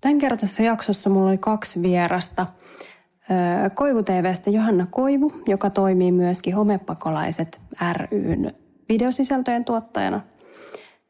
[0.00, 2.46] Tämänkertaisessa jaksossa mulla oli kaksi vierasta.
[3.74, 7.60] Koivu TVstä Johanna Koivu, joka toimii myöskin Homepakolaiset
[8.10, 8.54] ryn
[8.88, 10.20] videosisältöjen tuottajana.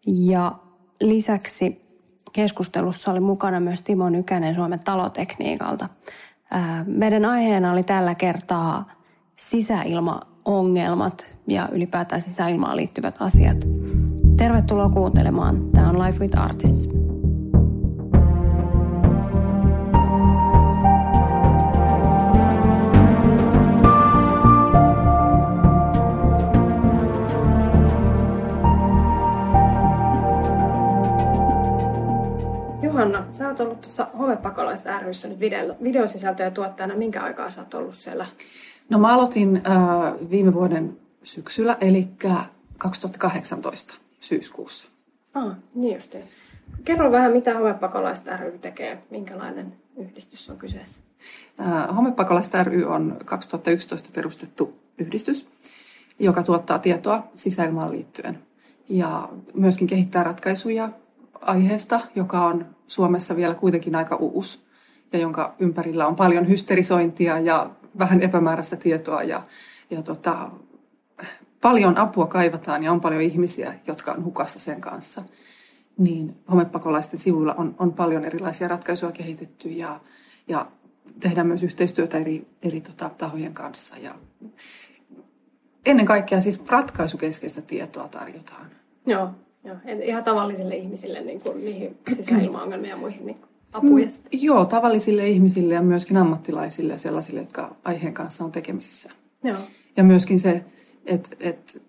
[0.07, 0.53] Ja
[1.01, 1.89] lisäksi
[2.33, 5.89] keskustelussa oli mukana myös Timo Nykänen Suomen talotekniikalta.
[6.87, 8.91] Meidän aiheena oli tällä kertaa
[9.37, 13.59] sisäilmaongelmat ja ylipäätään sisäilmaan liittyvät asiat.
[14.37, 15.71] Tervetuloa kuuntelemaan.
[15.71, 16.98] Tämä on Life with Artists.
[33.61, 36.95] Oot ollut tuossa Homepakolaista ryssä nyt video, videosisältöjä tuottajana.
[36.95, 38.27] Minkä aikaa sä oot ollut siellä?
[38.89, 42.09] No mä aloitin äh, viime vuoden syksyllä, eli
[42.79, 44.89] 2018 syyskuussa.
[45.35, 46.25] Ah, niin justiin.
[46.85, 51.03] Kerro vähän, mitä Homepakolaista ry tekee, minkälainen yhdistys on kyseessä?
[51.61, 55.49] Äh, Homepakolaista ry on 2011 perustettu yhdistys,
[56.19, 58.39] joka tuottaa tietoa sisäilmaan liittyen
[58.89, 60.89] ja myöskin kehittää ratkaisuja
[61.41, 64.59] aiheesta, joka on Suomessa vielä kuitenkin aika uusi
[65.13, 69.43] ja jonka ympärillä on paljon hysterisointia ja vähän epämääräistä tietoa ja,
[69.91, 70.51] ja tota,
[71.61, 75.23] paljon apua kaivataan ja on paljon ihmisiä, jotka on hukassa sen kanssa.
[75.99, 80.01] Niin homepakolaisten sivuilla on, on paljon erilaisia ratkaisuja kehitetty ja,
[80.49, 80.67] ja
[81.21, 83.97] tehdään myös yhteistyötä eri, eri tota, tahojen kanssa.
[83.97, 84.15] Ja
[85.87, 88.71] ennen kaikkea siis ratkaisukeskeistä tietoa tarjotaan.
[89.07, 89.31] Joo,
[89.69, 89.77] joo.
[90.03, 93.39] ihan tavallisille ihmisille niin kuin niihin sisäilmaongelmiin ja muihin niin
[93.73, 94.07] apuja?
[94.07, 99.11] Mm, joo, tavallisille ihmisille ja myöskin ammattilaisille ja sellaisille, jotka aiheen kanssa on tekemisissä.
[99.45, 99.57] Joo.
[99.97, 100.65] Ja myöskin se,
[101.07, 101.83] että et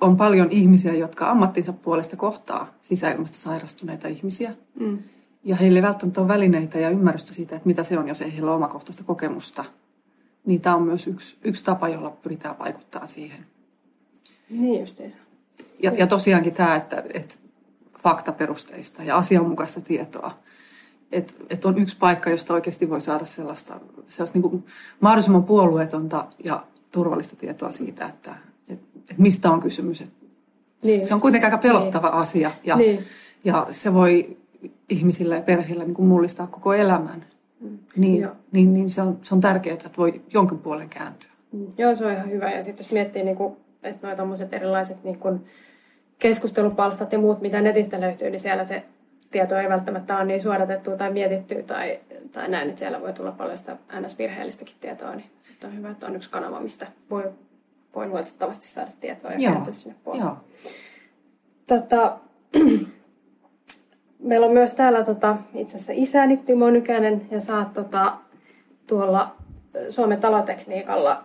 [0.00, 4.54] on paljon ihmisiä, jotka ammattinsa puolesta kohtaa sisäilmasta sairastuneita ihmisiä.
[4.80, 4.98] Mm.
[5.44, 8.32] Ja heille ei välttämättä ole välineitä ja ymmärrystä siitä, että mitä se on, jos ei
[8.32, 9.64] heillä ole omakohtaista kokemusta.
[10.46, 13.46] Niin tämä on myös yksi, yksi tapa, jolla pyritään vaikuttaa siihen.
[14.50, 15.18] Niin justiinsa.
[15.82, 17.34] Ja, ja tosiaankin tämä, että, että
[18.02, 20.38] faktaperusteista ja asianmukaista tietoa
[21.12, 24.64] että et on yksi paikka, josta oikeasti voi saada sellaista, sellaista niin kuin
[25.00, 28.34] mahdollisimman puolueetonta ja turvallista tietoa siitä, että
[28.68, 30.00] et, et mistä on kysymys.
[30.00, 30.10] Et
[30.82, 31.06] niin.
[31.06, 32.18] Se on kuitenkin aika pelottava niin.
[32.18, 33.04] asia ja, niin.
[33.44, 34.36] ja se voi
[34.88, 37.26] ihmisillä ja perheillä niin kuin mullistaa koko elämän.
[37.60, 37.78] Mm.
[37.96, 41.30] Niin, niin, niin se, on, se on tärkeää, että voi jonkin puolen kääntyä.
[41.52, 41.66] Mm.
[41.78, 42.50] Joo, se on ihan hyvä.
[42.50, 45.44] Ja sitten jos miettii, niin kuin, että noita erilaiset niin kuin
[46.22, 48.82] keskustelupalstat ja muut, mitä netistä löytyy, niin siellä se
[49.30, 52.00] tieto ei välttämättä ole niin suodatettu tai mietitty tai,
[52.32, 56.06] tai näin, että siellä voi tulla paljon sitä NS-virheellistäkin tietoa, niin sitten on hyvä, että
[56.06, 57.30] on yksi kanava, mistä voi,
[57.94, 60.26] voi luotettavasti saada tietoa ja kääntyä sinne puolelle.
[60.26, 60.36] Joo.
[61.66, 62.18] Tota,
[64.28, 68.16] meillä on myös täällä tota, itse asiassa isäni Timo Nykänen ja sä oot tota,
[68.86, 69.36] tuolla
[69.88, 71.24] Suomen talotekniikalla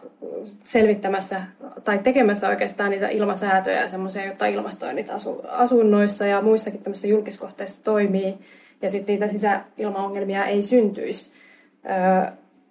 [0.64, 1.42] selvittämässä
[1.84, 8.38] tai tekemässä oikeastaan niitä ilmasäätöjä semmoisia, jotta ilmastoinnit asu, asunnoissa ja muissakin tämmöisissä julkiskohteissa toimii
[8.82, 11.32] ja sitten niitä sisäilmaongelmia ei syntyisi.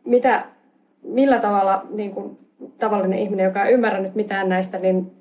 [0.04, 0.44] Mitä,
[1.02, 2.38] millä tavalla niin kun,
[2.78, 5.12] tavallinen ihminen, joka ei ymmärrä mitään näistä, niin,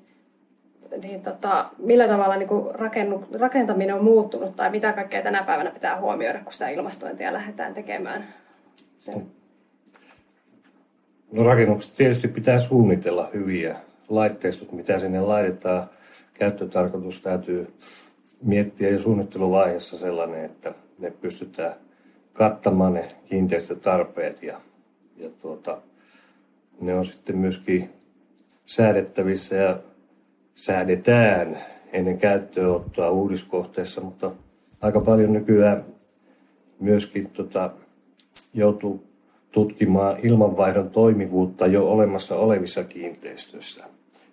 [1.02, 6.00] niin tota, millä tavalla niin rakennu, rakentaminen on muuttunut tai mitä kaikkea tänä päivänä pitää
[6.00, 8.24] huomioida, kun sitä ilmastointia lähdetään tekemään?
[8.98, 9.26] Sen
[11.32, 13.76] No rakennukset tietysti pitää suunnitella hyviä.
[14.08, 15.90] Laitteistot, mitä sinne laitetaan,
[16.34, 17.74] käyttötarkoitus täytyy
[18.42, 21.74] miettiä jo suunnitteluvaiheessa sellainen, että ne pystytään
[22.32, 24.60] kattamaan ne kiinteistötarpeet ja,
[25.16, 25.78] ja tuota,
[26.80, 27.90] ne on sitten myöskin
[28.66, 29.78] säädettävissä ja
[30.54, 31.58] säädetään
[31.92, 34.30] ennen käyttöönottoa uudiskohteessa, mutta
[34.80, 35.84] aika paljon nykyään
[36.80, 37.70] myöskin tota,
[38.54, 39.05] joutuu
[39.56, 43.84] tutkimaan ilmanvaihdon toimivuutta jo olemassa olevissa kiinteistöissä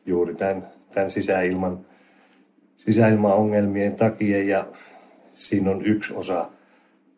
[0.05, 1.85] juuri tämän, tämän sisäilman,
[2.77, 4.43] sisäilmaongelmien takia.
[4.43, 4.67] Ja
[5.33, 6.49] siinä on yksi osa,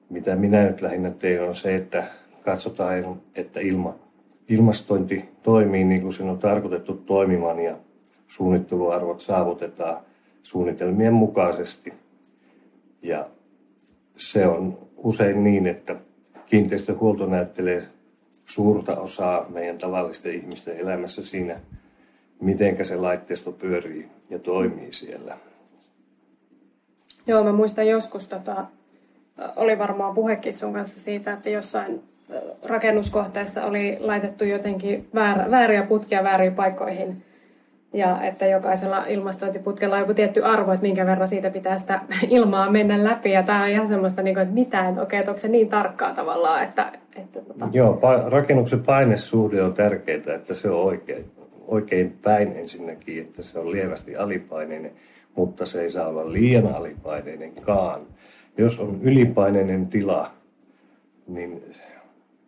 [0.10, 2.04] mitä minä nyt lähinnä teen, on se, että
[2.42, 3.96] katsotaan, että ilma,
[4.50, 7.78] ilmastointi toimii niin kuin sen on tarkoitettu toimimaan ja
[8.28, 9.98] suunnitteluarvot saavutetaan
[10.44, 11.94] suunnitelmien mukaisesti.
[13.02, 13.30] Ja
[14.18, 15.96] se on usein niin, että
[16.46, 17.95] kiinteistöhuolto näyttelee
[18.46, 21.60] suurta osaa meidän tavallisten ihmisten elämässä siinä,
[22.42, 25.38] miten se laitteisto pyörii ja toimii siellä.
[27.28, 28.66] Joo, mä muistan joskus, tota,
[29.56, 32.04] oli varmaan puhekin sun kanssa siitä, että jossain
[32.64, 37.24] rakennuskohteessa oli laitettu jotenkin väär, vääriä putkia vääriin paikkoihin.
[37.94, 42.00] ja että jokaisella ilmastointiputkella on joku tietty arvo, että minkä verran siitä pitää sitä
[42.30, 43.32] ilmaa mennä läpi.
[43.32, 46.14] Ja tämä on ihan semmoista, niin että mitä, että okei, että onko se niin tarkkaa
[46.14, 46.92] tavallaan, että...
[47.16, 47.70] että tota...
[47.72, 51.32] Joo, pa- rakennuksen painesuhde on tärkeää, että se on oikein,
[51.68, 54.92] oikein päin ensinnäkin, että se on lievästi alipaineinen,
[55.36, 58.02] mutta se ei saa olla liian alipaineinenkaan.
[58.58, 60.32] Jos on ylipaineinen tila,
[61.28, 61.64] niin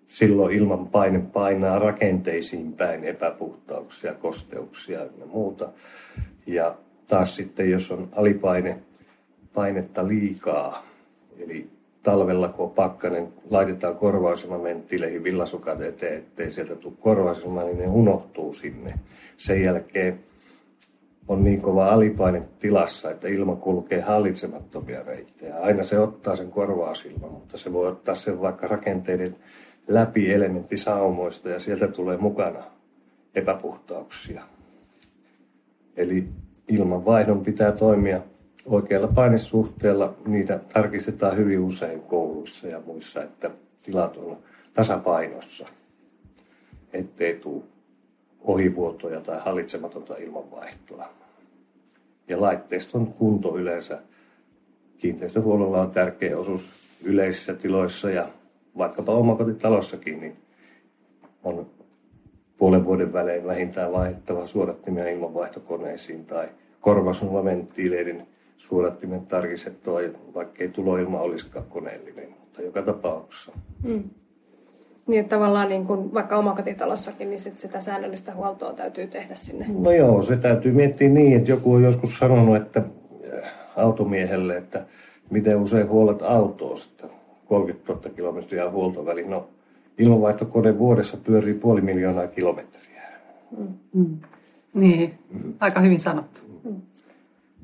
[0.08, 5.70] silloin ilman paine painaa rakenteisiin päin epäpuhtauksia, kosteuksia ja muuta.
[6.46, 6.76] Ja
[7.08, 8.78] taas sitten, jos on alipaine,
[9.54, 10.86] painetta liikaa,
[11.40, 11.70] eli
[12.08, 18.54] talvella kun on pakkanen, laitetaan korvausilmaventtiileihin villasukat eteen, ettei sieltä tule korvausilma, niin ne unohtuu
[18.54, 18.94] sinne.
[19.38, 20.20] Sen jälkeen
[21.28, 25.56] on niin kova alipaine tilassa, että ilma kulkee hallitsemattomia reittejä.
[25.56, 29.36] Aina se ottaa sen korvausilman, mutta se voi ottaa sen vaikka rakenteiden
[29.88, 32.64] läpi elementtisaumoista ja sieltä tulee mukana
[33.36, 34.44] epäpuhtauksia.
[35.98, 36.28] Eli
[36.68, 38.22] ilmanvaihdon pitää toimia
[38.68, 40.14] oikealla painesuhteella.
[40.26, 43.52] Niitä tarkistetaan hyvin usein kouluissa ja muissa, että
[43.86, 44.38] tilat on
[44.74, 45.68] tasapainossa,
[46.94, 47.64] ettei tule
[48.42, 51.10] ohivuotoja tai hallitsematonta ilmanvaihtoa.
[52.28, 54.02] Ja laitteiston kunto yleensä
[54.98, 58.30] kiinteistöhuollolla on tärkeä osuus yleisissä tiloissa ja
[58.78, 60.38] vaikkapa omakotitalossakin, niin
[61.44, 61.70] on
[62.58, 66.50] puolen vuoden välein vähintään vaihdettava suodattimia ilmanvaihtokoneisiin tai
[66.82, 68.28] korvausventtiileiden
[68.58, 69.98] suodattimen tarkistettava,
[70.36, 73.52] vaikka ei tuloilma olisikaan koneellinen, mutta joka tapauksessa.
[73.84, 74.04] Mm.
[75.08, 79.66] Niin, että tavallaan niin kuin vaikka omakotitalossakin, niin sit sitä säännöllistä huoltoa täytyy tehdä sinne.
[79.80, 82.84] No joo, se täytyy miettiä niin, että joku on joskus sanonut, että
[83.34, 84.86] äh, automiehelle, että
[85.30, 87.08] miten usein huolet autoa, että
[87.46, 89.26] 30 000 kilometriä huoltoväli.
[89.26, 89.48] No,
[89.98, 93.04] ilmanvaihtokone vuodessa pyörii puoli miljoonaa kilometriä.
[93.58, 93.68] Mm.
[93.94, 94.18] Mm.
[94.74, 95.54] Niin, mm.
[95.60, 96.42] aika hyvin sanottu.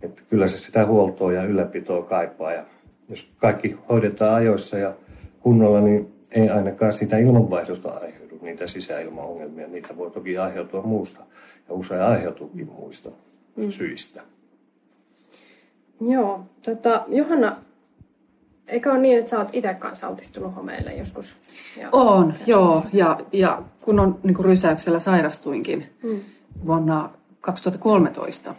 [0.03, 2.53] Että kyllä se sitä huoltoa ja ylläpitoa kaipaa.
[2.53, 2.65] Ja
[3.09, 4.94] jos kaikki hoidetaan ajoissa ja
[5.39, 9.67] kunnolla, niin ei ainakaan sitä ilmanvaihdosta aiheudu niitä sisäilmaongelmia.
[9.67, 11.19] Niitä voi toki aiheutua muusta
[11.69, 13.09] ja usein aiheutuukin muista
[13.55, 13.71] mm.
[13.71, 14.21] syistä.
[16.01, 17.57] Joo, tota, Johanna,
[18.67, 21.35] Eikö ole niin, että sä oot itse kanssa altistunut homeille joskus?
[21.81, 22.45] Ja, on, ja...
[22.45, 22.85] joo.
[22.94, 26.19] Ja, ja kun on niin kuin rysäyksellä sairastuinkin mm.
[26.65, 27.09] vuonna
[27.41, 28.56] 2013.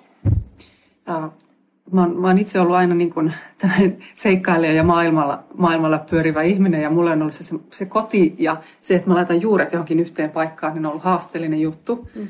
[1.93, 3.33] Mä, oon, mä oon itse ollut aina niin kuin
[4.15, 8.57] seikkailija ja maailmalla, maailmalla pyörivä ihminen ja mulle on ollut se, se, se koti ja
[8.81, 12.09] se, että mä laitan juuret johonkin yhteen paikkaan, niin on ollut haasteellinen juttu.
[12.15, 12.27] Mm.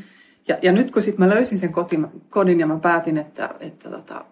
[0.48, 3.90] Ja, ja nyt kun sitten mä löysin sen kotin, kodin ja mä päätin, että, että
[3.90, 4.24] tota,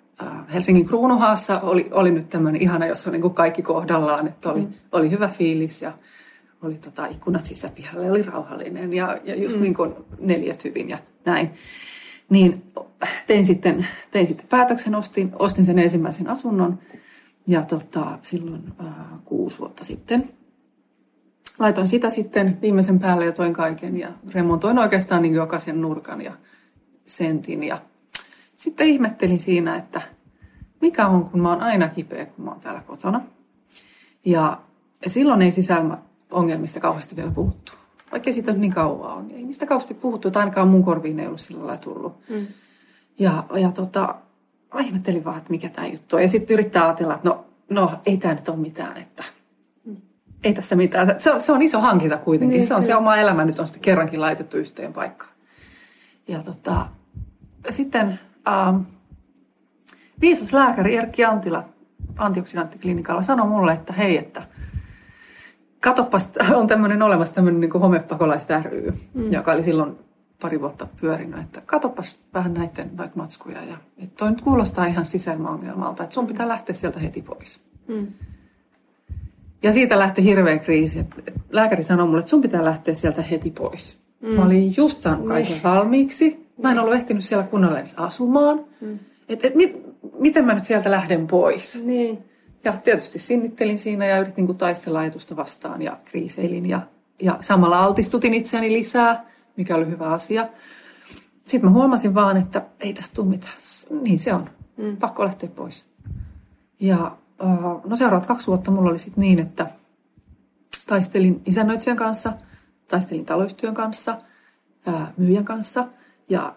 [0.54, 4.60] Helsingin Kruunuhaassa oli, oli nyt tämmöinen ihana, jossa on niin kuin kaikki kohdallaan, että oli,
[4.60, 4.72] mm.
[4.92, 5.92] oli hyvä fiilis ja
[6.62, 9.62] oli tota, ikkunat sisäpihalle, oli rauhallinen ja, ja just mm.
[9.62, 11.50] niin kuin neljät hyvin ja näin.
[12.32, 12.72] Niin
[13.26, 16.78] tein sitten, tein sitten päätöksen, ostin, ostin sen ensimmäisen asunnon
[17.46, 18.86] ja tota, silloin äh,
[19.24, 20.32] kuusi vuotta sitten.
[21.58, 26.32] Laitoin sitä sitten viimeisen päälle ja toin kaiken ja remontoin oikeastaan niin jokaisen nurkan ja
[27.06, 27.82] sentin ja
[28.56, 30.02] sitten ihmettelin siinä, että
[30.80, 33.20] mikä on, kun mä oon aina kipeä, kun mä oon täällä kotona.
[34.24, 34.62] Ja,
[35.06, 37.81] silloin ei sisäilmaongelmista kauheasti vielä puhuttu.
[38.12, 39.30] Vaikka siitä niin kauan on.
[39.30, 42.28] Ei niistä kauheasti puhuttu, että ainakaan mun korviin ei ollut sillä lailla tullut.
[42.28, 42.46] Mm.
[43.18, 44.14] Ja, ja tota,
[44.74, 46.22] mä ihmettelin vaan, että mikä tämä juttu on.
[46.22, 49.24] Ja sitten yrittää ajatella, että no, no ei tämä nyt ole mitään, että
[49.84, 49.96] mm.
[50.44, 51.20] ei tässä mitään.
[51.20, 52.54] Se on, se on iso hankinta kuitenkin.
[52.54, 52.92] Niin, se on kyllä.
[52.92, 55.32] se oma elämä nyt on sitten kerrankin laitettu yhteen paikkaan.
[56.28, 56.86] Ja tota,
[57.70, 58.76] sitten ähm,
[60.20, 61.64] viisas lääkäri Erkki Antila
[62.18, 64.42] antioksidanttiklinikalla sanoi mulle, että hei, että
[65.82, 69.32] katoppas, on tämmöinen olemassa tämmöinen niin homepakolaiset ry, mm.
[69.32, 69.96] joka oli silloin
[70.42, 75.06] pari vuotta pyörinyt, että katoppas vähän näiden noita matskuja ja että toi nyt kuulostaa ihan
[75.06, 77.60] sisäilmaongelmalta, että sun pitää lähteä sieltä heti pois.
[77.88, 78.06] Mm.
[79.62, 80.98] Ja siitä lähti hirveä kriisi.
[80.98, 81.16] Että
[81.50, 83.98] lääkäri sanoi mulle, että sun pitää lähteä sieltä heti pois.
[84.20, 84.28] Mm.
[84.28, 85.62] Mä olin just saanut kaiken niin.
[85.62, 86.46] valmiiksi.
[86.62, 88.64] Mä en ollut ehtinyt siellä kunnolla edes asumaan.
[88.80, 88.98] Mm.
[89.28, 89.76] Et, et, mit,
[90.18, 91.82] miten mä nyt sieltä lähden pois?
[91.84, 92.18] Niin.
[92.64, 96.68] Ja tietysti sinnittelin siinä ja yritin kun taistella ajatusta vastaan ja kriiseilin.
[96.68, 96.80] Ja,
[97.22, 99.24] ja samalla altistutin itseäni lisää,
[99.56, 100.48] mikä oli hyvä asia.
[101.44, 103.54] Sitten mä huomasin vaan, että ei tästä tule mitään.
[104.02, 104.50] Niin se on.
[104.76, 104.96] Mm.
[104.96, 105.84] Pakko lähteä pois.
[106.80, 107.16] Ja
[107.84, 109.66] no seuraavat kaksi vuotta mulla oli sitten niin, että
[110.86, 112.32] taistelin isännöitsijän kanssa,
[112.88, 114.18] taistelin taloyhtiön kanssa,
[115.16, 115.86] myyjän kanssa–
[116.32, 116.54] ja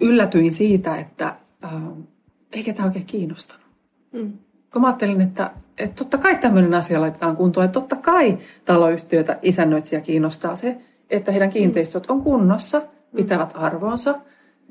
[0.00, 1.72] yllätyin siitä, että äh,
[2.52, 3.66] eikä tämä oikein kiinnostanut.
[4.12, 4.32] Mm.
[4.72, 9.38] Kun mä ajattelin, että, että totta kai tämmöinen asia laitetaan kuntoon, että totta kai taloyhtiötä
[9.42, 10.76] isännöitsijä kiinnostaa se,
[11.10, 12.82] että heidän kiinteistöt on kunnossa,
[13.16, 14.14] pitävät arvonsa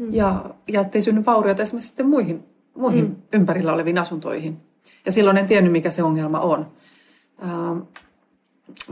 [0.01, 0.13] Mm.
[0.13, 2.43] Ja, ja ettei synny vaurioita esimerkiksi sitten muihin,
[2.75, 3.15] muihin mm.
[3.33, 4.57] ympärillä oleviin asuntoihin.
[5.05, 6.71] Ja silloin en tiennyt, mikä se ongelma on.
[7.43, 7.79] Ähm,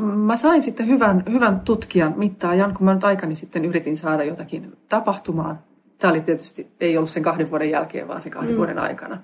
[0.06, 4.78] mä sain sitten hyvän, hyvän tutkijan mittaajan, kun mä nyt aikani sitten yritin saada jotakin
[4.90, 5.60] tapahtumaan.
[5.98, 8.58] Tämä oli tietysti, ei ollut sen kahden vuoden jälkeen, vaan se kahden mm.
[8.58, 9.18] vuoden aikana.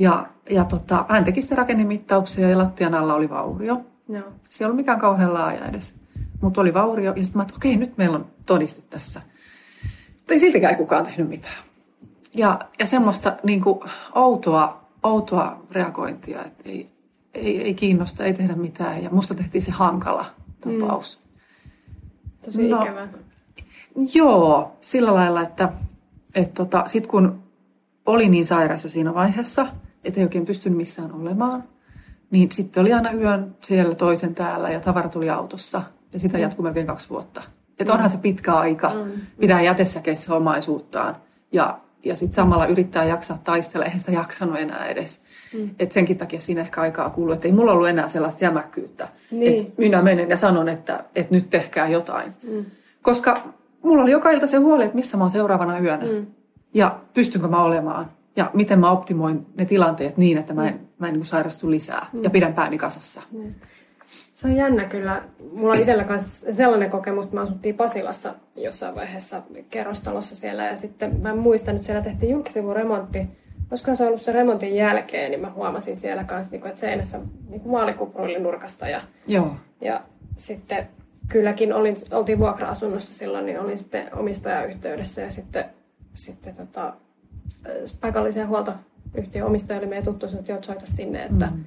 [0.00, 3.80] Ja, ja tota, hän teki sitten rakennemittauksia ja lattian alla oli vaurio.
[4.08, 4.32] Joo.
[4.48, 5.94] Se ei ollut mikään kauhean laaja edes.
[6.40, 9.22] Mutta oli vaurio ja sitten mä ajattelin, okei, nyt meillä on todiste tässä.
[10.16, 11.54] Mutta ei siltikään kukaan tehnyt mitään.
[12.34, 13.80] Ja, ja semmoista niin kuin,
[14.14, 16.90] outoa, outoa reagointia, että ei,
[17.34, 19.02] ei, ei kiinnosta, ei tehdä mitään.
[19.02, 20.26] Ja musta tehtiin se hankala
[20.60, 21.20] tapaus.
[21.24, 21.30] Mm.
[22.44, 23.08] Tosi no, ikävä.
[24.14, 25.72] Joo, sillä lailla, että,
[26.34, 27.42] että tota, sitten kun
[28.06, 29.66] oli niin sairas jo siinä vaiheessa,
[30.04, 31.64] että ei oikein pystynyt missään olemaan,
[32.30, 35.82] niin sitten oli aina yön siellä toisen täällä ja tavara tuli autossa.
[36.12, 36.42] Ja sitä mm.
[36.42, 37.42] jatkui melkein kaksi vuotta.
[37.78, 39.10] Että onhan se pitkä aika mm.
[39.40, 41.16] pitää jätesäkeissä omaisuuttaan.
[41.52, 43.84] Ja, ja sitten samalla yrittää jaksaa taistella.
[43.84, 45.22] Eihän sitä jaksanut enää edes.
[45.54, 45.70] Mm.
[45.78, 47.32] Et senkin takia siinä ehkä aikaa kuluu.
[47.32, 49.08] Että ei mulla ollut enää sellaista jämäkkyyttä.
[49.30, 49.60] Niin.
[49.60, 52.32] Että minä menen ja sanon, että, että nyt tehkää jotain.
[52.50, 52.64] Mm.
[53.02, 56.04] Koska mulla oli joka ilta se huoli, että missä mä oon seuraavana yönä.
[56.04, 56.26] Mm.
[56.74, 58.10] Ja pystynkö mä olemaan.
[58.36, 60.86] Ja miten mä optimoin ne tilanteet niin, että mä en, mm.
[60.98, 62.06] mä en niin sairastu lisää.
[62.12, 62.24] Mm.
[62.24, 63.22] Ja pidän pääni kasassa.
[63.32, 63.50] Mm.
[64.34, 65.22] Se on jännä kyllä.
[65.52, 70.76] Mulla on itsellä kanssa sellainen kokemus, että me asuttiin Pasilassa jossain vaiheessa kerrostalossa siellä ja
[70.76, 73.26] sitten mä muistan, että siellä tehtiin julkisivuremontti.
[73.70, 77.62] Olisikohan se ollut se remontin jälkeen, niin mä huomasin siellä kanssa, niin että seinässä niin
[77.64, 79.56] maalikupruili nurkasta ja, Joo.
[79.80, 80.02] ja
[80.36, 80.88] sitten
[81.28, 85.64] kylläkin olin, oltiin vuokra-asunnossa silloin, niin olin sitten omistajayhteydessä ja sitten,
[86.14, 86.92] sitten tota,
[88.00, 91.64] paikalliseen huoltoyhtiön omistaja oli meidän tuttu, että joo, soita sinne, että mm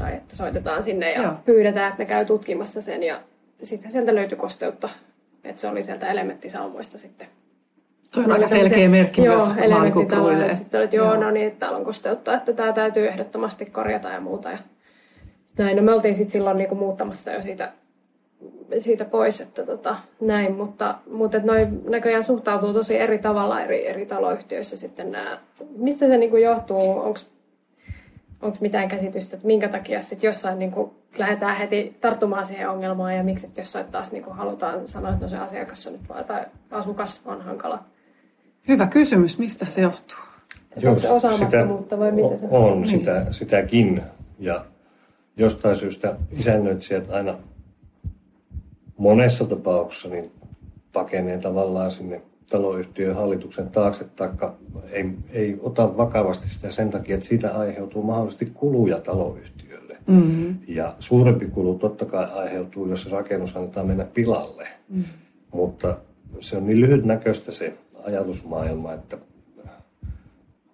[0.00, 1.32] tai että soitetaan sinne ja Joo.
[1.44, 3.20] pyydetään, että ne käy tutkimassa sen ja
[3.62, 4.88] sitten sieltä löytyi kosteutta,
[5.44, 7.28] että se oli sieltä elementtisaumoista sitten.
[8.14, 10.54] Tuo on aika selkeä merkki joo, myös elementtitaloille.
[10.54, 14.08] Sitten että joo, joo, no niin, että täällä on kosteutta, että tämä täytyy ehdottomasti korjata
[14.08, 14.50] ja muuta.
[14.50, 14.58] Ja
[15.58, 17.72] näin, no me oltiin sitten silloin niinku muuttamassa jo siitä,
[18.78, 23.88] siitä pois, että tota, näin, mutta, mutta että noin näköjään suhtautuu tosi eri tavalla eri,
[23.88, 25.38] eri taloyhtiöissä sitten nämä.
[25.76, 26.98] Mistä se niinku johtuu?
[26.98, 27.18] Onko
[28.42, 33.16] onko mitään käsitystä, että minkä takia sitten jossain niin kuin lähdetään heti tarttumaan siihen ongelmaan
[33.16, 36.24] ja miksi jossain taas niin kuin halutaan sanoa, että no se asiakas on nyt vaan,
[36.24, 37.84] tai asukas on hankala.
[38.68, 40.18] Hyvä kysymys, mistä se johtuu?
[40.76, 42.64] Jos onko se osaamattomuutta vai mitä se on?
[42.64, 42.90] On, niin.
[42.90, 44.02] sitä, sitäkin.
[44.38, 44.64] Ja
[45.36, 47.34] jostain syystä isännöitsijät aina
[49.00, 50.30] monessa tapauksessa niin
[50.92, 54.54] pakenee tavallaan sinne taloyhtiön hallituksen taakse, taikka
[54.92, 59.96] ei, ei ota vakavasti sitä sen takia, että siitä aiheutuu mahdollisesti kuluja taloyhtiölle.
[60.06, 60.58] Mm-hmm.
[60.68, 64.68] Ja suurempi kulu totta kai aiheutuu, jos rakennus annetaan mennä pilalle.
[64.88, 65.04] Mm-hmm.
[65.52, 65.96] Mutta
[66.40, 69.18] se on niin lyhytnäköistä se ajatusmaailma, että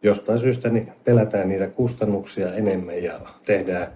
[0.03, 3.87] jostain syystä niin pelätään niitä kustannuksia enemmän ja tehdään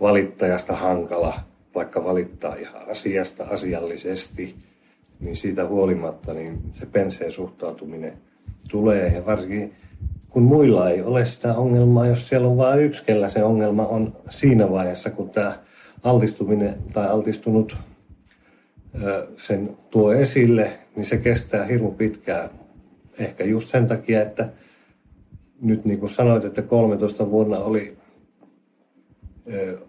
[0.00, 1.34] valittajasta hankala,
[1.74, 4.54] vaikka valittaa ihan asiasta asiallisesti–
[5.20, 8.12] niin siitä huolimatta niin se penseen suhtautuminen
[8.68, 9.14] tulee.
[9.14, 9.72] Ja varsinkin
[10.28, 14.16] kun muilla ei ole sitä ongelmaa, jos siellä on vain yksi, kellä se ongelma on
[14.30, 15.58] siinä vaiheessa, kun tämä
[16.02, 17.76] altistuminen tai altistunut
[19.36, 22.50] sen tuo esille, niin se kestää hirmu pitkään.
[23.18, 24.48] Ehkä just sen takia, että
[25.60, 27.96] nyt niin kuin sanoit, että 13 vuonna oli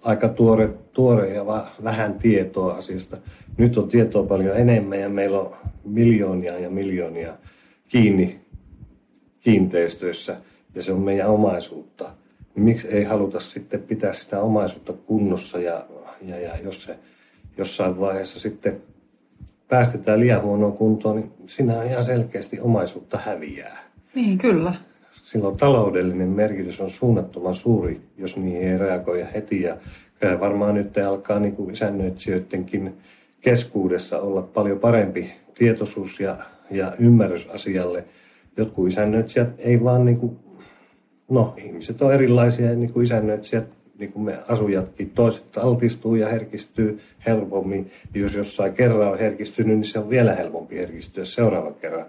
[0.02, 1.46] aika tuore, tuore ja
[1.84, 3.18] vähän tietoa asiasta.
[3.58, 7.38] Nyt on tietoa paljon enemmän ja meillä on miljoonia ja miljoonia
[7.88, 8.42] kiinni
[9.40, 10.38] kiinteistöissä
[10.76, 12.10] ja se on meidän omaisuutta.
[12.56, 15.86] Niin miksi ei haluta sitten pitää sitä omaisuutta kunnossa ja,
[16.22, 17.00] ja, ja jos se
[17.58, 18.82] jossain vaiheessa sitten
[19.68, 23.84] päästetään liian huonoon kuntoon, niin siinä ihan selkeästi omaisuutta häviää.
[24.16, 24.74] Niin, kyllä
[25.32, 29.62] silloin taloudellinen merkitys on suunnattoman suuri, jos niihin ei reagoida heti.
[29.62, 29.78] Ja
[30.40, 32.94] varmaan nyt alkaa niin kuin isännöitsijöidenkin
[33.42, 36.38] keskuudessa olla paljon parempi tietoisuus ja,
[36.72, 38.04] ja ymmärrys asialle.
[38.58, 40.40] Jotkut isännöitsijät ei vaan, niin kuin,
[41.30, 45.10] no ihmiset on erilaisia niin kuin isännöitsijät, niin kuin me asujatkin.
[45.10, 47.92] Toiset altistuu ja herkistyy helpommin.
[48.14, 52.06] Jos jossain kerran on herkistynyt, niin se on vielä helpompi herkistyä seuraavan kerran.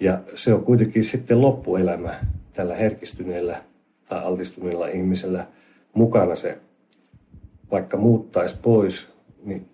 [0.00, 2.20] Ja se on kuitenkin sitten loppuelämä
[2.52, 3.62] tällä herkistyneellä
[4.08, 5.46] tai altistuneella ihmisellä
[5.94, 6.58] mukana se,
[7.70, 9.08] vaikka muuttaisi pois,
[9.44, 9.68] niin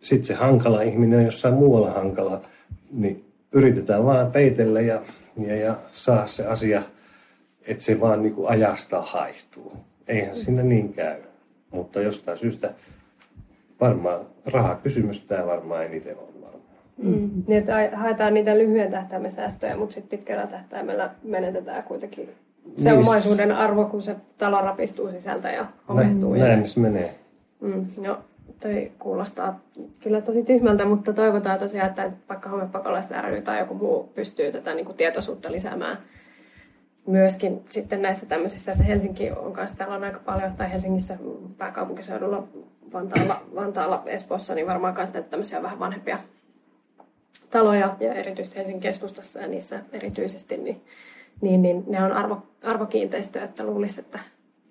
[0.00, 2.42] sitten se hankala ihminen on jossain muualla hankala,
[2.92, 5.02] niin yritetään vaan peitellä ja,
[5.36, 6.82] ja, ja saa se asia,
[7.66, 9.72] että se vaan niin kuin ajasta haihtuu.
[10.08, 11.20] Eihän siinä niin käy.
[11.70, 12.74] Mutta jostain syystä
[13.80, 16.31] varmaan rahakysymys tämä varmaan eniten on.
[17.02, 17.30] Mm.
[17.46, 22.28] Niin, että haetaan niitä lyhyen tähtäimen säästöjä, mutta sitten pitkällä tähtäimellä menetetään kuitenkin
[22.76, 23.00] se niin.
[23.00, 26.34] omaisuuden arvo, kun se talo rapistuu sisältä ja homehtuu.
[26.34, 27.14] Näin, näin se menee.
[27.60, 28.18] Mm, no,
[28.60, 29.60] toi kuulostaa
[30.02, 34.74] kyllä tosi tyhmältä, mutta toivotaan tosiaan, että vaikka homepakolaista ry tai joku muu pystyy tätä
[34.74, 35.98] niin kuin tietoisuutta lisäämään
[37.06, 41.18] myöskin sitten näissä tämmöisissä, että Helsinki on kanssa täällä on aika paljon, tai Helsingissä
[41.58, 42.48] pääkaupunkiseudulla,
[42.92, 46.18] Vantaalla, Vantaalla Espoossa, niin varmaan myös näitä tämmöisiä vähän vanhempia
[47.52, 50.80] taloja, ja erityisesti Helsingin keskustassa ja niissä erityisesti, niin,
[51.40, 54.18] niin, niin ne on arvo, arvokiinteistöjä, että luulisi, että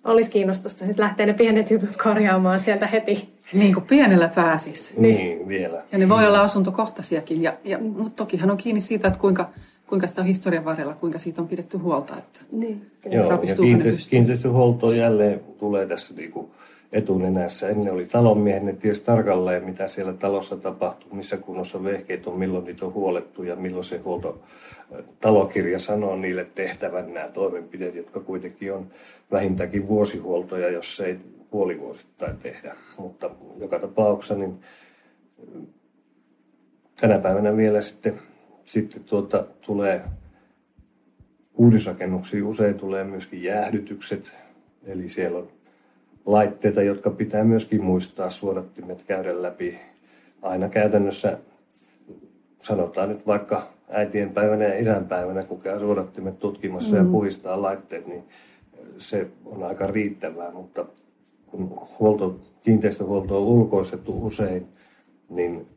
[0.04, 3.30] olisi kiinnostusta sitten lähteä ne pienet jutut korjaamaan sieltä heti.
[3.54, 4.98] Niin kuin pienellä pääsis.
[4.98, 5.84] Niin, niin vielä.
[5.92, 9.50] Ja ne voi olla asuntokohtaisiakin, ja, ja, mutta tokihan on kiinni siitä, että kuinka,
[9.88, 12.18] kuinka sitä on historian varrella, kuinka siitä on pidetty huolta.
[12.18, 12.92] Että niin.
[13.06, 16.52] Joo, ja kiinteistö, kiinteistöhuolto jälleen tulee tässä niin kuin
[16.92, 17.70] etunenässä.
[17.70, 22.66] Ennen oli talonmiehen, ne tiesi tarkalleen, mitä siellä talossa tapahtuu, missä kunnossa vehkeet on, milloin
[22.66, 24.42] niitä on huolettu ja milloin se huolto
[25.20, 28.88] talokirja sanoo niille tehtävän nämä toimenpiteet, jotka kuitenkin on
[29.32, 31.20] vähintäänkin vuosihuoltoja, jos ei
[31.50, 32.76] puolivuosittain tehdä.
[32.98, 34.60] Mutta joka tapauksessa niin
[37.02, 38.20] tänä päivänä vielä sitten,
[38.66, 40.02] sitten tuota, tulee
[41.58, 44.32] uudisrakennuksiin usein tulee myöskin jäähdytykset,
[44.86, 45.48] eli siellä on
[46.26, 49.80] laitteita, jotka pitää myöskin muistaa suodattimet käydä läpi.
[50.42, 51.38] Aina käytännössä
[52.62, 57.06] sanotaan nyt vaikka äitien päivänä ja isän päivänä, kun käy suodattimet tutkimassa mm.
[57.06, 58.24] ja puhistaa laitteet, niin
[58.98, 60.86] se on aika riittävää, mutta
[61.48, 64.68] kun huolto, kiinteistöhuolto on ulkoistettu usein,
[65.30, 65.68] niin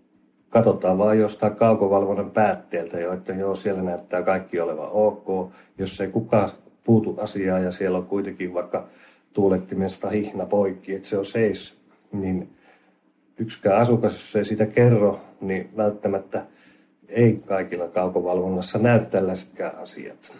[0.48, 5.52] katsotaan vaan jostain kaukovalvonnan päätteeltä jo, että joo, siellä näyttää kaikki olevan ok.
[5.78, 6.50] Jos ei kukaan
[6.84, 8.88] puutu asiaan ja siellä on kuitenkin vaikka
[9.34, 11.76] tuulettimesta hihna poikki, että se on seis,
[12.12, 12.48] niin
[13.38, 16.46] yksikään asukas, jos ei sitä kerro, niin välttämättä
[17.08, 20.36] ei kaikilla kaukovalvonnassa näy tällaisetkään asiat.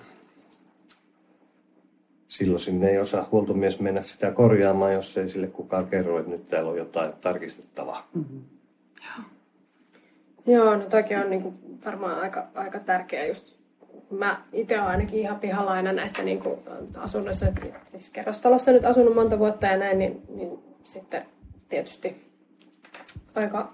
[2.29, 6.49] Silloin sinne ei osaa huoltomies mennä sitä korjaamaan, jos ei sille kukaan kerro, että nyt
[6.49, 8.09] täällä on jotain tarkistettavaa.
[8.15, 8.43] Mm-hmm.
[9.01, 9.25] Joo.
[10.47, 13.64] Joo, no toki on niinku varmaan aika, aika tärkeä just
[14.11, 16.61] mä itse olen ainakin ihan pihalla aina näistä niin kuin
[16.97, 17.47] asunnoissa,
[17.91, 21.27] siis kerrostalossa nyt asunut monta vuotta ja näin, niin, niin sitten
[21.69, 22.31] tietysti
[23.35, 23.73] aika,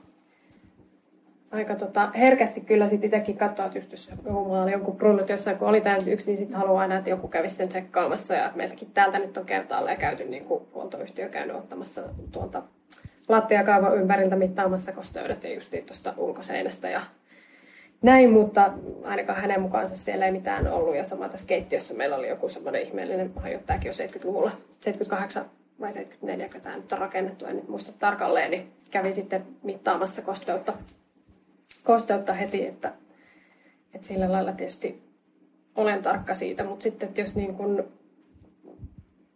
[1.51, 5.59] aika tota, herkästi kyllä sit itsekin katsoa, että just jos mulla oli jonkun prullut jossain,
[5.59, 8.91] kun oli tämä yksi, niin sitten haluaa aina, että joku kävisi sen tsekkaamassa ja meiltäkin
[8.95, 12.63] täältä nyt on kertaalleen käyty niin kuin huoltoyhtiö käynyt ottamassa tuolta
[13.29, 17.01] lattiakaavan ympäriltä mittaamassa kosteudet ja just tuosta ulkoseinästä ja
[18.03, 18.73] näin, mutta
[19.05, 20.97] ainakaan hänen mukaansa siellä ei mitään ollut.
[20.97, 25.45] Ja sama tässä keittiössä meillä oli joku semmoinen ihmeellinen hajottajakin jo 70-luvulla, 78
[25.81, 30.23] vai 74, kun tämä nyt on rakennettu, en nyt muista tarkalleen, niin kävi sitten mittaamassa
[30.23, 30.73] kosteutta,
[31.85, 32.93] kosteutta heti, että,
[33.95, 35.03] että sillä lailla tietysti
[35.77, 37.85] olen tarkka siitä, mutta sitten että jos niin kun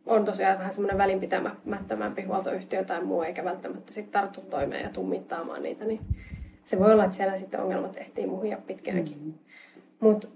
[0.07, 5.07] on tosiaan vähän semmoinen välinpitämättömämpi huoltoyhtiö tai muu, eikä välttämättä sitten tarttu toimeen ja tuu
[5.07, 6.00] mittaamaan niitä, niin
[6.64, 9.16] se voi olla, että siellä sitten ongelmat ehtii muhia pitkäänkin.
[9.16, 9.35] Mm-hmm.
[10.00, 10.29] Mutta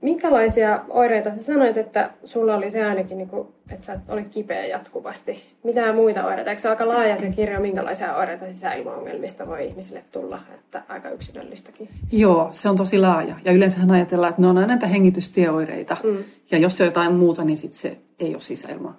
[0.00, 4.66] minkälaisia oireita sä sanoit, että sulla oli se ainakin, niin kuin, että sä olit kipeä
[4.66, 5.42] jatkuvasti.
[5.64, 6.50] Mitä muita oireita?
[6.50, 10.40] Eikö se aika laaja se kirja, minkälaisia oireita sisäilmaongelmista voi ihmisille tulla?
[10.54, 11.88] Että aika yksilöllistäkin.
[12.12, 13.34] Joo, se on tosi laaja.
[13.44, 15.96] Ja yleensähän ajatellaan, että ne on aina näitä hengitystieoireita.
[16.04, 16.24] Mm.
[16.50, 18.96] Ja jos se on jotain muuta, niin sit se ei ole sisäilma,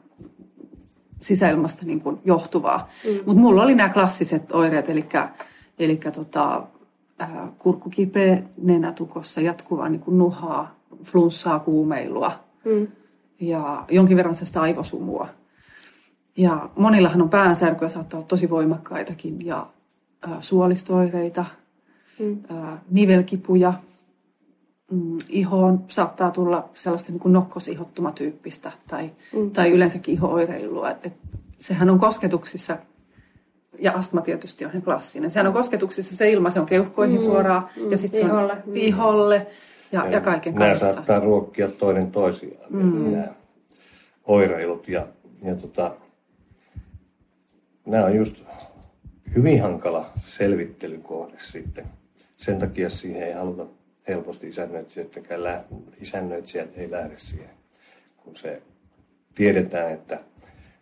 [1.21, 2.89] sisäilmasta niin kuin johtuvaa.
[3.05, 3.15] Mm.
[3.25, 5.05] Mutta mulla oli nämä klassiset oireet, eli
[5.79, 6.67] Eli tota,
[7.21, 12.31] äh, kurkku kipeä, nenätukossa, jatkuvaa niin kuin nuhaa, flunssaa, kuumeilua
[12.65, 12.87] mm.
[13.39, 15.27] ja jonkin verran sitä aivosumua.
[16.37, 19.67] Ja monillahan on päänsärkyä, saattaa olla tosi voimakkaitakin ja
[20.27, 21.45] äh, suolistoireita,
[22.19, 22.37] mm.
[22.51, 23.73] äh, nivelkipuja,
[24.91, 29.51] mm, ihoon saattaa tulla sellaista niin kuin nokkosihottumatyyppistä tai, mm.
[29.51, 30.91] tai yleensäkin ihooireilua.
[30.91, 31.13] Et, et,
[31.59, 32.77] sehän on kosketuksissa
[33.81, 35.31] ja astma tietysti on klassinen.
[35.31, 38.51] Sehän on kosketuksissa se ilma, se on keuhkoihin mm, suoraan mm, ja sitten se on
[38.65, 38.75] mm.
[38.75, 39.47] iholle
[39.91, 40.85] ja, ja, ja kaiken nämä kanssa.
[40.85, 43.11] Nämä saattaa ruokkia toinen toisiaan, mm.
[43.11, 43.27] nämä
[44.25, 44.87] oireilut.
[44.87, 45.07] Ja,
[45.43, 45.95] ja tota,
[47.85, 48.43] nämä on just
[49.35, 51.85] hyvin hankala selvittelykohde sitten.
[52.37, 53.65] Sen takia siihen ei haluta
[54.07, 55.63] helposti isännöitsijöitäkään lä-
[56.01, 57.49] isännöitsijät ei lähde siihen,
[58.17, 58.61] kun se
[59.35, 60.19] tiedetään, että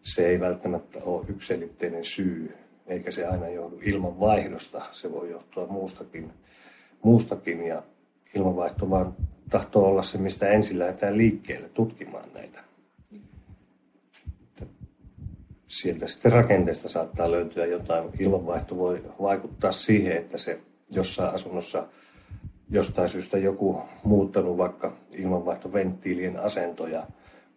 [0.03, 4.85] se ei välttämättä ole yksilitteinen syy eikä se aina johdu ilman vaihdosta.
[4.91, 6.33] Se voi johtua muustakin,
[7.03, 7.83] muustakin ja
[8.35, 9.13] ilmanvaihto vaan
[9.49, 12.59] tahtoo olla se, mistä ensin lähdetään liikkeelle tutkimaan näitä.
[15.67, 18.09] Sieltä sitten rakenteesta saattaa löytyä jotain.
[18.19, 20.59] Ilmanvaihto voi vaikuttaa siihen, että se
[20.91, 21.87] jossain asunnossa
[22.69, 27.07] jostain syystä joku muuttanut vaikka ilmanvaihtoventtiilien asentoja,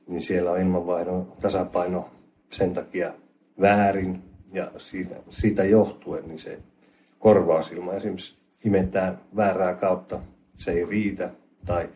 [0.08, 2.10] niin siellä on ilmanvaihdon tasapaino
[2.50, 3.14] sen takia
[3.60, 6.58] väärin ja siitä, siitä johtuen niin se
[7.18, 8.34] korvausilma esimerkiksi
[8.64, 10.20] imetään väärää kautta,
[10.56, 11.30] se ei riitä
[11.66, 11.88] tai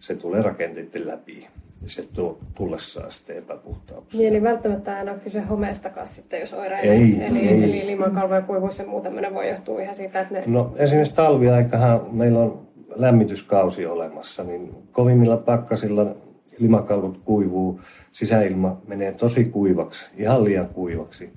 [0.00, 1.48] se tulee rakenteiden läpi
[1.82, 4.20] ja se tuo tullessaan sitten epäpuhtauksia.
[4.20, 6.94] Niin, eli välttämättä aina ole kyse homeestakaan sitten, jos oireilee.
[6.94, 7.64] Ei, eli, ei.
[7.64, 10.42] eli limankalvo ja kuivuus ja muu tämmöinen voi johtua ihan siitä, että ne...
[10.46, 12.60] No esimerkiksi talviaikahan meillä on
[12.96, 16.14] lämmityskausi olemassa, niin kovimmilla pakkasilla
[16.58, 17.80] limakalvot kuivuu,
[18.12, 21.30] sisäilma menee tosi kuivaksi, ihan liian kuivaksi.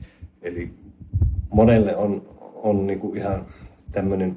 [0.45, 0.73] Eli
[1.49, 2.21] monelle on,
[2.55, 3.45] on niin kuin ihan
[3.91, 4.35] tämmöinen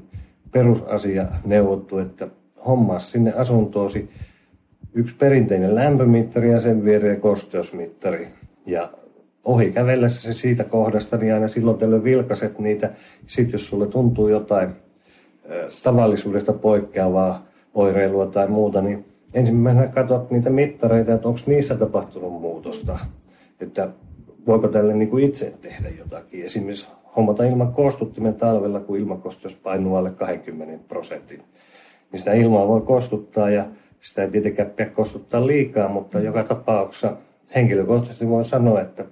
[0.51, 2.29] perusasia neuvottu, että
[2.67, 4.11] hommaa sinne asuntoosi
[4.95, 8.29] yksi perinteinen lämpömittari ja sen viereen kosteusmittari.
[8.67, 8.91] Ja
[9.45, 12.91] ohi kävellessä se siitä kohdasta, niin aina silloin tällöin vilkaset niitä.
[13.27, 14.69] Sitten jos sulle tuntuu jotain
[15.83, 22.99] tavallisuudesta poikkeavaa oireilua tai muuta, niin ensimmäisenä katsot niitä mittareita, että onko niissä tapahtunut muutosta.
[23.61, 23.89] Että
[24.49, 26.45] voiko tälle niin kuin itse tehdä jotakin.
[26.45, 31.43] Esimerkiksi hommata ilman kostuttimen talvella, kun ilmakosteus painuu alle 20 prosentin.
[32.13, 33.67] Niin sitä ilmaa voi kostuttaa ja
[34.01, 37.17] sitä ei tietenkään pidä kostuttaa liikaa, mutta joka tapauksessa
[37.55, 39.05] henkilökohtaisesti voin sanoa, että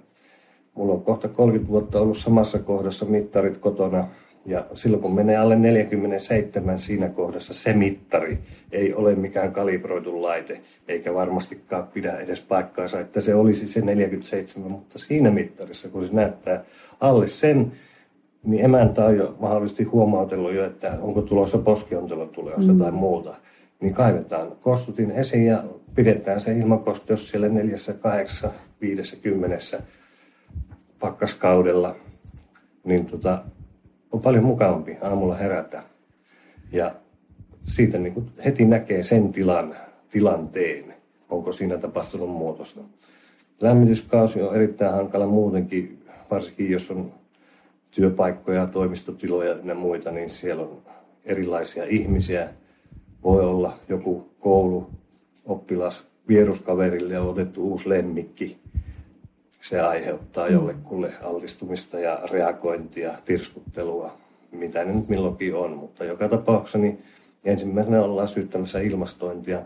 [0.75, 4.07] mulla on kohta 30 vuotta ollut samassa kohdassa mittarit kotona
[4.47, 8.39] ja silloin kun menee alle 47 siinä kohdassa se mittari
[8.71, 14.71] ei ole mikään kalibroitu laite, eikä varmastikaan pidä edes paikkaansa, että se olisi se 47,
[14.71, 16.63] mutta siinä mittarissa, kun se näyttää
[16.99, 17.71] alle sen,
[18.43, 22.79] niin emäntä on jo mahdollisesti huomautellut jo, että onko tulossa poskiontelotuleosta mm.
[22.79, 23.35] tai muuta.
[23.79, 25.63] Niin kaivetaan kostutin esiin ja
[25.95, 29.81] pidetään se ilmakosteus siellä neljässä, kahdeksassa, viidessä, kymmenessä
[30.99, 31.95] pakkaskaudella.
[32.83, 33.43] Niin tota,
[34.11, 35.83] on paljon mukavampi aamulla herätä.
[36.71, 36.95] Ja
[37.67, 39.75] siitä niin heti näkee sen tilan,
[40.09, 40.93] tilanteen,
[41.29, 42.81] onko siinä tapahtunut muutosta.
[43.61, 47.11] Lämmityskausi on erittäin hankala muutenkin, varsinkin jos on
[47.91, 50.81] työpaikkoja, toimistotiloja ja muita, niin siellä on
[51.25, 52.49] erilaisia ihmisiä.
[53.23, 54.89] Voi olla joku koulu,
[55.45, 58.57] oppilas, vieruskaverille on otettu uusi lemmikki
[59.61, 64.17] se aiheuttaa jollekulle altistumista ja reagointia, tirskuttelua,
[64.51, 65.77] mitä ne nyt milloinkin on.
[65.77, 67.03] Mutta joka tapauksessa niin
[67.45, 69.61] ensimmäisenä ollaan syyttämässä ilmastointia.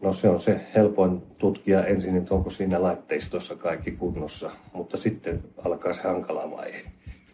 [0.00, 5.44] No se on se helpoin tutkia ensin, että onko siinä laitteistossa kaikki kunnossa, mutta sitten
[5.64, 6.82] alkaa se hankala vaihe.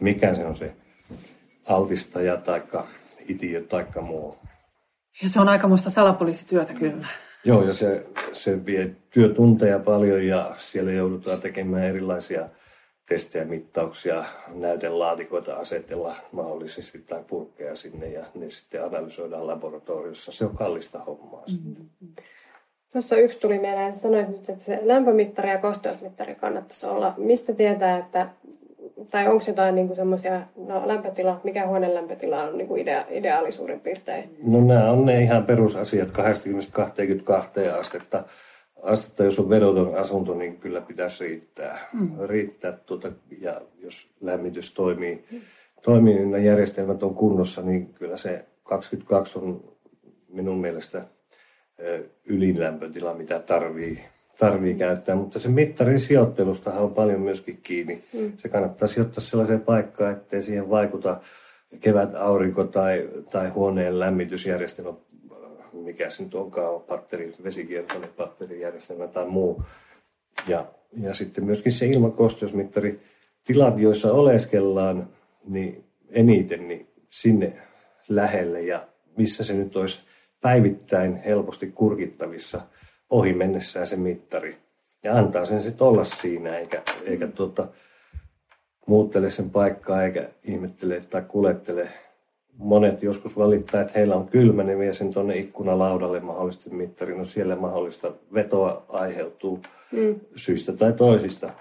[0.01, 0.73] Mikä se on se
[1.69, 2.63] altistaja tai
[3.29, 4.37] itiö tai muu.
[5.23, 7.07] Ja se on aika muista salapoliisityötä kyllä.
[7.45, 12.49] Joo, ja se, se vie työtunteja paljon ja siellä joudutaan tekemään erilaisia
[13.09, 20.33] testejä, mittauksia, näytelaatikoita asetella mahdollisesti tai purkkeja sinne ja ne sitten analysoidaan laboratoriossa.
[20.33, 21.45] Se on kallista hommaa.
[21.51, 21.87] Mm-hmm.
[22.93, 27.15] Tuossa yksi tuli mieleen, sanoit nyt, että se lämpömittari ja kosteusmittari kannattaisi olla.
[27.17, 28.29] Mistä tietää, että
[29.11, 33.53] tai onko jotain niin semmoisia, no lämpötila, mikä huoneen lämpötila on niin kuin idea, ideaali
[33.53, 34.37] suurin piirtein?
[34.43, 38.25] No nämä on ne ihan perusasiat, 20-22 astetta.
[38.83, 41.89] Astetta, jos on vedoton asunto, niin kyllä pitäisi riittää.
[41.93, 42.11] Mm.
[42.27, 45.25] riittää tuota, ja jos lämmitys toimii,
[45.83, 49.65] toimii niin nämä järjestelmät on kunnossa, niin kyllä se 22 on
[50.29, 51.05] minun mielestä
[52.27, 54.01] ylinlämpötila, mitä tarvii
[54.39, 58.05] tarvii käyttää, mutta se mittarin sijoittelustahan on paljon myöskin kiinni.
[58.13, 58.33] Mm.
[58.37, 61.21] Se kannattaa sijoittaa sellaiseen paikkaan, ettei siihen vaikuta
[61.81, 64.93] kevät aurinko tai, tai huoneen lämmitysjärjestelmä,
[65.73, 69.63] mikä se nyt onkaan, patteri, vesikiertoinen patterijärjestelmä tai muu.
[70.49, 70.67] Ja,
[71.01, 73.01] ja sitten myöskin se ilmakosteusmittari,
[73.45, 75.09] tilat, joissa oleskellaan,
[75.49, 77.53] niin eniten niin sinne
[78.09, 80.03] lähelle ja missä se nyt olisi
[80.41, 82.61] päivittäin helposti kurkittavissa–
[83.13, 84.57] ohi mennessään se mittari.
[85.03, 87.69] Ja antaa sen sitten olla siinä, eikä, eikä tuota,
[88.87, 91.89] muuttele sen paikkaa, eikä ihmettele tai kulettele.
[92.59, 97.19] Monet joskus valittaa, että heillä on kylmä, ne vie sen tuonne ikkunalaudalle mahdollisesti mittari.
[97.19, 99.61] No siellä mahdollista vetoa aiheutuu
[99.93, 100.21] mm.
[100.37, 101.53] syistä tai toisista.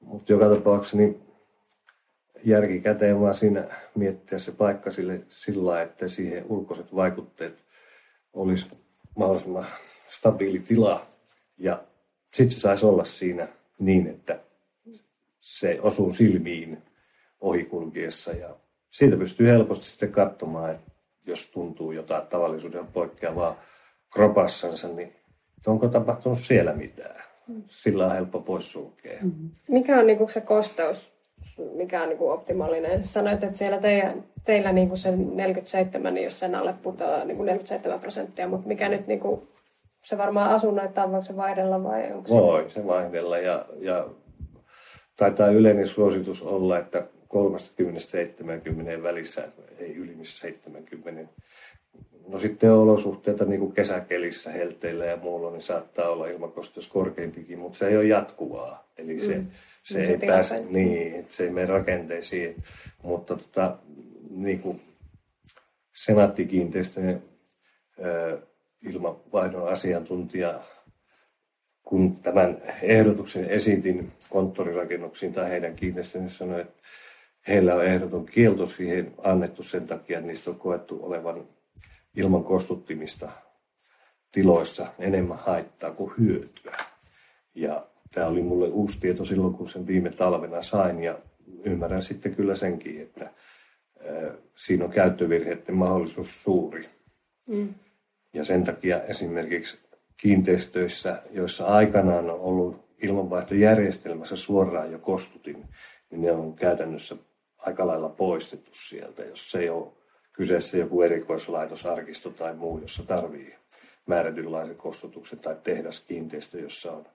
[0.00, 1.20] Mutta joka tapauksessa niin
[2.44, 3.64] järki käteen vaan siinä
[3.94, 7.64] miettiä se paikka sille sillä että siihen ulkoiset vaikutteet
[8.32, 8.68] olisi
[9.18, 9.66] mahdollisimman
[10.08, 11.06] stabiili tila
[11.58, 11.82] ja
[12.34, 14.40] sitten se saisi olla siinä niin, että
[15.40, 16.82] se osuu silmiin
[17.40, 18.56] ohikulkiessa ja
[18.90, 20.90] siitä pystyy helposti sitten katsomaan, että
[21.26, 23.60] jos tuntuu jotain tavallisuuden poikkeavaa
[24.12, 25.16] kropassansa, niin
[25.66, 27.22] onko tapahtunut siellä mitään.
[27.66, 29.18] Sillä on helppo poissulkea.
[29.22, 29.50] Mm-hmm.
[29.68, 31.20] Mikä on niin se kosteus
[31.74, 33.04] mikä on niin kuin optimaalinen.
[33.04, 37.36] Sanoit, että siellä teidän, teillä niin kuin se 47, niin jos sen alle putoaa niin
[37.36, 39.48] kuin 47 prosenttia, mutta mikä nyt niin kuin,
[40.04, 42.34] se varmaan asunnoittaa, voiko se vaihdella vai onko se...
[42.34, 44.06] Voi se vaihdella ja, ja
[45.16, 51.32] taitaa yleinen suositus olla, että 30-70 välissä, ei yli 70.
[52.28, 57.78] No sitten olosuhteita niin kuin kesäkelissä, helteillä ja muulla, niin saattaa olla ilmakosteus korkeampikin, mutta
[57.78, 58.90] se ei ole jatkuvaa.
[58.98, 59.46] Eli se, mm.
[59.82, 62.62] se, se, ei pääse, niin, se ei mene rakenteisiin.
[63.02, 63.78] Mutta tota,
[64.30, 64.80] niin kuin
[65.92, 67.22] senaattikiinteistöjen
[68.82, 70.60] ilmavaihdon asiantuntija,
[71.82, 76.82] kun tämän ehdotuksen esitin konttorirakennuksiin tai heidän kiinteistöön, niin sanoi, että
[77.48, 81.44] heillä on ehdoton kielto siihen annettu sen takia, että niistä on koettu olevan
[82.16, 83.30] ilman kostuttimista
[84.32, 86.76] tiloissa enemmän haittaa kuin hyötyä.
[87.54, 91.18] Ja tämä oli mulle uusi tieto silloin, kun sen viime talvena sain ja
[91.64, 93.30] ymmärrän sitten kyllä senkin, että
[94.56, 96.88] siinä on käyttövirheiden mahdollisuus suuri.
[97.46, 97.74] Mm.
[98.32, 99.78] Ja sen takia esimerkiksi
[100.16, 105.64] kiinteistöissä, joissa aikanaan on ollut ilmanvaihtojärjestelmässä suoraan jo kostutin,
[106.10, 107.16] niin ne on käytännössä
[107.66, 109.92] aika lailla poistettu sieltä, jos se ei ole
[110.32, 113.54] kyseessä joku erikoislaitosarkisto tai muu, jossa tarvii
[114.06, 117.06] määrätynlaisen kostutuksen tai tehdaskiinteistö, jossa on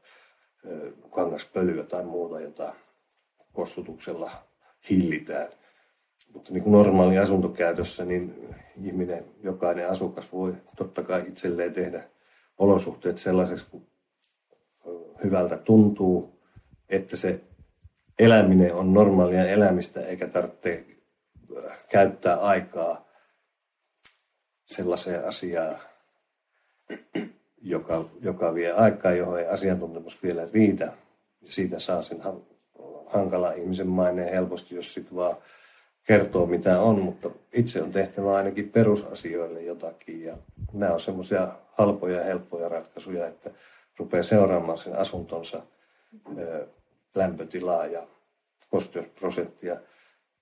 [1.10, 2.74] kangaspölyä tai muuta, jota
[3.54, 4.32] kostutuksella
[4.90, 5.48] hillitään.
[6.34, 12.04] Mutta niin kuin normaali asuntokäytössä, niin ihminen, jokainen asukas voi totta kai itselleen tehdä
[12.58, 13.88] olosuhteet sellaiseksi, kun
[15.24, 16.40] hyvältä tuntuu,
[16.90, 17.42] että se
[18.20, 20.86] eläminen on normaalia elämistä eikä tarvitse
[21.90, 23.06] käyttää aikaa
[24.66, 25.80] sellaiseen asiaan,
[27.62, 30.94] joka, joka vie aikaa, johon ei asiantuntemus vielä riitä.
[31.46, 32.22] Siitä saa sen
[33.08, 35.38] hankala ihmisen maineen helposti, jos sitten vaan
[36.08, 40.24] kertoo mitä on, mutta itse on tehtävä ainakin perusasioille jotakin.
[40.24, 40.38] Ja
[40.74, 43.52] nämä on semmoisia halpoja ja helppoja ratkaisuja, että
[43.98, 45.62] rupeaa seuraamaan sen asuntonsa
[47.16, 48.08] lämpötilaa ja
[48.70, 49.78] kosteusprosenttia.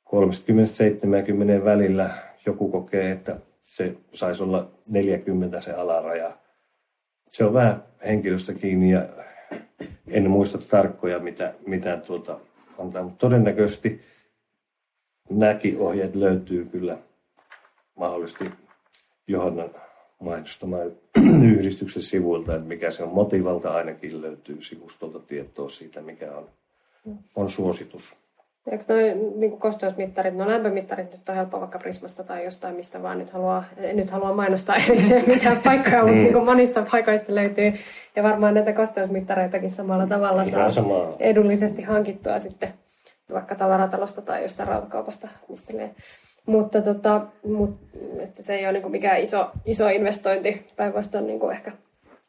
[0.09, 6.38] 30-70 välillä joku kokee, että se saisi olla 40 se alaraja.
[7.29, 9.05] Se on vähän henkilöstä kiinni ja
[10.07, 12.39] en muista tarkkoja, mitä, mitä tuota
[12.79, 14.01] antaa, mutta todennäköisesti
[15.29, 16.97] nämäkin ohjeet löytyy kyllä
[17.95, 18.45] mahdollisesti
[19.27, 19.69] Johanna
[20.19, 20.91] mainostamaan
[21.51, 26.49] yhdistyksen sivuilta, että mikä se on motivalta ainakin löytyy sivustolta tietoa siitä, mikä on,
[27.35, 28.15] on suositus.
[28.71, 33.19] Eikö noi niin kosteusmittarit, no lämpömittarit nyt on helppo vaikka Prismasta tai jostain, mistä vaan
[33.19, 33.63] nyt haluaa,
[33.93, 36.23] nyt haluaa mainostaa se mitään paikkaa, mutta mm.
[36.23, 37.73] niin monista paikoista löytyy.
[38.15, 41.15] Ja varmaan näitä kosteusmittareitakin samalla tavalla saa samaa.
[41.19, 42.73] edullisesti hankittua sitten
[43.33, 45.95] vaikka tavaratalosta tai jostain rautakaupasta mistelee.
[46.45, 47.79] Mutta tota, mut,
[48.19, 51.71] että se ei ole niin mikään iso, iso investointi, päinvastoin niin ehkä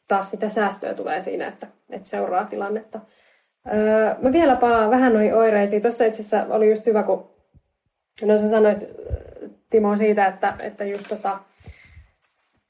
[0.08, 3.00] taas sitä säästöä tulee siinä, että, että seuraa tilannetta.
[3.72, 5.83] Öö, mä vielä palaan vähän noihin oireisiin.
[5.83, 7.31] Tuossa itse asiassa oli just hyvä, kun
[8.24, 8.85] no sä sanoit
[9.70, 11.38] Timo siitä, että, että just tota,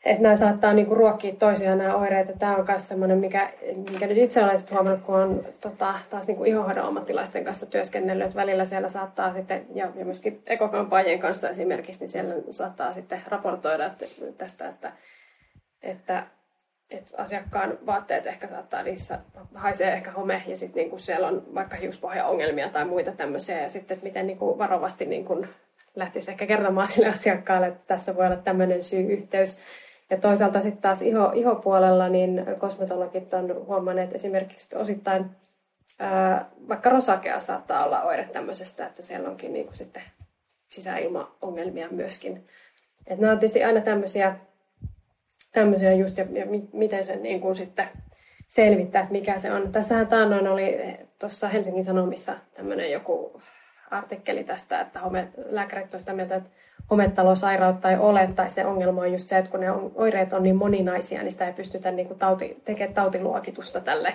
[0.05, 2.39] että nämä saattaa niinku ruokkia toisiaan nämä oireet.
[2.39, 3.53] Tämä on myös sellainen, mikä,
[3.91, 8.37] mikä nyt itse olen huomannut, kun on tota, taas niinku ihohoidon ammattilaisten kanssa työskennellyt, että
[8.37, 13.91] välillä siellä saattaa sitten, ja, ja myöskin ekokampaajien kanssa esimerkiksi, niin siellä saattaa sitten raportoida
[14.39, 14.93] tästä, että,
[15.83, 16.27] että
[16.91, 19.19] että asiakkaan vaatteet ehkä saattaa niissä,
[19.55, 23.99] haisee ehkä home ja sitten niinku siellä on vaikka hiuspohjaongelmia tai muita tämmöisiä ja sitten
[24.03, 25.47] miten niinku varovasti niinku
[25.95, 29.61] lähtisi ehkä kertomaan sille asiakkaalle, että tässä voi olla tämmöinen syy-yhteys.
[30.11, 35.31] Ja toisaalta sitten taas iho, ihopuolella niin kosmetologit on huomanneet esimerkiksi osittain
[35.99, 40.03] ää, vaikka rosakea saattaa olla oire tämmöisestä, että siellä onkin niinku sitten
[40.69, 42.47] sisäilmaongelmia myöskin.
[43.07, 44.37] Et nämä on tietysti aina tämmöisiä
[45.55, 47.89] tämmöisiä just, ja, ja miten sen niin kuin sitten
[48.49, 49.73] selvittää, että mikä se on.
[49.73, 50.79] Tässähän taannoin oli
[51.19, 53.41] tuossa Helsingin Sanomissa tämmöinen joku
[53.91, 56.51] artikkeli tästä, että home, lääkärit on sitä mieltä, että
[56.91, 60.57] hometalosairautta ei ole, tai se ongelma on just se, että kun ne oireet on niin
[60.57, 64.15] moninaisia, niin sitä ei pystytä niin kuin tauti, tekemään tautiluokitusta tälle,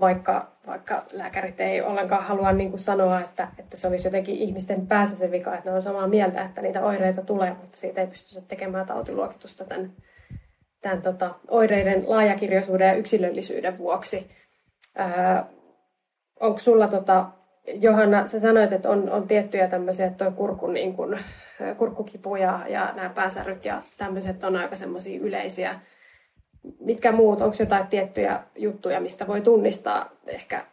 [0.00, 4.86] vaikka, vaikka lääkärit ei ollenkaan halua niin kuin sanoa, että, että se olisi jotenkin ihmisten
[4.86, 8.06] päässä se vika, että ne on samaa mieltä, että niitä oireita tulee, mutta siitä ei
[8.06, 9.92] pystytä tekemään tautiluokitusta tämän
[10.80, 14.30] tämän tota, oireiden laajakirjaisuuden ja yksilöllisyyden vuoksi.
[16.40, 17.26] onko sulla, tota,
[17.74, 20.96] Johanna, sä sanoit, että on, on tiettyjä tämmöisiä, että toi kurku, niin
[21.78, 25.80] kurkkukipu ja, ja nämä pääsäryt ja tämmöiset on aika semmoisia yleisiä.
[26.80, 30.66] Mitkä muut, onko jotain tiettyjä juttuja, mistä voi tunnistaa ehkä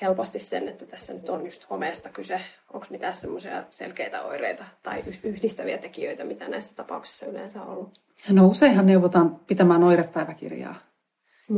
[0.00, 2.40] helposti sen, että tässä nyt on just homeesta kyse?
[2.72, 8.00] Onko mitään semmoisia selkeitä oireita tai yhdistäviä tekijöitä, mitä näissä tapauksissa yleensä on ollut?
[8.30, 10.74] No useinhan neuvotaan pitämään oirepäiväkirjaa.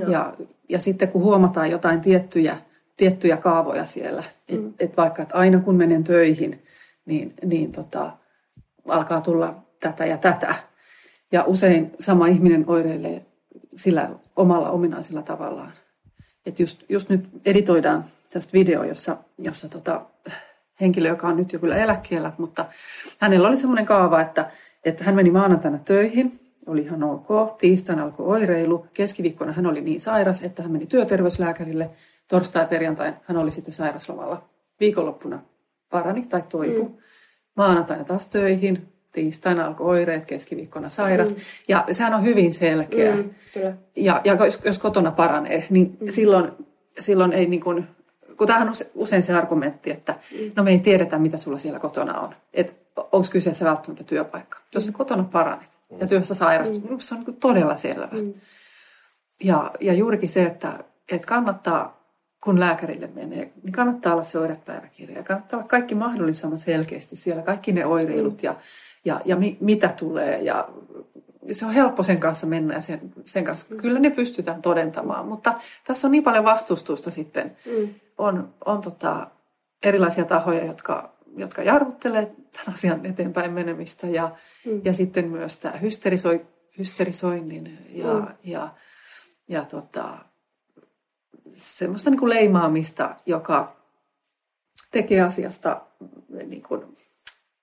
[0.08, 0.34] Ja,
[0.68, 2.56] ja sitten kun huomataan jotain tiettyjä,
[2.96, 4.74] tiettyjä kaavoja siellä, että mm.
[4.78, 6.62] et vaikka että aina kun menen töihin,
[7.06, 8.12] niin, niin tota,
[8.88, 10.54] alkaa tulla tätä ja tätä.
[11.32, 13.26] Ja usein sama ihminen oireilee
[13.76, 15.72] sillä omalla ominaisella tavallaan.
[16.46, 20.06] Et just, just nyt editoidaan tästä video, jossa, jossa tota,
[20.80, 22.66] henkilö, joka on nyt jo kyllä eläkkeellä, mutta
[23.18, 24.50] hänellä oli semmoinen kaava, että,
[24.84, 30.00] että hän meni maanantaina töihin, oli ihan ok, tiistaina alkoi oireilu, keskiviikkona hän oli niin
[30.00, 31.90] sairas, että hän meni työterveyslääkärille,
[32.28, 34.48] torstai perjantai hän oli sitten sairaslomalla,
[34.80, 35.42] viikonloppuna
[35.90, 36.94] parani tai toipu, mm.
[37.56, 41.30] maanantaina taas töihin, tiistaina alkoi oireet, keskiviikkona sairas.
[41.30, 41.36] Mm.
[41.68, 43.16] Ja sehän on hyvin selkeä.
[43.16, 43.72] Mm, kyllä.
[43.96, 46.08] Ja, ja jos, jos kotona paranee, niin mm.
[46.08, 46.52] silloin,
[46.98, 47.88] silloin ei niin kuin,
[48.36, 50.52] kun tämähän on usein se argumentti, että mm.
[50.56, 52.34] no me ei tiedetä, mitä sulla siellä kotona on.
[52.54, 54.58] Että onko kyseessä välttämättä työpaikka.
[54.58, 54.64] Mm.
[54.74, 56.00] Jos sä kotona paranit mm.
[56.00, 56.98] ja työssä sairastut, mm.
[56.98, 58.08] se on niin todella selvä.
[58.12, 58.34] Mm.
[59.44, 62.04] Ja, ja juurikin se, että, että kannattaa
[62.44, 65.22] kun lääkärille menee, niin kannattaa olla se oirepäiväkirja.
[65.22, 68.54] Kannattaa olla kaikki mahdollisimman selkeästi siellä, kaikki ne oireilut ja
[69.04, 70.42] ja, ja mi, mitä tulee.
[70.42, 70.68] Ja
[71.52, 73.74] se on helppo sen kanssa mennä ja sen, sen kanssa.
[73.74, 77.56] Kyllä ne pystytään todentamaan, mutta tässä on niin paljon vastustusta sitten.
[77.66, 77.88] Mm.
[78.18, 79.30] On, on tota,
[79.82, 84.36] erilaisia tahoja, jotka, jotka jarruttelee tämän asian eteenpäin menemistä ja,
[84.66, 84.80] mm.
[84.84, 86.46] ja sitten myös tämä hysterisoi,
[86.78, 88.26] hysterisoinnin ja, mm.
[88.44, 88.74] ja,
[89.48, 90.18] ja tota,
[91.52, 93.76] semmoista niin kuin leimaamista, joka
[94.90, 95.80] tekee asiasta
[96.46, 96.96] niin kuin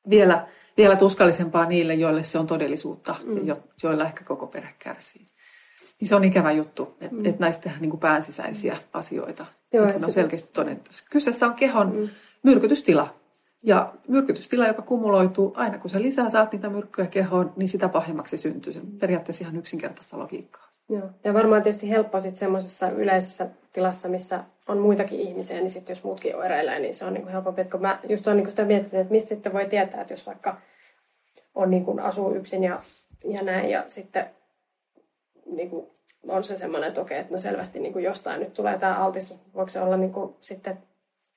[0.10, 0.48] vielä–
[0.82, 3.38] vielä tuskallisempaa niille, joille se on todellisuutta mm.
[3.38, 5.28] ja jo, joilla ehkä koko perhe kärsii.
[6.00, 7.26] Niin se on ikävä juttu, että mm.
[7.26, 8.80] et näistä tehdään niin päänsisäisiä mm.
[8.94, 10.92] asioita, Joo, jotka on selkeästi todennettu.
[11.10, 12.10] Kyseessä on kehon mm.
[12.44, 13.22] myrkytystila.
[13.64, 18.38] Ja myrkytystila, joka kumuloituu, aina kun sä lisää saat niitä myrkkyjä kehoon, niin sitä pahemmaksi
[18.38, 18.74] syntyy.
[18.74, 20.71] Se periaatteessa ihan yksinkertaista logiikkaa.
[20.92, 21.10] Joo.
[21.24, 26.04] Ja varmaan tietysti helppo sitten semmoisessa yleisessä tilassa, missä on muitakin ihmisiä, niin sitten jos
[26.04, 27.62] muutkin oireilee, niin se on niin kuin helpompi.
[27.62, 30.28] Että kun mä just olen niin sitä miettinyt, että mistä sitten voi tietää, että jos
[30.28, 30.58] vaikka
[31.56, 32.80] on niin kuin asuu yksin ja,
[33.24, 34.26] ja näin, ja sitten
[35.46, 35.88] niin kuin
[36.28, 39.38] on se semmoinen, että okei, että no selvästi niin kuin jostain nyt tulee tämä altistus.
[39.54, 40.78] Voiko se olla niin kuin sitten,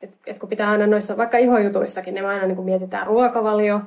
[0.03, 3.81] että, että kun pitää aina noissa, vaikka ihojutuissakin, niin me aina niin kuin mietitään ruokavalio,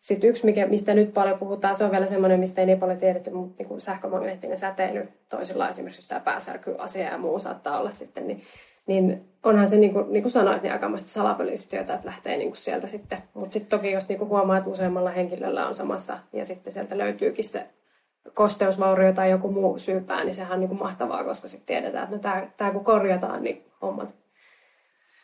[0.00, 2.98] sitten yksi, mikä, mistä nyt paljon puhutaan, se on vielä semmoinen, mistä ei niin paljon
[2.98, 8.26] tiedetty, mutta niin kuin sähkömagneettinen säteily, toisilla esimerkiksi tämä pääsärkyasia ja muu saattaa olla sitten,
[8.26, 8.40] niin,
[8.86, 12.56] niin onhan se, niin kuin, niin kuin sanoit, niin aikamoista salapoliisityötä, että lähtee niin kuin
[12.56, 13.22] sieltä sitten.
[13.34, 16.98] Mutta sitten toki, jos niin kuin huomaa, että useammalla henkilöllä on samassa ja sitten sieltä
[16.98, 17.66] löytyykin se
[18.34, 22.16] kosteusvaurio tai joku muu syypää, niin sehän on niin kuin mahtavaa, koska sitten tiedetään, että
[22.16, 24.14] no tämä, tämä kun korjataan, niin hommat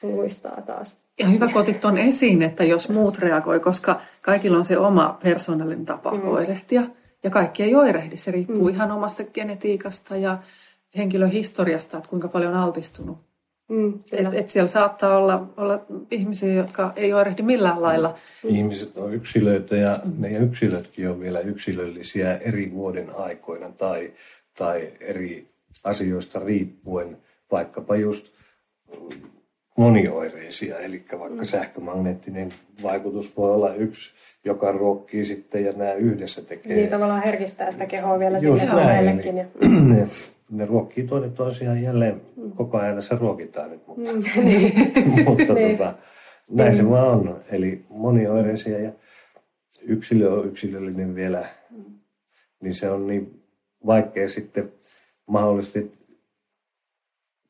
[0.03, 1.04] luistaa taas.
[1.19, 5.19] Ja hyvä, kun otit tuon esiin, että jos muut reagoi, koska kaikilla on se oma
[5.23, 6.29] persoonallinen tapa mm.
[6.29, 6.83] oirehtia.
[7.25, 8.69] Ja kaikki ei oirehdi, se riippuu mm.
[8.69, 10.39] ihan omasta genetiikasta ja
[10.97, 13.19] henkilön historiasta, että kuinka paljon on altistunut.
[13.69, 18.15] Mm, et, et siellä saattaa olla, olla ihmisiä, jotka ei oirehdi millään lailla.
[18.45, 24.13] Ihmiset on yksilöitä ja ne yksilötkin on vielä yksilöllisiä eri vuoden aikoina tai,
[24.59, 25.49] tai eri
[25.85, 27.19] asioista riippuen.
[27.53, 28.27] Vaikkapa just
[29.79, 31.45] monioireisia, eli vaikka mm.
[31.45, 32.49] sähkömagneettinen
[32.83, 36.77] vaikutus voi olla yksi, joka ruokkii sitten ja nämä yhdessä tekee.
[36.77, 39.37] Niin tavallaan herkistää sitä kehoa vielä sinne alueellekin.
[39.37, 39.45] Ja...
[39.95, 40.09] Ne,
[40.51, 42.53] ne ruokkii toinen toisiaan jälleen, mm.
[42.53, 44.73] koko ajan tässä ruokitaan nyt, mutta, mm, niin.
[45.29, 45.79] mutta niin.
[45.79, 45.95] tota,
[46.51, 46.77] näin niin.
[46.77, 47.41] se vaan on.
[47.51, 48.93] Eli monioireisia ja
[49.83, 51.85] yksilö on yksilöllinen vielä, mm.
[52.61, 53.43] niin se on niin
[53.87, 54.73] vaikea sitten
[55.27, 55.93] mahdollisesti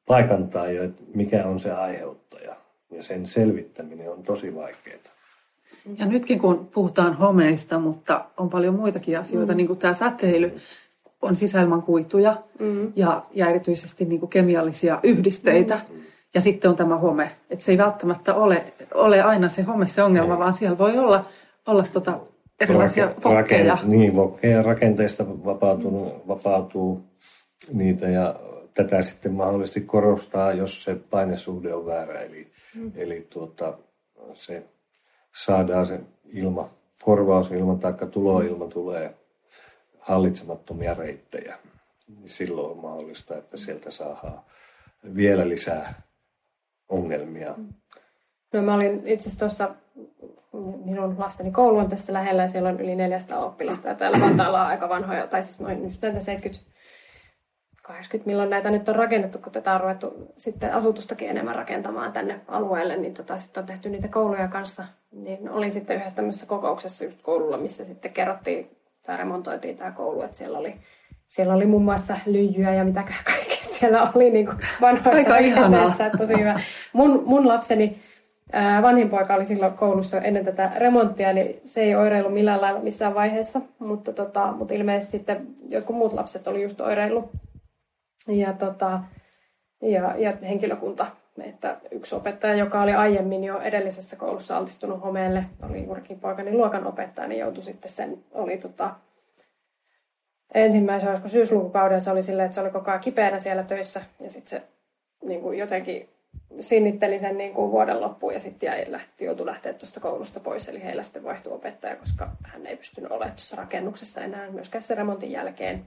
[0.07, 2.57] paikantaa jo, että mikä on se aiheuttaja.
[2.91, 4.99] Ja sen selvittäminen on tosi vaikeaa.
[5.99, 9.57] Ja nytkin kun puhutaan homeista, mutta on paljon muitakin asioita, mm.
[9.57, 10.53] niin kuin tämä säteily,
[11.23, 12.93] on sisäilman kuituja mm.
[12.97, 15.81] ja, ja erityisesti niin kuin kemiallisia yhdisteitä.
[15.91, 16.01] Mm.
[16.35, 17.31] Ja sitten on tämä home.
[17.51, 20.39] Että se ei välttämättä ole, ole aina se home se ongelma, mm.
[20.39, 21.25] vaan siellä voi olla,
[21.67, 22.21] olla tota
[22.61, 23.75] erilaisia Rake, vokkeja.
[23.75, 27.05] Rake, niin, vokkeja rakenteista vapautuu, vapautuu
[27.73, 28.35] niitä ja
[28.75, 32.21] tätä sitten mahdollisesti korostaa, jos se painesuhde on väärä.
[32.21, 32.93] Eli, mm.
[32.95, 33.79] eli tuota,
[34.35, 34.63] se
[35.45, 36.01] saadaan se
[36.33, 36.69] ilma,
[37.03, 39.15] korvausilma tai tuloilma tulee
[39.99, 41.59] hallitsemattomia reittejä.
[42.09, 44.41] Niin silloin on mahdollista, että sieltä saadaan
[45.17, 46.03] vielä lisää
[46.89, 47.55] ongelmia.
[48.53, 49.75] No mä olin itse asiassa tuossa,
[50.85, 54.61] minun lasteni koulu on tässä lähellä ja siellä on yli 400 oppilasta ja täällä Vantaalla
[54.61, 56.74] on aika vanhoja, tai siis noin 70
[57.85, 62.41] 80 milloin näitä nyt on rakennettu, kun tätä on ruvettu sitten asutustakin enemmän rakentamaan tänne
[62.49, 64.85] alueelle, niin tota, sitten on tehty niitä kouluja kanssa.
[65.13, 68.77] Niin olin sitten yhdessä tämmöisessä kokouksessa just koululla, missä sitten kerrottiin
[69.07, 70.75] tai remontoitiin tämä koulu, että siellä oli,
[71.29, 76.11] siellä oli muun muassa lyijyä ja mitä kaikkea siellä oli niin kuin vanhoissa rakenteissa.
[76.19, 76.61] Tosi hyvä.
[76.93, 77.99] Mun, mun lapseni
[78.83, 83.15] vanhin poika oli silloin koulussa ennen tätä remonttia, niin se ei oireilu millään lailla missään
[83.15, 87.31] vaiheessa, mutta, tota, mutta ilmeisesti sitten jotkut muut lapset oli just oireillut.
[88.29, 89.01] Ja, tota,
[89.83, 91.07] ja, ja henkilökunta,
[91.43, 96.87] että yksi opettaja, joka oli aiemmin jo edellisessä koulussa altistunut homeelle, oli juurikin poikani luokan
[96.87, 98.95] opettaja, niin joutui sitten sen, oli tota,
[100.55, 104.31] ensimmäisen olisiko syyslukukauden se oli silleen, että se oli koko ajan kipeänä siellä töissä ja
[104.31, 104.63] sitten se
[105.25, 106.09] niin kuin jotenkin
[106.61, 108.89] sinnitteli sen niin kuin vuoden loppuun ja sitten
[109.21, 110.69] joutui lähteä tuosta koulusta pois.
[110.69, 114.97] Eli heillä sitten vaihtui opettaja, koska hän ei pystynyt olemaan tuossa rakennuksessa enää myöskään sen
[114.97, 115.87] remontin jälkeen.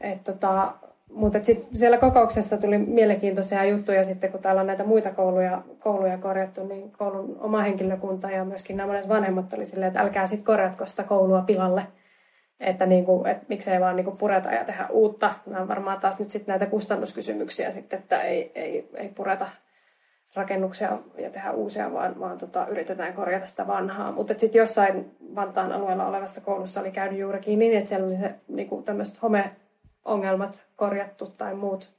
[0.00, 0.74] Et tota,
[1.12, 6.18] mutta sit siellä kokouksessa tuli mielenkiintoisia juttuja sitten, kun täällä on näitä muita kouluja, kouluja
[6.18, 10.46] korjattu, niin koulun oma henkilökunta ja myöskin nämä monet vanhemmat oli silleen, että älkää sitten
[10.46, 11.86] korjatko sitä koulua pilalle–
[12.60, 15.34] että, niin kuin, että miksei vaan niin kuin pureta ja tehdä uutta.
[15.46, 19.48] Nämä on varmaan taas nyt sitten näitä kustannuskysymyksiä sitten, että ei, ei, ei pureta
[20.34, 24.12] rakennuksia ja tehdä uusia, vaan, vaan tota, yritetään korjata sitä vanhaa.
[24.12, 28.34] Mutta sitten jossain Vantaan alueella olevassa koulussa oli käynyt juurikin niin, että siellä oli se,
[28.48, 29.22] niin tämmöiset
[30.08, 31.92] homeongelmat korjattu tai muut.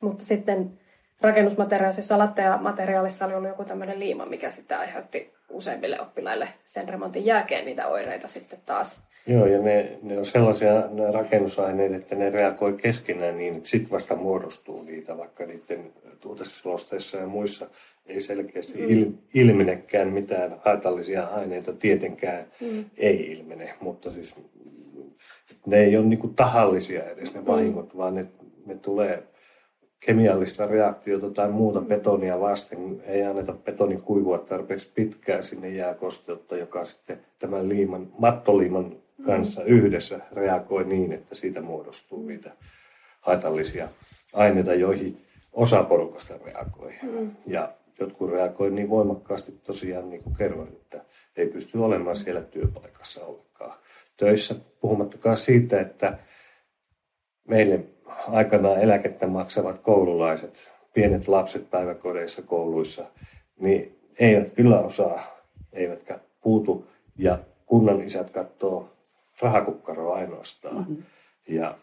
[0.00, 0.78] Mutta sitten
[1.20, 7.26] rakennusmateriaalissa, jossa lattea-materiaalissa oli ollut joku tämmöinen liima, mikä sitten aiheutti useimmille oppilaille sen remontin
[7.26, 9.04] jälkeen niitä oireita sitten taas.
[9.26, 13.90] Joo, ja ne, ne on sellaisia ne rakennusaineet, että ne reagoi keskenään niin, että sitten
[13.90, 17.66] vasta muodostuu niitä, vaikka niiden tuoteselosteissa ja muissa
[18.06, 18.90] ei selkeästi mm.
[18.90, 22.84] il, ilmenekään mitään haitallisia aineita, tietenkään mm.
[22.96, 24.34] ei ilmene, mutta siis
[25.66, 27.98] ne ei ole niinku tahallisia edes ne vahingot, mm.
[27.98, 28.26] vaan ne,
[28.66, 29.22] ne tulee
[30.00, 33.02] kemiallista reaktiota tai muuta betonia vasten.
[33.06, 39.64] Ei anneta betonin kuivua tarpeeksi pitkään, sinne jää kosteutta, joka sitten tämän liiman, mattoliiman kanssa
[39.64, 42.50] yhdessä reagoi niin, että siitä muodostuu niitä
[43.20, 43.88] haitallisia
[44.32, 45.16] aineita, joihin
[45.52, 46.92] osa porukasta reagoi.
[47.02, 47.30] Mm.
[47.46, 51.04] Ja jotkut reagoi niin voimakkaasti tosiaan, niin kuin kerroin, että
[51.36, 53.72] ei pysty olemaan siellä työpaikassa ollenkaan
[54.16, 54.54] töissä.
[54.80, 56.18] Puhumattakaan siitä, että
[57.48, 57.84] meille
[58.28, 63.04] aikanaan eläkettä maksavat koululaiset, pienet lapset päiväkodeissa, kouluissa,
[63.58, 65.36] niin eivät kyllä osaa,
[65.72, 66.86] eivätkä puutu.
[67.16, 68.92] Ja kunnan isät katsoo
[69.40, 70.76] rahakukkaroa ainoastaan.
[70.76, 71.02] Mm-hmm.
[71.48, 71.78] Ja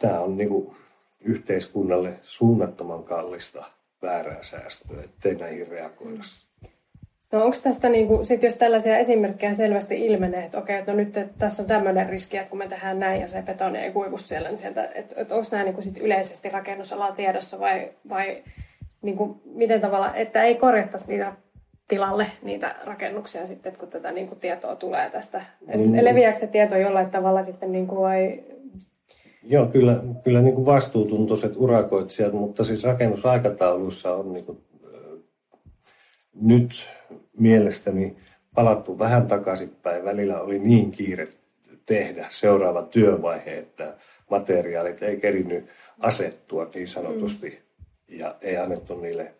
[0.00, 0.76] tämä on niin kuin
[1.20, 3.64] yhteiskunnalle suunnattoman kallista
[4.02, 6.22] väärää säästöä, ettei näihin reagoida.
[7.32, 10.96] No onko tästä, niin kuin, sit jos tällaisia esimerkkejä selvästi ilmenee, että okei, että no
[10.96, 13.92] nyt että tässä on tämmöinen riski, että kun me tehdään näin ja se betoni ei
[13.92, 17.90] kuivu siellä, niin sieltä, että, että onko nämä niin kuin sit yleisesti rakennusalalla tiedossa vai,
[18.08, 18.42] vai
[19.02, 21.32] niin kuin, miten tavalla, että ei korjattaisi niitä
[21.88, 25.42] tilalle niitä rakennuksia sitten, kun tätä niin kuin tietoa tulee tästä.
[25.74, 26.04] Niin.
[26.04, 28.40] Leviääkö se tieto jollain tavalla sitten niin kuin vai...
[29.42, 34.58] Joo, kyllä, kyllä niin kuin vastuutuntoiset urakoitsijat, mutta siis rakennusaikataulussa on niin kuin,
[36.34, 36.90] nyt
[37.38, 38.16] mielestäni
[38.54, 40.04] palattu vähän takaisinpäin.
[40.04, 41.28] Välillä oli niin kiire
[41.86, 43.96] tehdä seuraava työvaihe, että
[44.30, 45.66] materiaalit ei kerinyt
[46.00, 48.18] asettua niin sanotusti mm.
[48.18, 49.34] ja ei annettu niille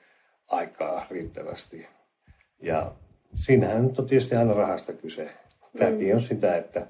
[0.48, 1.86] aikaa riittävästi.
[2.62, 2.92] Ja
[3.34, 5.30] siinähän nyt on tietysti aina rahasta kyse.
[5.78, 6.14] Tämäkin mm.
[6.14, 6.86] on sitä, että,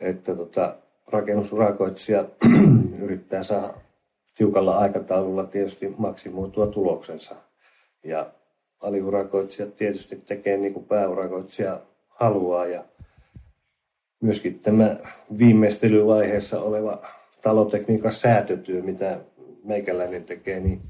[0.00, 0.76] että tota,
[1.12, 2.24] rakennusurakoitsija
[3.04, 3.74] yrittää saada
[4.34, 7.34] tiukalla aikataululla tietysti maksimoitua tuloksensa.
[8.04, 8.30] Ja
[8.82, 12.66] aliurakoitsijat tietysti tekee niin kuin pääurakoitsija haluaa.
[12.66, 12.84] Ja
[14.20, 14.96] myöskin tämä
[15.38, 17.02] viimeistelyvaiheessa oleva
[17.42, 19.20] talotekniikan säätötyö, mitä
[19.64, 20.82] meikäläinen tekee, niin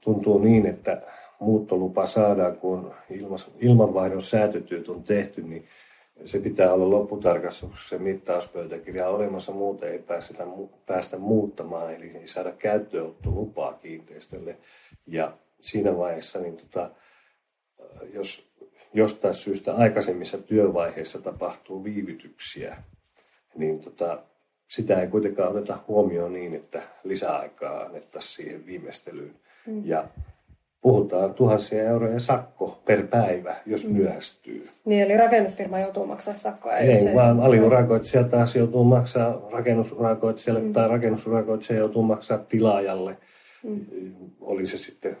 [0.00, 1.02] tuntuu niin, että
[1.40, 2.94] muuttolupa saadaan, kun
[3.60, 5.64] ilmanvaihdon säätötyöt on tehty, niin
[6.24, 10.44] se pitää olla lopputarkastuksessa se mittauspöytäkirja olemassa, muuten ei päästä,
[10.86, 12.52] päästä muuttamaan, eli ei saada
[13.24, 14.56] lupaa kiinteistölle.
[15.06, 15.32] Ja
[15.70, 16.90] siinä vaiheessa, niin tota,
[18.14, 18.48] jos
[18.94, 22.76] jostain syystä aikaisemmissa työvaiheissa tapahtuu viivytyksiä,
[23.54, 24.18] niin tota,
[24.68, 29.34] sitä ei kuitenkaan oteta huomioon niin, että lisäaikaa annettaisiin siihen viimeistelyyn.
[29.66, 29.86] Mm.
[29.86, 30.08] Ja
[30.80, 33.96] puhutaan tuhansia euroja sakko per päivä, jos mm.
[33.96, 34.68] myöhästyy.
[34.84, 36.76] Niin, eli rakennusfirma joutuu maksaa sakkoa.
[36.76, 37.14] Ei, se...
[37.14, 40.72] vaan aliurakoitsija taas joutuu maksaa rakennusurakoitsijalle mm.
[40.72, 43.16] tai rakennusurakoitsija joutuu maksaa tilaajalle.
[43.62, 43.86] Mm.
[44.40, 45.16] Oli se sitten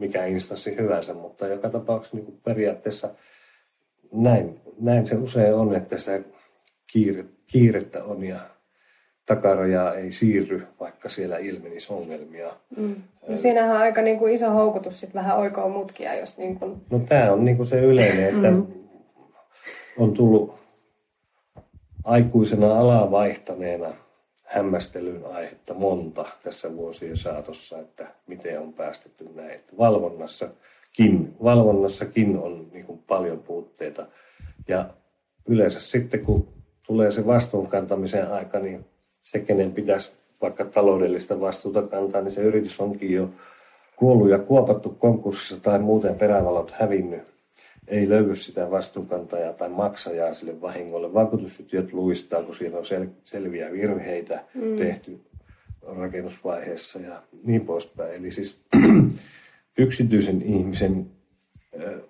[0.00, 3.08] mikä instanssi hyvänsä, mutta joka tapauksessa niin periaatteessa
[4.12, 6.24] näin, näin se usein on, että se
[6.92, 8.40] kiire, kiirettä on ja
[9.26, 12.52] takarajaa ei siirry, vaikka siellä ilmenisi ongelmia.
[12.76, 12.96] Mm.
[13.28, 16.76] No siinähän on aika niin kuin iso houkutus sit vähän oikoa mutkia, jos niin kuin...
[16.90, 18.66] No tämä on niin kuin se yleinen, että mm.
[19.98, 20.54] on tullut
[22.04, 23.94] aikuisena alaa vaihtaneena
[24.50, 29.60] hämmästelyn aihetta monta tässä vuosien saatossa, että miten on päästetty näin.
[29.78, 34.06] Valvonnassakin, valvonnassakin on niin kuin paljon puutteita.
[34.68, 34.90] Ja
[35.48, 36.48] yleensä sitten, kun
[36.86, 38.84] tulee se vastuunkantamisen aika, niin
[39.22, 43.30] se, kenen pitäisi vaikka taloudellista vastuuta kantaa, niin se yritys onkin jo
[43.96, 47.29] kuollut ja kuopattu konkurssissa tai muuten perävalot hävinnyt.
[47.90, 51.14] Ei löydy sitä vastuunkantajaa tai maksajaa sille vahingolle.
[51.14, 54.76] Vakuutusyhtiöt luistaa, kun siellä on sel- selviä virheitä mm.
[54.76, 55.20] tehty
[55.82, 58.14] rakennusvaiheessa ja niin poispäin.
[58.14, 58.60] Eli siis
[59.78, 61.06] yksityisen ihmisen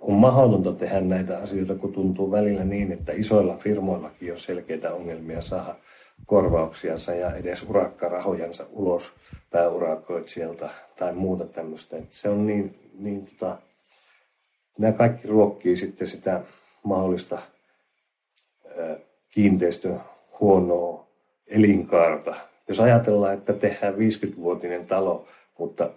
[0.01, 5.41] on mahdotonta tehdä näitä asioita, kun tuntuu välillä niin, että isoilla firmoillakin on selkeitä ongelmia
[5.41, 5.77] saada
[6.27, 9.13] korvauksiansa ja edes urakkarahojansa ulos
[9.51, 11.97] pääurakoitsijalta tai muuta tämmöistä.
[12.11, 13.59] Se on niin, niin tota,
[14.81, 16.41] nämä kaikki ruokkii sitten sitä
[16.83, 17.43] mahdollista
[19.31, 20.01] kiinteistön
[20.41, 21.07] huonoa
[21.47, 22.35] elinkaarta.
[22.69, 25.29] Jos ajatellaan, että tehdään 50-vuotinen talo,
[25.59, 25.91] mutta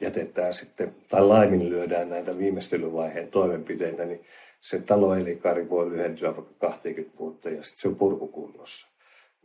[0.00, 4.24] jätetään sitten, tai laiminlyödään näitä viimeistelyvaiheen toimenpiteitä, niin
[4.60, 8.88] se taloelinkaari voi lyhentyä vaikka 20 vuotta ja sitten se on purkukunnossa.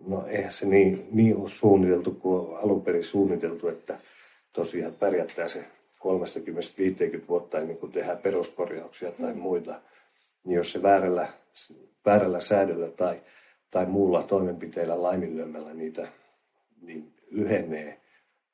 [0.08, 4.00] No eihän se niin, niin ole suunniteltu kuin alun perin suunniteltu, että
[4.54, 5.64] tosiaan pärjättää se
[6.06, 9.40] 30-50 vuotta ennen kuin tehdään peruskorjauksia tai mm.
[9.40, 9.82] muita.
[10.44, 11.34] Niin jos se väärällä,
[12.06, 13.22] väärällä säädöllä tai,
[13.72, 16.08] tai muulla toimenpiteillä laiminlyömällä niitä
[16.82, 18.02] niin lyhenee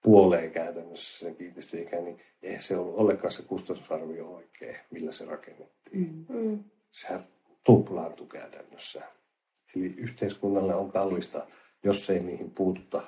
[0.03, 6.25] puoleen käytännössä se kiinteistöikä, niin eihän se ollut ollenkaan se kustannusarvio oikein, millä se rakennettiin.
[6.29, 6.37] Mm.
[6.37, 6.63] mm.
[6.91, 7.19] Sehän
[7.63, 9.01] tuplaantui käytännössä.
[9.75, 11.47] Eli yhteiskunnalle on kallista,
[11.83, 13.03] jos ei niihin puututa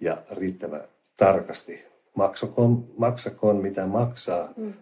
[0.00, 1.95] ja riittävän tarkasti.
[2.16, 4.72] Maksakoon, maksakoon mitä maksaa, mm.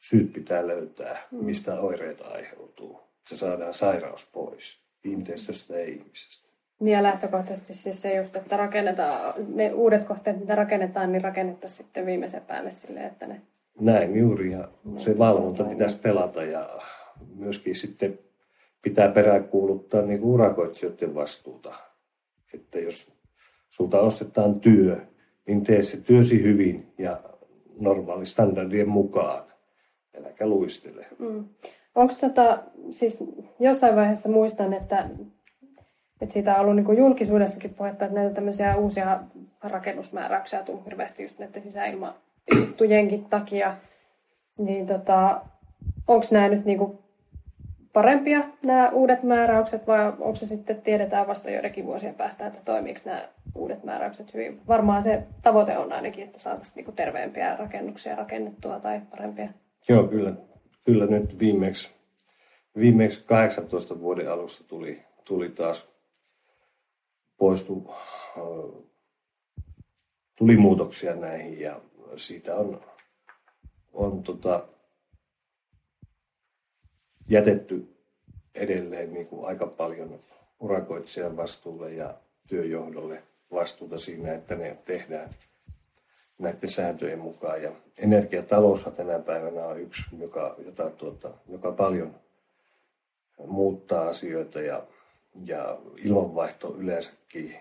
[0.00, 1.44] syyt pitää löytää, mm.
[1.44, 3.00] mistä oireita aiheutuu.
[3.26, 6.54] Se saadaan sairaus pois kiinteistöstä ja ihmisestä.
[6.80, 11.78] Niin ja lähtökohtaisesti siis se just, että rakennetaan, ne uudet kohteet, mitä rakennetaan, niin rakennettaisiin
[11.78, 13.40] sitten viimeisen päälle silleen, että ne...
[13.80, 14.68] Näin juuri, ja
[14.98, 16.80] se valvonta pitäisi pelata ja
[17.34, 18.18] myöskin sitten
[18.82, 21.74] pitää peräänkuuluttaa niin kuin urakoitsijoiden vastuuta.
[22.54, 23.12] Että jos
[23.68, 25.00] sulta ostetaan työ,
[25.46, 27.20] niin tee se työsi hyvin ja
[27.80, 29.44] normaali standardien mukaan.
[30.18, 31.06] Äläkä luistele.
[31.18, 31.44] Mm.
[31.94, 33.24] Onko tota, siis
[33.60, 35.08] jossain vaiheessa muistan, että,
[36.20, 39.20] että siitä on ollut niin julkisuudessakin puhetta, että näitä tämmöisiä uusia
[39.62, 43.76] rakennusmääräyksiä on hirveästi just näiden sisäilmajuttujenkin takia.
[44.58, 45.40] Niin tota,
[46.08, 46.98] onko nämä nyt niin
[47.94, 53.00] parempia nämä uudet määräykset vai onko se sitten tiedetään vasta joidenkin vuosien päästä, että toimiiko
[53.04, 54.60] nämä uudet määräykset hyvin?
[54.68, 59.48] Varmaan se tavoite on ainakin, että saataisiin niinku terveempiä rakennuksia rakennettua tai parempia.
[59.88, 60.32] Joo, kyllä,
[60.84, 61.90] kyllä nyt viimeksi,
[62.76, 65.88] viimeksi 18 vuoden alusta tuli, tuli taas
[67.36, 67.94] poistu,
[70.36, 71.80] tuli muutoksia näihin ja
[72.16, 72.80] siitä on,
[73.92, 74.73] on tota,
[77.28, 77.94] jätetty
[78.54, 80.20] edelleen niin kuin aika paljon
[80.60, 82.14] urakoitsijan vastuulle ja
[82.46, 83.22] työjohdolle
[83.52, 85.30] vastuuta siinä, että ne tehdään
[86.38, 87.62] näiden sääntöjen mukaan.
[87.62, 92.14] Ja energiataloushan tänä päivänä on yksi, joka, jota, tuota, joka paljon
[93.46, 94.86] muuttaa asioita ja,
[95.44, 97.56] ja ilmanvaihto yleensäkin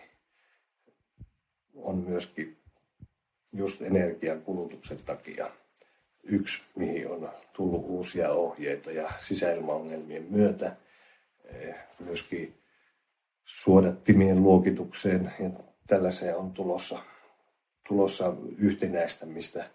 [1.76, 2.57] on myöskin
[3.53, 5.51] just energiakulutuksen takia
[6.24, 10.76] yksi, mihin on tullut uusia ohjeita ja sisäilmaongelmien myötä
[11.45, 12.53] eh, myöskin
[13.45, 15.49] suodattimien luokitukseen ja
[15.88, 16.99] tällaiseen on tulossa,
[17.88, 19.65] tulossa yhtenäistämistä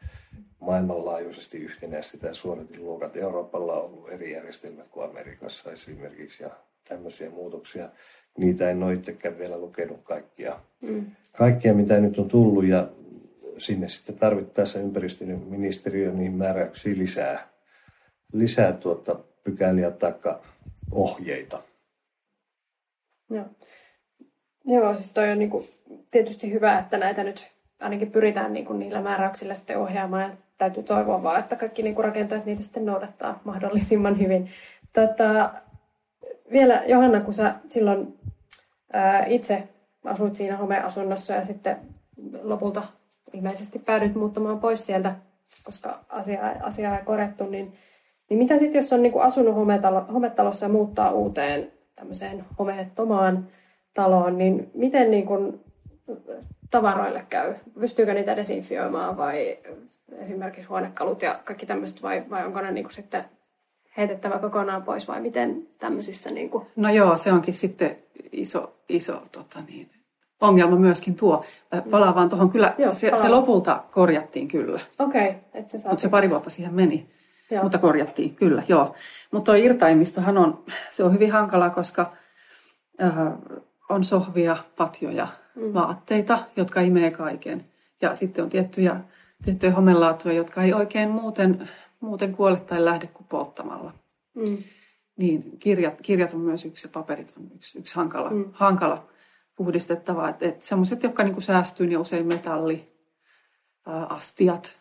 [0.61, 3.16] maailmanlaajuisesti yhtenäistetään suodatinluokat.
[3.16, 6.51] Euroopalla on ollut eri järjestelmät kuin Amerikassa esimerkiksi ja
[6.88, 7.88] tämmöisiä muutoksia.
[8.38, 10.61] Niitä en ole itsekään vielä lukenut kaikkia.
[10.80, 11.07] Mm.
[11.32, 12.88] Kaikkia, mitä nyt on tullut ja
[13.59, 17.48] sinne sitten tarvittaessa ympäristöministeriö niin määräyksiä lisää,
[18.32, 20.14] lisää tuota pykäliä tai
[20.90, 21.62] ohjeita.
[23.30, 23.44] Joo.
[24.64, 25.66] Joo, siis toi on niinku
[26.11, 27.46] tietysti hyvä, että näitä nyt
[27.80, 30.22] ainakin pyritään niinku niillä määräyksillä sitten ohjaamaan.
[30.22, 34.50] Ja täytyy toivoa vaan, että kaikki niinku rakentajat niitä sitten noudattaa mahdollisimman hyvin.
[34.92, 35.54] Tota,
[36.52, 38.18] vielä Johanna, kun sä silloin
[38.92, 39.68] ää, itse
[40.04, 41.76] asuit siinä homeasunnossa ja sitten
[42.42, 42.82] lopulta
[43.33, 45.14] ilmeisesti päädyit muuttamaan pois sieltä,
[45.64, 47.72] koska asiaa, asiaa ei korjattu, niin,
[48.31, 53.49] niin mitä sitten, jos on niin kuin asunut hometalo, hometalossa ja muuttaa uuteen tämmöiseen homeettomaan
[53.95, 55.61] taloon, niin miten niin kuin,
[56.70, 57.55] tavaroille käy?
[57.81, 59.59] Pystyykö niitä desinfioimaan vai
[60.18, 63.24] esimerkiksi huonekalut ja kaikki tämmöiset vai, vai onko ne niin kuin sitten
[63.97, 66.31] heitettävä kokonaan pois vai miten tämmöisissä?
[66.31, 66.66] Niin kuin...
[66.76, 67.97] No joo, se onkin sitten
[68.33, 69.91] iso, iso tota niin,
[70.41, 71.45] ongelma myöskin tuo.
[71.91, 74.80] Palaan vaan tuohon, kyllä joo, se, se, lopulta korjattiin kyllä.
[74.99, 75.28] Okei.
[75.28, 77.11] Okay, se Mutta se pari vuotta siihen meni.
[77.51, 77.62] Joo.
[77.62, 78.95] Mutta korjattiin, kyllä, joo.
[79.30, 82.12] Mutta tuo irtaimistohan on, se on hyvin hankala, koska
[83.03, 83.12] äh,
[83.89, 85.74] on sohvia, patjoja, mm.
[85.74, 87.64] vaatteita, jotka imee kaiken.
[88.03, 88.97] Ja sitten on tiettyjä,
[89.45, 91.68] tiettyjä homelaatuja, jotka ei oikein muuten,
[92.01, 93.93] muuten kuole tai lähde kuin polttamalla.
[94.34, 94.59] Mm.
[95.16, 98.45] Niin kirjat, kirjat on myös yksi ja paperit on yksi, yksi hankala, mm.
[98.53, 99.09] hankala
[99.59, 100.28] puhdistettava.
[100.28, 102.86] Että et semmoiset, jotka niinku säästyy, niin usein metalli,
[103.86, 104.76] ää, astiat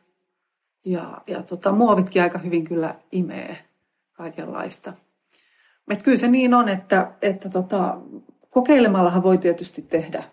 [0.85, 3.57] ja, ja tota, muovitkin aika hyvin kyllä imee
[4.13, 4.93] kaikenlaista.
[5.91, 7.97] Et kyllä se niin on, että, että tota,
[8.49, 10.23] kokeilemallahan voi tietysti tehdä,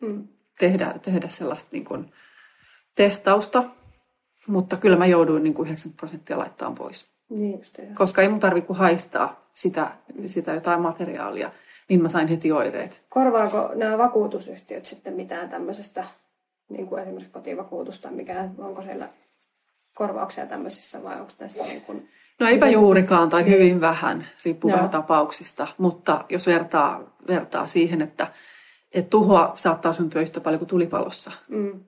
[0.00, 0.28] mm.
[0.58, 2.12] tehdä, tehdä sellaista niin kuin
[2.94, 3.64] testausta,
[4.46, 7.06] mutta kyllä mä jouduin niin kuin 90 prosenttia laittaa pois.
[7.30, 7.60] Niin
[7.94, 9.90] Koska ei mun tarvitse haistaa sitä,
[10.26, 11.50] sitä jotain materiaalia,
[11.88, 13.02] niin mä sain heti oireet.
[13.08, 16.04] Korvaako nämä vakuutusyhtiöt sitten mitään tämmöisestä,
[16.68, 19.08] niin kuin esimerkiksi kotivakuutusta, mikä, onko siellä
[19.94, 22.08] korvauksia tämmöisissä vai onko tässä niin kuin...
[22.40, 28.26] No eipä juurikaan tai hyvin vähän, riippuu vähän tapauksista, mutta jos vertaa, vertaa siihen, että,
[28.94, 31.80] että tuhoa saattaa syntyä yhtä paljon kuin tulipalossa, mm.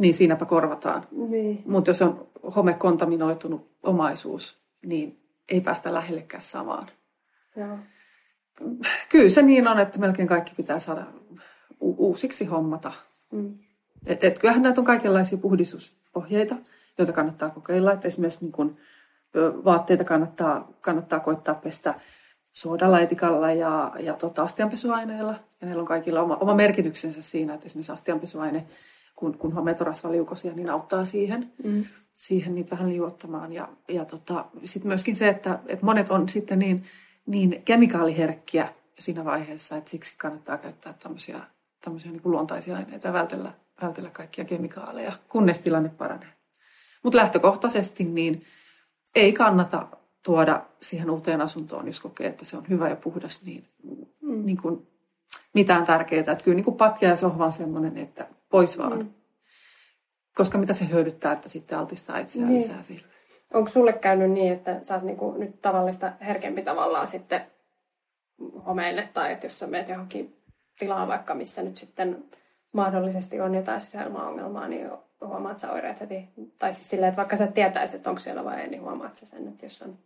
[0.00, 1.06] niin siinäpä korvataan.
[1.10, 1.62] Niin.
[1.66, 6.86] Mutta jos on homekontaminoitunut omaisuus, niin ei päästä lähellekään samaan.
[7.56, 7.78] Joo.
[9.08, 11.06] Kyllä se niin on, että melkein kaikki pitää saada
[11.80, 12.92] u- uusiksi hommata.
[13.32, 13.58] Mm.
[14.06, 16.56] Et, et kyllähän näitä on kaikenlaisia puhdistusohjeita
[16.98, 17.92] joita kannattaa kokeilla.
[17.92, 18.76] Että esimerkiksi niin kuin,
[19.64, 21.94] vaatteita kannattaa, kannattaa koittaa pestä
[22.52, 25.34] suodalla, etikalla ja, ja tota, astianpesuaineilla.
[25.60, 28.66] Ja neillä on kaikilla oma, oma merkityksensä siinä, että esimerkiksi astianpesuaine,
[29.16, 31.84] kun, kun homeet on rasvaliukosia, niin auttaa siihen, mm.
[32.14, 33.52] siihen niitä vähän liuottamaan.
[33.52, 36.84] Ja, ja tota, sitten myöskin se, että, että monet on sitten niin,
[37.28, 41.40] niin kemikaaliherkkiä siinä vaiheessa, että siksi kannattaa käyttää tämmöisiä,
[41.84, 43.52] tämmöisiä niin kuin luontaisia aineita ja vältellä,
[43.82, 46.28] vältellä kaikkia kemikaaleja, kunnes tilanne paranee.
[47.02, 48.44] Mutta lähtökohtaisesti niin
[49.14, 49.88] ei kannata
[50.24, 53.68] tuoda siihen uuteen asuntoon, jos kokee, että se on hyvä ja puhdas, niin,
[54.22, 54.46] mm.
[54.46, 54.86] niin kuin
[55.54, 56.20] mitään tärkeää.
[56.20, 58.98] Että kyllä niin kuin patja ja sohva on sellainen, että pois vaan.
[58.98, 59.10] Mm.
[60.34, 62.62] Koska mitä se hyödyttää, että sitten altistaa itseään niin.
[62.62, 63.17] lisää sille.
[63.54, 67.40] Onko sulle käynyt niin, että sä oot niin kuin nyt tavallista herkempi tavallaan sitten
[68.66, 70.36] homeille, tai että jos sä meet johonkin
[70.78, 72.24] tilaan vaikka, missä nyt sitten
[72.72, 74.90] mahdollisesti on jotain sisäilmaongelmaa, niin
[75.26, 76.28] huomaat sä oireet heti?
[76.58, 79.26] Tai siis silleen, että vaikka sä tietäisit, että onko siellä vai ei, niin huomaat sä
[79.26, 79.98] sen, että jos on...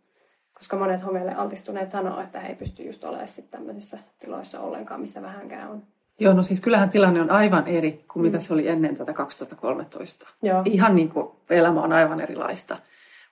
[0.53, 5.01] Koska monet homeille altistuneet sanoo, että he ei pysty just olemaan sitten tämmöisissä tiloissa ollenkaan,
[5.01, 5.83] missä vähänkään on.
[6.19, 8.25] Joo, no siis kyllähän tilanne on aivan eri kuin mm.
[8.25, 10.29] mitä se oli ennen tätä 2013.
[10.41, 10.61] Joo.
[10.65, 12.77] Ihan niin kuin elämä on aivan erilaista.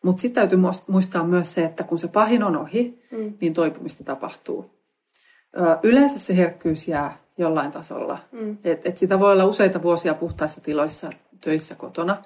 [0.03, 3.33] Mutta sitten täytyy muistaa myös se, että kun se pahin on ohi, mm.
[3.41, 4.71] niin toipumista tapahtuu.
[5.57, 8.19] Ö, yleensä se herkkyys jää jollain tasolla.
[8.31, 8.57] Mm.
[8.63, 12.17] Et, et sitä voi olla useita vuosia puhtaissa tiloissa töissä kotona,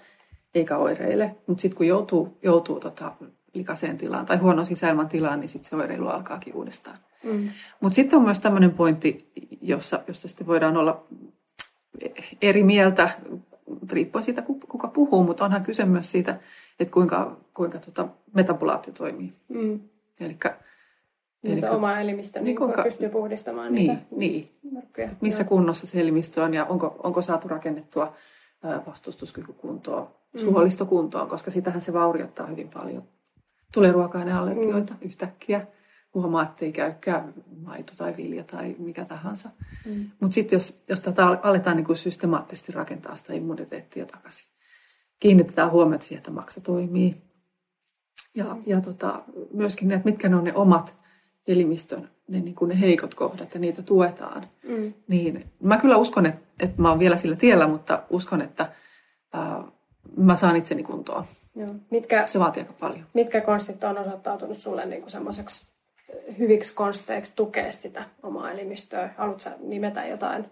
[0.55, 1.35] eikä oireile.
[1.47, 3.11] Mutta sitten kun joutuu, joutuu tota
[3.53, 6.97] likaseen tilaan tai huono sisäilman tilaan, niin sitten se oireilu alkaakin uudestaan.
[7.23, 7.49] Mm.
[7.79, 11.03] Mutta sitten on myös tämmöinen pointti, jossa, josta sitten voidaan olla
[12.41, 13.09] eri mieltä,
[13.91, 16.39] riippuen siitä, kuka puhuu, mutta onhan kyse myös siitä,
[16.79, 19.33] että kuinka, kuinka tota metabolaatio toimii.
[19.47, 19.79] Mm.
[20.19, 20.57] Elikkä,
[21.43, 25.09] Elikkä, oma elimistö niin, niin kuinka, pystyy puhdistamaan niin, niitä niin, myrkkyjä.
[25.21, 25.49] Missä Joo.
[25.49, 28.13] kunnossa se elimistö on ja onko, onko saatu rakennettua
[28.87, 30.39] vastustuskykykuntoon, mm.
[30.39, 33.03] suolistokuntoon, koska sitähän se vaurioittaa hyvin paljon.
[33.73, 34.99] Tulee ruoka-aineallergioita mm.
[35.01, 35.67] yhtäkkiä.
[36.13, 39.49] Huomaa, että ei käykään maito tai vilja tai mikä tahansa.
[39.85, 40.09] Mm.
[40.19, 44.47] Mutta sitten jos, jos tätä aletaan niin kuin systemaattisesti rakentaa sitä immuniteettia takaisin,
[45.19, 47.21] kiinnitetään huomiota siihen, että maksa toimii.
[48.35, 50.95] Ja, ja tota, myöskin ne, että mitkä ne on ne omat
[51.47, 54.47] elimistön ne, niin kuin ne heikot kohdat ja niitä tuetaan.
[54.63, 54.93] Mm.
[55.07, 58.71] Niin mä kyllä uskon, että, että mä oon vielä sillä tiellä, mutta uskon, että
[59.33, 59.63] ää,
[60.17, 61.25] mä saan itseni kuntoon.
[61.55, 61.75] Joo.
[61.91, 63.05] Mitkä, Se vaatii aika paljon.
[63.13, 65.67] Mitkä konstit on osoittautunut sulle niin semmoiseksi
[66.39, 69.09] hyviksi konsteiksi tukea sitä omaa elimistöä?
[69.17, 70.45] Haluatko nimetä jotain,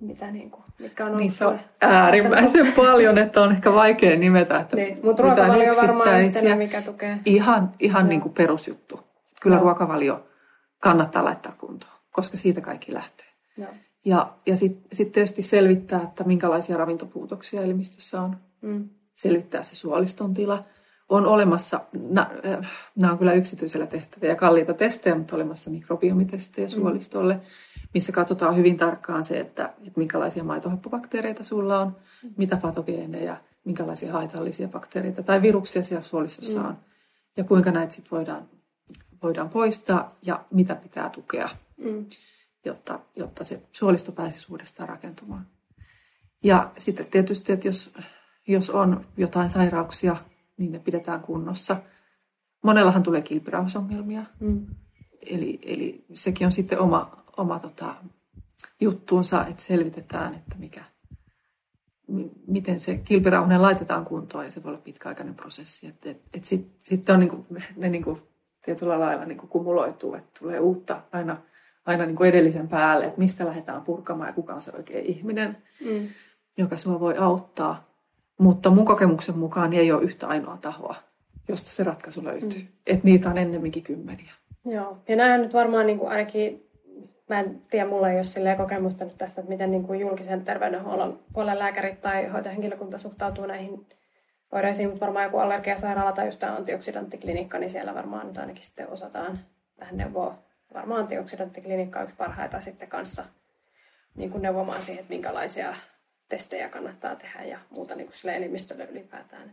[0.00, 4.60] mitä niin kuin, mitkä on ollut Niitä on äärimmäisen paljon, että on ehkä vaikea nimetä.
[4.60, 7.18] Että niin, mutta ruokavalio varmaan yhtenä, mikä tukee.
[7.24, 9.00] Ihan, ihan niin kuin perusjuttu.
[9.42, 9.62] Kyllä no.
[9.62, 10.26] ruokavalio
[10.78, 13.26] kannattaa laittaa kuntoon, koska siitä kaikki lähtee.
[13.56, 13.66] No.
[14.04, 18.36] Ja, ja sitten sit tietysti selvittää, että minkälaisia ravintopuutoksia elimistössä on.
[18.60, 18.88] Mm.
[19.14, 20.64] Selvittää se suoliston tila.
[21.08, 22.30] On olemassa, nämä
[23.04, 26.72] äh, on kyllä yksityisellä tehtäviä kalliita testejä, mutta olemassa mikrobiomitestejä mm.
[27.94, 31.96] Missä katsotaan hyvin tarkkaan se, että, että minkälaisia maitohappobakteereita sulla on,
[32.36, 36.66] mitä patogeeneja, minkälaisia haitallisia bakteereita tai viruksia siellä suolistossa mm.
[36.66, 36.76] on
[37.36, 38.48] ja kuinka näitä sitten voidaan,
[39.22, 42.06] voidaan poistaa ja mitä pitää tukea, mm.
[42.64, 45.46] jotta, jotta se suolisto pääsisi uudestaan rakentumaan.
[46.44, 47.92] Ja sitten tietysti, että jos,
[48.48, 50.16] jos on jotain sairauksia,
[50.56, 51.76] niin ne pidetään kunnossa.
[52.62, 54.24] Monellahan tulee kilpirauhasongelmia.
[54.40, 54.66] Mm.
[55.26, 57.94] Eli, eli sekin on sitten oma, oma tota,
[58.80, 60.84] juttuunsa, että selvitetään, että mikä,
[62.46, 65.86] miten se kilpirauhanen laitetaan kuntoon ja se voi olla pitkäaikainen prosessi.
[65.86, 68.18] Että et, et sitten sit on niinku, ne niinku,
[68.64, 71.36] tietyllä lailla niinku kumuloituu, että tulee uutta aina,
[71.86, 76.08] aina niinku edellisen päälle, että mistä lähdetään purkamaan ja kuka on se oikea ihminen, mm.
[76.58, 77.90] joka sinua voi auttaa.
[78.38, 80.94] Mutta mun kokemuksen mukaan ei ole yhtä ainoa tahoa,
[81.48, 82.60] josta se ratkaisu löytyy.
[82.60, 82.68] Mm.
[82.86, 84.32] Että niitä on ennemminkin kymmeniä.
[84.64, 86.69] Joo, ja näin nyt varmaan niin kuin ainakin,
[87.30, 91.18] mä en tiedä, mulla ei ole kokemusta nyt tästä, että miten niin kuin julkisen terveydenhuollon
[91.32, 93.86] puolen lääkärit tai hoitohenkilökunta suhtautuu näihin
[94.52, 98.88] oireisiin, mutta varmaan joku allergiasairaala tai just tämä antioksidanttiklinikka, niin siellä varmaan nyt ainakin sitten
[98.88, 99.38] osataan
[99.80, 100.38] vähän neuvoa.
[100.74, 103.24] Varmaan antioksidanttiklinikka on yksi parhaita sitten kanssa
[104.16, 105.74] niin kuin neuvomaan siihen, että minkälaisia
[106.28, 109.52] testejä kannattaa tehdä ja muuta niin kuin elimistölle ylipäätään.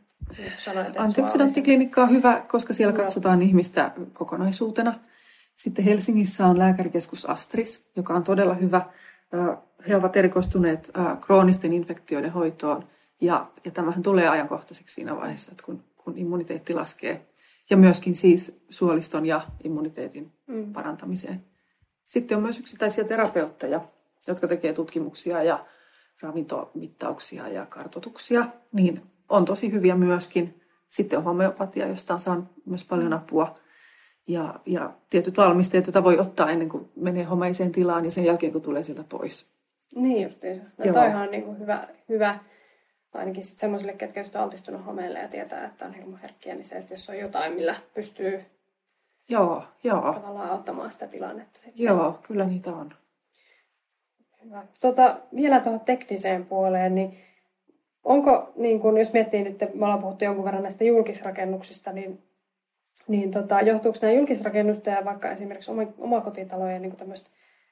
[0.97, 4.93] Antioksidanttiklinikka on hyvä, koska siellä katsotaan ihmistä kokonaisuutena.
[5.57, 8.85] Sitten Helsingissä on lääkärikeskus Astris, joka on todella hyvä.
[9.87, 10.91] He ovat erikoistuneet
[11.21, 12.83] kroonisten infektioiden hoitoon
[13.21, 17.27] ja, ja tämähän tulee ajankohtaiseksi siinä vaiheessa, että kun, kun immuniteetti laskee.
[17.69, 20.73] Ja myöskin siis suoliston ja immuniteetin mm.
[20.73, 21.45] parantamiseen.
[22.05, 23.81] Sitten on myös yksittäisiä terapeutteja,
[24.27, 25.65] jotka tekee tutkimuksia ja
[26.21, 30.61] ravintomittauksia ja kartotuksia, niin on tosi hyviä myöskin.
[30.89, 33.55] Sitten on homeopatia, josta on saanut myös paljon apua.
[34.27, 38.51] Ja, ja tietyt valmisteet, joita voi ottaa ennen kuin menee homeiseen tilaan ja sen jälkeen,
[38.51, 39.47] kun tulee sieltä pois.
[39.95, 40.63] Niin justiinsa.
[40.77, 42.39] No toihan on niin kuin hyvä, hyvä,
[43.13, 46.93] ainakin sitten semmoisille, ketkä on altistunut homeelle ja tietää, että on hirmuherkkiä, niin se, että
[46.93, 48.45] jos on jotain, millä pystyy
[49.29, 50.13] joo, joo.
[50.13, 51.59] tavallaan auttamaan sitä tilannetta.
[51.61, 51.83] Sitten.
[51.83, 52.93] Joo, kyllä niitä on.
[54.45, 54.65] Hyvä.
[54.81, 57.17] Tota, vielä tuohon tekniseen puoleen, niin
[58.03, 62.23] onko, niin kun, jos miettii nyt, me ollaan puhuttu jonkun verran näistä julkisrakennuksista, niin,
[63.07, 66.97] niin tota, johtuuko nämä julkisrakennusta ja vaikka esimerkiksi omakotitalojen niin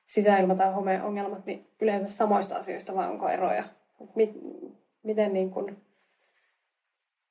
[0.08, 3.64] sisäilma- tai homeongelmat, niin yleensä samoista asioista vai onko eroja?
[4.16, 4.42] Mi-
[5.04, 5.78] miten niin kun,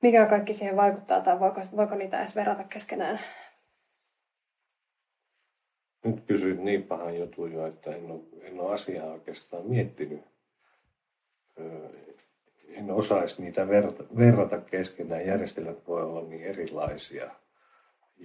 [0.03, 3.21] mikä kaikki siihen vaikuttaa tai voiko, voiko niitä edes verrata keskenään?
[6.05, 10.23] Nyt kysyit niin pahan jutun jo, että en ole, en ole asiaa oikeastaan miettinyt.
[12.69, 15.27] En osaisi niitä verrata, verrata keskenään.
[15.27, 17.31] Järjestelmät voi olla niin erilaisia.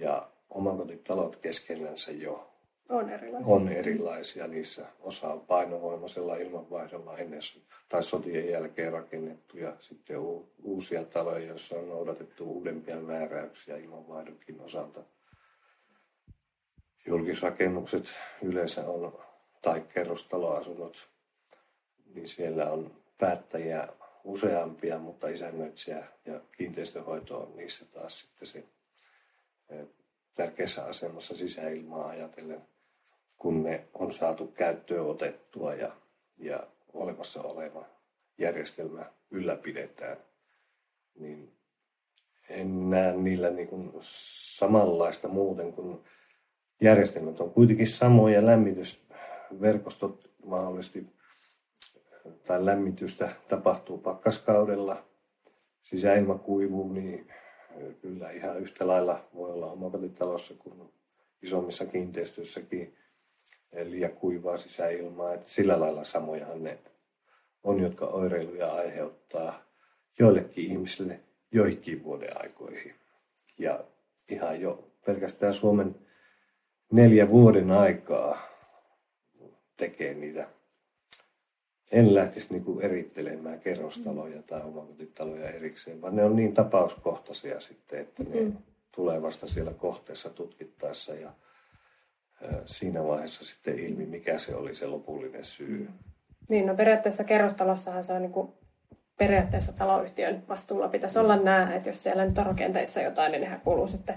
[0.00, 2.50] Ja omakotitalot keskenänsä jo
[2.88, 3.54] on erilaisia.
[3.54, 4.46] on erilaisia.
[4.46, 7.40] Niissä osa on painovoimaisella ilmanvaihdolla ennen
[7.88, 10.18] tai sotien jälkeen rakennettu ja sitten
[10.62, 15.00] uusia taloja, joissa on noudatettu uudempia määräyksiä ilmanvaihdonkin osalta–
[17.06, 19.18] julkisrakennukset yleensä on,
[19.62, 21.08] tai kerrostaloasunnot,
[22.14, 23.88] niin siellä on päättäjiä
[24.24, 28.64] useampia, mutta isännöitsijä ja kiinteistöhoito on niissä taas sitten se
[30.34, 32.62] tärkeässä asemassa sisäilmaa ajatellen,
[33.38, 35.96] kun ne on saatu käyttöön otettua ja,
[36.38, 37.86] ja olemassa oleva
[38.38, 40.16] järjestelmä ylläpidetään,
[41.18, 41.52] niin
[42.48, 43.90] en näe niillä niin kuin
[44.56, 46.00] samanlaista muuten kuin
[46.80, 51.06] järjestelmät on kuitenkin samoja, lämmitysverkostot mahdollisesti
[52.46, 55.04] tai lämmitystä tapahtuu pakkaskaudella,
[55.82, 57.32] sisäilma kuivuu, niin
[58.02, 60.92] kyllä ihan yhtä lailla voi olla omakotitalossa kuin
[61.42, 62.96] isommissa kiinteistöissäkin
[63.84, 65.34] liian kuivaa sisäilmaa.
[65.34, 66.78] Että sillä lailla samojahan ne
[67.62, 69.62] on, jotka oireiluja aiheuttaa
[70.18, 71.20] joillekin ihmisille
[71.52, 72.94] joihinkin vuoden aikoihin.
[73.58, 73.84] Ja
[74.28, 75.94] ihan jo pelkästään Suomen
[76.92, 78.42] neljä vuoden aikaa
[79.76, 80.48] tekee niitä.
[81.90, 88.22] En lähtisi niinku erittelemään kerrostaloja tai omakotitaloja erikseen, vaan ne on niin tapauskohtaisia sitten, että
[88.24, 88.56] ne mm.
[88.92, 91.32] tulee vasta siellä kohteessa tutkittaessa ja
[92.66, 95.88] siinä vaiheessa sitten ilmi, mikä se oli se lopullinen syy.
[96.50, 98.52] Niin, no periaatteessa kerrostalossahan se on niin kuin
[99.18, 103.60] periaatteessa taloyhtiön vastuulla pitäisi olla nämä, että jos siellä nyt on rakenteissa jotain, niin nehän
[103.60, 104.14] kuuluu sitten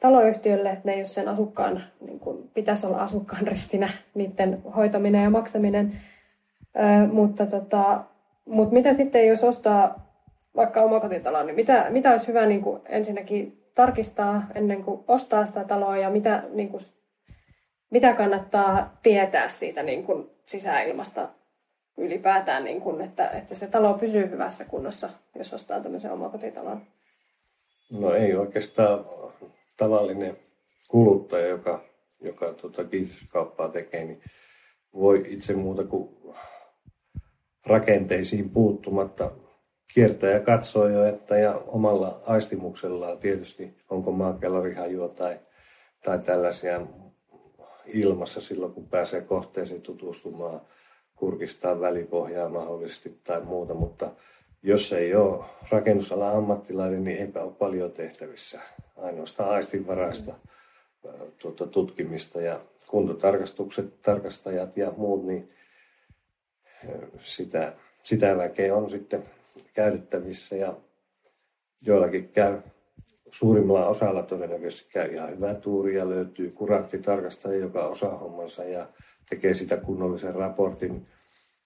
[0.00, 5.22] taloyhtiölle, että ne ei ole sen asukkaan, niin kuin pitäisi olla asukkaan ristinä niiden hoitaminen
[5.22, 6.00] ja maksaminen.
[6.78, 8.04] Ö, mutta, tota,
[8.44, 10.08] mutta mitä sitten, jos ostaa
[10.56, 15.64] vaikka omakotitalon, niin mitä, mitä olisi hyvä niin kuin ensinnäkin tarkistaa ennen kuin ostaa sitä
[15.64, 16.82] taloa ja mitä, niin kuin,
[17.90, 21.28] mitä kannattaa tietää siitä niin kuin sisäilmasta
[21.96, 26.82] ylipäätään, niin kuin, että, että se talo pysyy hyvässä kunnossa, jos ostaa tämmöisen omakotitalon?
[27.90, 29.04] No ei oikeastaan
[29.76, 30.36] tavallinen
[30.88, 31.84] kuluttaja, joka,
[32.20, 34.22] joka tuota kiinteistökauppaa tekee, niin
[34.94, 36.18] voi itse muuta kuin
[37.66, 39.30] rakenteisiin puuttumatta
[39.94, 45.38] kiertää ja katsoo jo, että ja omalla aistimuksellaan tietysti, onko maakellarihajua tai,
[46.04, 46.86] tai tällaisia
[47.86, 50.60] ilmassa silloin, kun pääsee kohteeseen tutustumaan,
[51.16, 54.10] kurkistaa välipohjaa mahdollisesti tai muuta, mutta
[54.62, 58.60] jos ei ole rakennusalan ammattilainen, niin eipä ole paljon tehtävissä.
[58.96, 60.34] Ainoastaan aistinvaraista
[61.38, 65.50] tuota, tutkimista ja kuntotarkastukset, tarkastajat ja muut, niin
[67.20, 67.72] sitä,
[68.02, 69.24] sitä väkeä on sitten
[69.74, 70.76] käytettävissä ja
[71.82, 72.58] joillakin käy
[73.32, 78.88] suurimmalla osalla todennäköisesti käy ihan hyvä tuuri ja löytyy kuranttitarkastaja, joka osaa hommansa ja
[79.28, 81.06] tekee sitä kunnollisen raportin.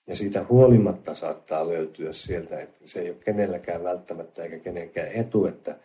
[0.07, 5.47] Ja siitä huolimatta saattaa löytyä sieltä, että se ei ole kenelläkään välttämättä eikä kenenkään etu,
[5.47, 5.79] että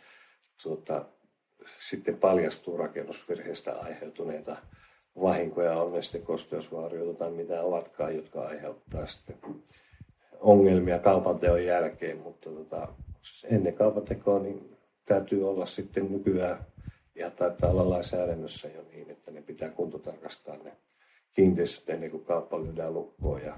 [0.63, 1.05] tuota,
[1.79, 4.57] sitten paljastuu rakennusvirheestä aiheutuneita
[5.21, 9.37] vahinkoja, on ne sitten kosteusvaurioita tai mitä ovatkaan, jotka aiheuttaa sitten
[10.39, 12.87] ongelmia kaupanteon jälkeen, mutta tota,
[13.49, 16.65] ennen kaupantekoa niin täytyy olla sitten nykyään,
[17.15, 20.71] ja taitaa olla lainsäädännössä jo niin, että ne pitää kuntotarkastaa ne
[21.33, 23.41] kiinteistöt ennen kuin kauppa lyödään lukkoon.
[23.41, 23.57] Ja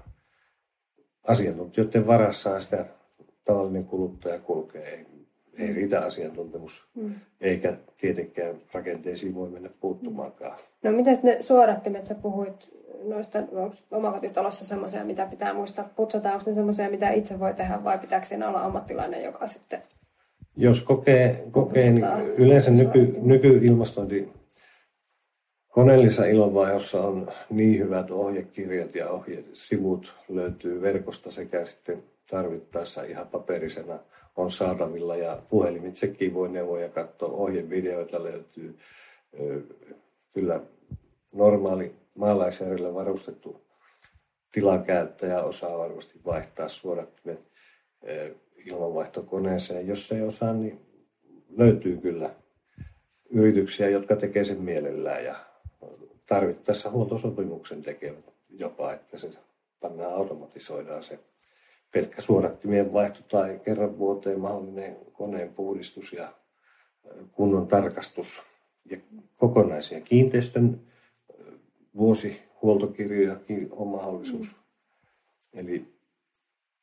[1.28, 2.86] asiantuntijoiden varassa sitä
[3.45, 4.95] tavallinen kuluttaja kulkee.
[4.95, 5.05] Ei,
[5.60, 7.16] ei riitä asiantuntemus, mm.
[7.41, 10.57] eikä tietenkään rakenteisiin voi mennä puuttumaankaan.
[10.84, 15.89] No miten ne suodattimet, sä puhuit noista, onko omakotitalossa semmoisia, mitä pitää muistaa.
[15.95, 19.82] Putsata, onko ne semmoisia, mitä itse voi tehdä vai pitääkö siinä olla ammattilainen, joka sitten
[20.60, 22.05] jos kokee, kokee niin
[22.38, 24.30] yleensä nyky, nykyilmastointi
[25.68, 33.99] koneellisessa ilonvaihossa on niin hyvät ohjekirjat ja ohjesivut löytyy verkosta sekä sitten tarvittaessa ihan paperisena
[34.40, 38.78] on saatavilla ja puhelimitsekin voi neuvoja katsoa, ohjevideoita löytyy.
[40.34, 40.62] Kyllä
[41.34, 43.62] normaali maalaisjärjellä varustettu
[44.52, 47.44] tilakäyttäjä osaa varmasti vaihtaa suodattimet
[48.66, 49.88] ilmanvaihtokoneeseen.
[49.88, 50.80] Jos ei osaa, niin
[51.58, 52.30] löytyy kyllä
[53.30, 55.36] yrityksiä, jotka tekee sen mielellään ja
[56.26, 59.30] tarvittaessa huoltosopimuksen tekevät jopa, että se
[59.80, 61.20] pannaan automatisoidaan se
[61.92, 66.34] pelkkä suodattimien vaihto tai kerran vuoteen mahdollinen koneen puhdistus ja
[67.32, 68.44] kunnon tarkastus
[68.86, 68.98] ja
[69.38, 70.82] kokonaisia kiinteistön
[71.96, 74.48] vuosihuoltokirjojakin on mahdollisuus.
[74.48, 75.60] Mm.
[75.60, 75.86] Eli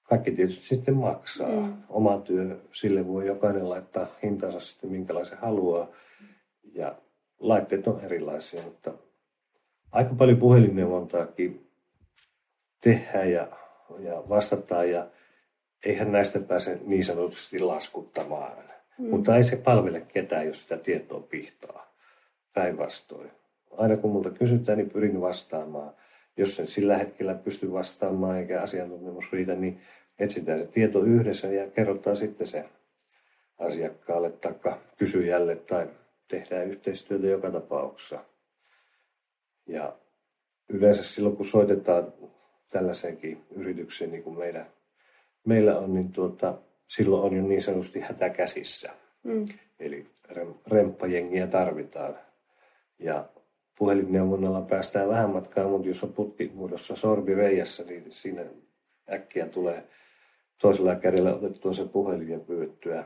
[0.02, 1.60] kaikki tietysti sitten maksaa.
[1.60, 1.74] Mm.
[1.88, 5.88] Oma työ, sille voi jokainen laittaa hintansa sitten minkälaisen haluaa.
[6.72, 6.96] Ja
[7.40, 8.92] laitteet on erilaisia, mutta
[9.92, 11.70] aika paljon puhelinneuvontaakin
[12.80, 13.48] tehdään ja,
[13.98, 15.06] ja vastataan ja
[15.84, 18.52] eihän näistä pääse niin sanotusti laskuttamaan.
[18.98, 19.10] Mm.
[19.10, 21.94] Mutta ei se palvele ketään, jos sitä tietoa pihtaa.
[22.54, 23.30] Päinvastoin.
[23.76, 25.94] Aina kun multa kysytään, niin pyrin vastaamaan–
[26.36, 29.80] jos sen sillä hetkellä pysty vastaamaan eikä asiantuntemus riitä, niin
[30.18, 32.64] etsitään se tieto yhdessä ja kerrotaan sitten se
[33.58, 34.54] asiakkaalle tai
[34.96, 35.88] kysyjälle tai
[36.28, 38.24] tehdään yhteistyötä joka tapauksessa.
[39.66, 39.96] Ja
[40.68, 42.12] yleensä silloin, kun soitetaan
[42.72, 44.66] tällaiseenkin yritykseen, niin kuin meillä,
[45.46, 48.92] meillä on, niin tuota, silloin on jo niin sanotusti hätä käsissä.
[49.22, 49.46] Mm.
[49.80, 50.06] Eli
[50.66, 52.18] remppajengiä tarvitaan.
[52.98, 53.24] Ja
[53.78, 58.44] puhelinneuvonnalla päästään vähän matkaa, mutta jos on putkimuodossa sorbi reijässä, niin siinä
[59.12, 59.84] äkkiä tulee
[60.60, 63.04] toisella kädellä otettua se puhelin ja pyydettyä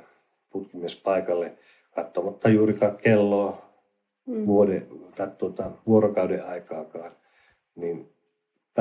[0.50, 1.52] putkimies paikalle
[1.94, 3.70] katsomatta juurikaan kelloa
[4.26, 4.46] mm.
[4.46, 4.82] vuode,
[5.16, 7.12] tai tuota, vuorokauden aikaakaan,
[7.74, 8.12] niin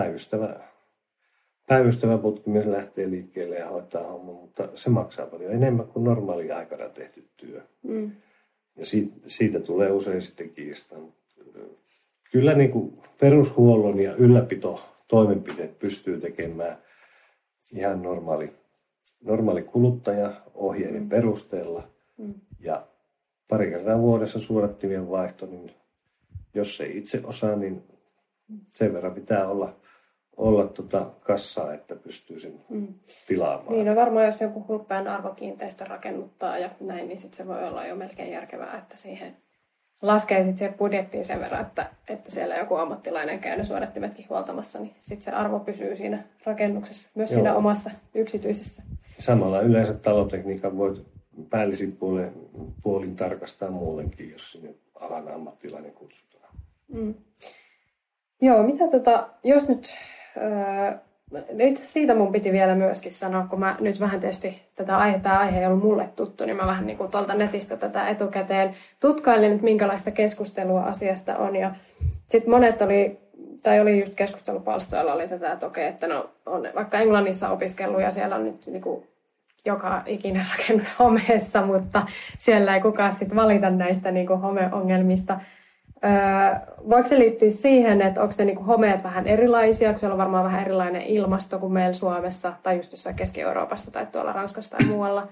[0.01, 0.59] päivystävä,
[1.67, 6.89] päivystävä putkimies lähtee liikkeelle ja hoitaa homman, mutta se maksaa paljon enemmän kuin normaali aikana
[6.89, 7.61] tehty työ.
[7.83, 8.11] Mm.
[8.75, 10.95] Ja siitä, siitä tulee usein sitten kiista
[12.31, 16.77] kyllä niin kuin perushuollon ja ylläpito toimenpiteet pystyy tekemään
[17.75, 18.51] ihan normaali,
[19.21, 21.09] normaali kuluttaja ohjeiden mm.
[21.09, 21.87] perusteella.
[22.17, 22.33] Mm.
[22.59, 22.87] Ja
[23.47, 25.71] pari kertaa vuodessa suodattimien vaihto, niin
[26.53, 27.83] jos ei itse osaa, niin
[28.71, 29.78] sen verran pitää olla,
[30.39, 32.87] olla tota kassaa, että pystyy sen mm.
[33.27, 33.73] tilaamaan.
[33.73, 37.85] Niin, no varmaan jos joku hulppään arvokiinteistö rakennuttaa ja näin, niin sit se voi olla
[37.85, 39.35] jo melkein järkevää, että siihen
[40.01, 44.79] laskee sitten siihen budjettiin sen verran, että, että siellä joku ammattilainen käy ne suodattimetkin huoltamassa,
[44.79, 47.37] niin sitten se arvo pysyy siinä rakennuksessa, myös Joo.
[47.37, 48.83] siinä omassa yksityisessä.
[49.19, 51.05] Samalla yleensä talotekniikan voi
[51.49, 52.31] päällisin puolin,
[52.83, 56.55] puolin tarkastaa muutenkin, jos sinne alan ammattilainen kutsutaan.
[56.87, 57.13] Mm.
[58.41, 59.93] Joo, mitä tota, jos nyt,
[61.59, 65.39] itse siitä mun piti vielä myöskin sanoa, kun mä nyt vähän tietysti tätä aihe, tämä
[65.39, 69.51] aihe ei ollut mulle tuttu, niin mä vähän niin kuin tuolta netistä tätä etukäteen tutkailin,
[69.51, 71.55] että minkälaista keskustelua asiasta on.
[71.55, 71.75] Ja
[72.29, 73.19] sitten monet oli,
[73.63, 78.11] tai oli just keskustelupalstoilla oli tätä, että okei, että no on vaikka Englannissa opiskellut ja
[78.11, 79.07] siellä on nyt niin kuin
[79.65, 82.07] joka ikinen rakennus homeessa, mutta
[82.37, 85.39] siellä ei kukaan sitten valita näistä niin kuin homeongelmista.
[86.89, 90.45] Voiko se liittyä siihen, että onko ne niin homeet vähän erilaisia, kun siellä on varmaan
[90.45, 95.27] vähän erilainen ilmasto kuin meillä Suomessa tai just jossain Keski-Euroopassa tai tuolla Ranskassa tai muualla,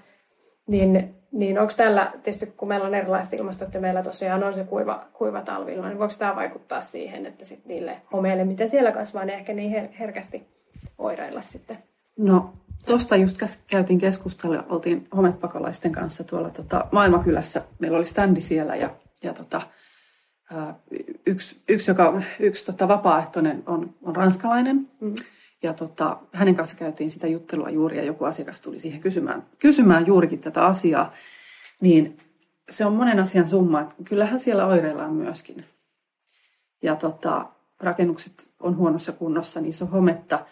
[0.66, 4.64] niin, niin onko tällä, tietysti kun meillä on erilaiset ilmastot ja meillä tosiaan on se
[4.64, 9.24] kuiva, kuiva talvilla, niin voiko tämä vaikuttaa siihen, että sit niille homeille, mitä siellä kasvaa,
[9.24, 10.46] niin ehkä niin her- herkästi
[10.98, 11.78] oireilla sitten?
[12.18, 12.52] No,
[12.86, 17.62] tuosta just käytiin keskustelua, oltiin homepakolaisten kanssa tuolla tota, Maailmakylässä.
[17.78, 18.90] Meillä oli standi siellä ja,
[19.22, 19.60] ja tota,
[21.26, 24.90] yksi, yksi, joka, yksi tota, vapaaehtoinen on, on ranskalainen.
[25.00, 25.14] Mm.
[25.62, 30.06] Ja tota, hänen kanssa käytiin sitä juttelua juuri ja joku asiakas tuli siihen kysymään, kysymään
[30.06, 31.12] juurikin tätä asiaa.
[31.80, 32.18] Niin
[32.70, 35.64] se on monen asian summa, että kyllähän siellä oireillaan myöskin.
[36.82, 37.46] Ja tota,
[37.80, 40.46] rakennukset on huonossa kunnossa, niissä on hometta.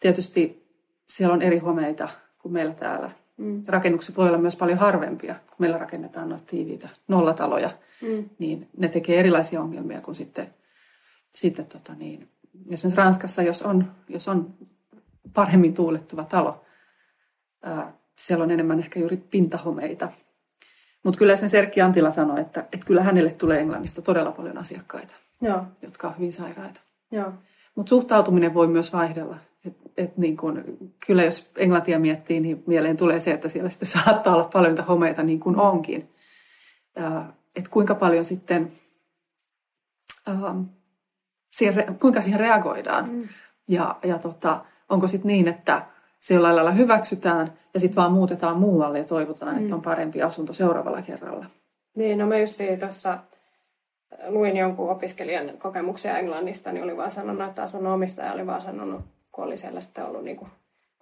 [0.00, 0.66] Tietysti
[1.08, 3.10] siellä on eri homeita kuin meillä täällä.
[3.36, 3.64] Mm.
[3.66, 7.70] Rakennukset voi olla myös paljon harvempia, kun meillä rakennetaan noita tiiviitä nollataloja.
[8.02, 8.30] Mm.
[8.38, 10.54] Niin ne tekee erilaisia ongelmia kuin sitten,
[11.34, 12.28] sitten tota niin,
[12.70, 14.54] esimerkiksi Ranskassa, jos on, jos on
[15.32, 16.64] paremmin tuulettuva talo,
[17.62, 20.08] ää, siellä on enemmän ehkä juuri pintahomeita.
[21.02, 25.14] Mutta kyllä sen Serkki Antila sanoi, että, että kyllä hänelle tulee Englannista todella paljon asiakkaita,
[25.40, 25.62] Joo.
[25.82, 26.80] jotka on hyvin sairaita.
[27.74, 29.36] Mutta suhtautuminen voi myös vaihdella.
[29.96, 30.64] Et, niin kun,
[31.06, 34.82] kyllä jos englantia miettii, niin mieleen tulee se, että siellä sitten saattaa olla paljon niitä
[34.82, 36.10] homeita niin kuin onkin.
[37.56, 38.72] Että kuinka paljon sitten,
[40.28, 40.60] ähm,
[41.50, 43.10] siihen, kuinka siihen reagoidaan.
[43.10, 43.28] Mm.
[43.68, 45.86] Ja, ja tota, onko sitten niin, että
[46.20, 49.62] se jollain lailla hyväksytään ja sitten vaan muutetaan muualle ja toivotaan, mm.
[49.62, 51.46] että on parempi asunto seuraavalla kerralla.
[51.96, 53.18] Niin, no mä just tuossa
[54.28, 59.00] luin jonkun opiskelijan kokemuksia Englannista, niin oli vaan sanonut, että asunnon omistaja oli vaan sanonut,
[59.32, 60.50] kun oli siellä sitten ollut niin kuin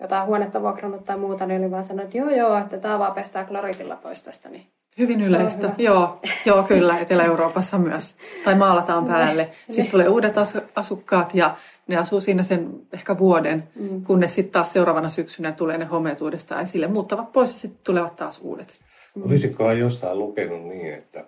[0.00, 3.14] jotain huonetta vuokrannut tai muuta, niin oli vaan sanonut, että joo joo, että tämä vaan
[3.14, 4.48] pestää kloritilla pois tästä.
[4.48, 4.66] Niin
[4.98, 8.16] Hyvin yleistä, joo, joo kyllä, Etelä-Euroopassa myös.
[8.44, 9.48] Tai maalataan päälle.
[9.70, 10.34] Sitten tulee uudet
[10.74, 11.56] asukkaat ja
[11.86, 14.04] ne asuu siinä sen ehkä vuoden, mm.
[14.04, 16.86] kunnes sitten taas seuraavana syksynä tulee ne homeet uudestaan esille.
[16.86, 18.78] Muuttavat pois ja sitten tulevat taas uudet.
[19.14, 19.22] Mm.
[19.22, 21.24] Olisikohan jossain lukenut niin, että,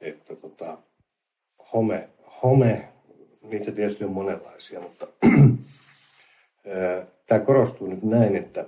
[0.00, 0.78] että tota,
[1.72, 2.08] home,
[2.42, 2.88] home,
[3.42, 5.06] niitä tietysti on monenlaisia, mutta
[7.26, 8.64] tämä korostuu nyt näin, että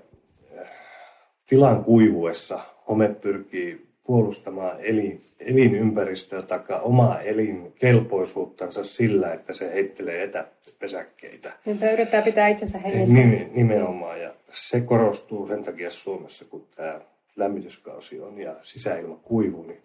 [1.47, 11.53] tilan kuivuessa home pyrkii puolustamaan elin, elinympäristöä tai omaa elinkelpoisuuttansa sillä, että se heittelee etäpesäkkeitä.
[11.65, 13.15] Niin se yrittää pitää itsensä hengissä.
[13.53, 17.01] Nimenomaan, ja se korostuu sen takia Suomessa, kun tämä
[17.37, 19.83] lämmityskausi on ja sisäilma kuivuu, niin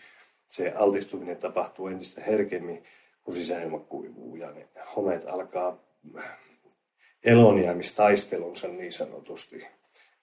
[0.47, 2.83] se altistuminen tapahtuu entistä herkemmin,
[3.23, 5.83] kun sisäilma kuivuu ja ne homeet alkaa
[7.23, 9.65] elonjäämistaistelunsa niin sanotusti,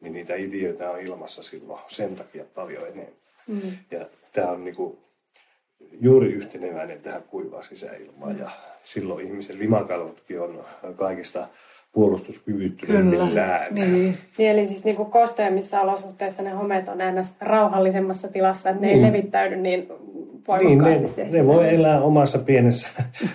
[0.00, 3.20] niin niitä ideoita on ilmassa silloin sen takia paljon enemmän.
[3.46, 3.72] Mm.
[3.90, 4.98] Ja tämä on niinku
[6.00, 8.38] juuri yhteneväinen tähän kuivaan sisäilmaan.
[8.38, 8.50] Ja
[8.84, 10.64] silloin ihmisen limakalvotkin on
[10.96, 11.48] kaikista
[11.92, 13.74] puolustuskyvyttömyymmillään.
[13.74, 13.92] Niin.
[13.92, 14.50] niin.
[14.50, 18.94] eli siis niinku kosteemmissa olosuhteissa ne homeet on aina rauhallisemmassa tilassa, että ne mm.
[18.94, 19.88] ei levittäydy niin
[20.48, 21.22] voimakkaasti.
[21.22, 22.88] Niin, ne, ne voi elää omassa pienessä,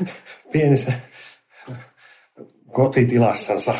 [0.52, 0.94] pienessä
[2.76, 3.76] kotitilassansa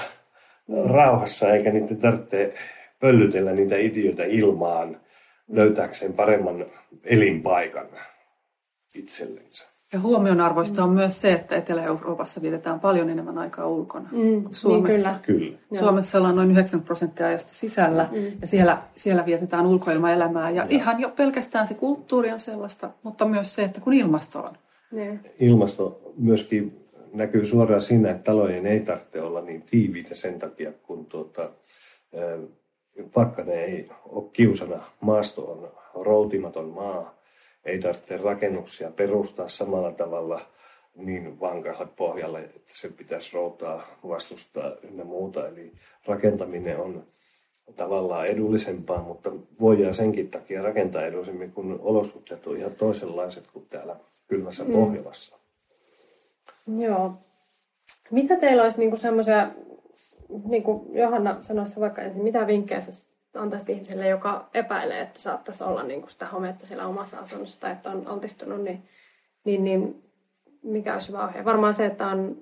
[0.86, 2.54] rauhassa, eikä niiden tarvitse
[3.00, 5.02] pöllytellä niitä itioita ilmaan
[5.48, 6.66] löytääkseen paremman
[7.04, 7.88] elinpaikan
[8.96, 9.68] itsellensä.
[9.94, 15.12] Ja huomionarvoista on myös se, että Etelä-Euroopassa vietetään paljon enemmän aikaa ulkona mm, kuin Suomessa.
[15.12, 15.58] Niin kyllä.
[15.70, 15.80] kyllä.
[15.80, 18.38] Suomessa ollaan noin 90 prosenttia ajasta sisällä mm.
[18.42, 20.50] ja siellä, siellä vietetään ulkoilmaelämää.
[20.50, 24.40] Ja, ja ihan jo pelkästään se kulttuuri on sellaista, mutta myös se, että kun ilmasto
[24.40, 24.58] on.
[24.92, 25.20] Ne.
[25.40, 26.85] Ilmasto myöskin
[27.16, 31.50] näkyy suoraan siinä, että talojen ei tarvitse olla niin tiiviitä sen takia, kun tuota,
[33.14, 34.84] pakkanen ei ole kiusana.
[35.02, 35.72] Maasto on
[36.04, 37.16] routimaton maa.
[37.66, 40.42] Ei tarvitse rakennuksia perustaa samalla tavalla
[40.96, 45.48] niin vankalle pohjalle, että se pitäisi routaa, vastustaa ynnä muuta.
[45.48, 45.74] Eli
[46.06, 47.04] rakentaminen on
[47.76, 53.96] tavallaan edullisempaa, mutta voidaan senkin takia rakentaa edullisemmin, kun olosuhteet on ihan toisenlaiset kuin täällä
[54.28, 54.74] kylmässä mm.
[54.74, 55.45] Pohjolassa.
[56.68, 57.14] Joo.
[58.12, 59.52] Mitä teillä olisi niinku semmoisia
[60.46, 62.92] niin kuin Johanna sanoisi vaikka ensin, mitä vinkkejä sä
[63.36, 67.72] antaisit ihmiselle, joka epäilee, että saattaisi olla niin kuin sitä hometta siellä omassa asunnossa tai
[67.72, 68.84] että on altistunut, niin,
[69.46, 70.04] niin, niin
[70.64, 71.46] mikä olisi hyvä ohje?
[71.46, 72.38] Varmaan se, että on,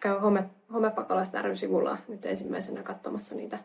[0.00, 3.58] käy home, homepakolaista ry sivulla nyt ensimmäisenä katsomassa niitä.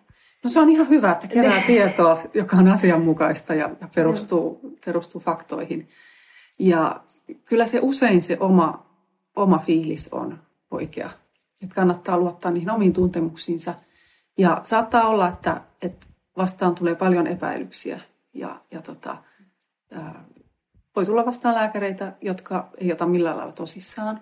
[0.43, 5.21] No se on ihan hyvä, että kerää tietoa, joka on asianmukaista ja, ja perustuu, perustuu
[5.21, 5.87] faktoihin.
[6.59, 7.01] Ja
[7.45, 8.92] kyllä se usein se oma,
[9.35, 10.39] oma fiilis on
[10.71, 11.09] oikea.
[11.63, 13.73] Että kannattaa luottaa niihin omiin tuntemuksiinsa.
[14.37, 16.07] Ja saattaa olla, että, että
[16.37, 17.99] vastaan tulee paljon epäilyksiä
[18.33, 19.17] ja, ja tota,
[19.91, 20.25] ää,
[20.95, 24.21] voi tulla vastaan lääkäreitä, jotka ei ota millään lailla tosissaan.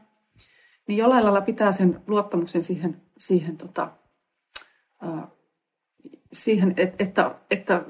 [0.88, 3.92] Niin jollain lailla pitää sen luottamuksen siihen, siihen, tota,
[5.02, 5.28] ää,
[6.34, 7.84] siihen että, että, että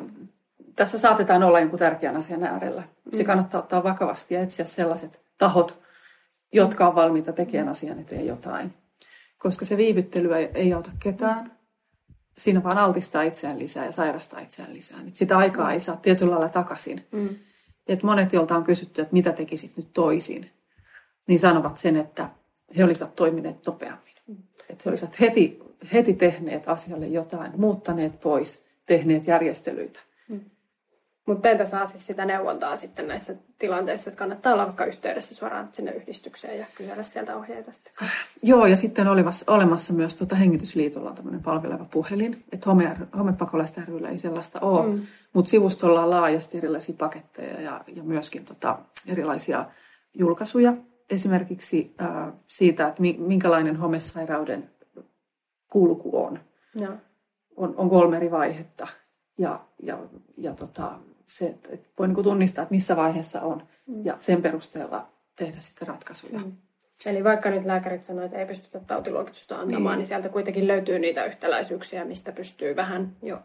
[0.75, 2.83] tässä saatetaan olla jonkun tärkeän asian äärellä.
[3.13, 3.27] Se mm.
[3.27, 5.81] kannattaa ottaa vakavasti ja etsiä sellaiset tahot,
[6.53, 8.73] jotka on valmiita tekemään asian eteen jotain.
[9.37, 11.57] Koska se viivyttely ei, ei auta ketään.
[12.37, 14.99] Siinä vaan altistaa itseään lisää ja sairastaa itseään lisää.
[15.07, 17.07] Et sitä aikaa ei saa tietyllä lailla takaisin.
[17.11, 17.29] Mm.
[17.87, 20.51] Et monet, joilta on kysytty, että mitä tekisit nyt toisin,
[21.27, 22.29] niin sanovat sen, että
[22.77, 24.13] he olisivat toimineet nopeammin.
[24.27, 24.37] Mm.
[24.69, 25.59] Että he olisivat heti,
[25.93, 29.99] heti tehneet asialle jotain, muuttaneet pois, tehneet järjestelyitä.
[31.31, 35.69] Mutta teiltä saa siis sitä neuvontaa sitten näissä tilanteissa, että kannattaa olla vaikka yhteydessä suoraan
[35.71, 37.93] sinne yhdistykseen ja kysellä sieltä ohjeita sitten.
[38.43, 39.17] Joo, ja sitten on
[39.47, 45.01] olemassa myös tuota Hengitysliitolla tämmöinen palveleva puhelin, että home, homepakolaisten ryllä ei sellaista ole, mm.
[45.33, 49.65] mutta sivustolla on laajasti erilaisia paketteja ja, ja myöskin tota erilaisia
[50.13, 50.73] julkaisuja.
[51.09, 54.69] Esimerkiksi äh, siitä, että minkälainen homesairauden
[55.69, 56.39] kulku on.
[56.75, 56.97] No.
[57.55, 58.87] On, on kolme eri vaihetta
[59.37, 59.97] ja, ja,
[60.37, 60.91] ja tota,
[61.37, 64.05] se, että voi niin kuin tunnistaa, että missä vaiheessa on mm.
[64.05, 66.39] ja sen perusteella tehdä sitten ratkaisuja.
[66.39, 66.51] Mm.
[67.05, 69.99] Eli vaikka nyt lääkärit sanoivat, että ei pystytä tautiluokitusta antamaan, niin.
[69.99, 73.39] niin sieltä kuitenkin löytyy niitä yhtäläisyyksiä, mistä pystyy vähän jo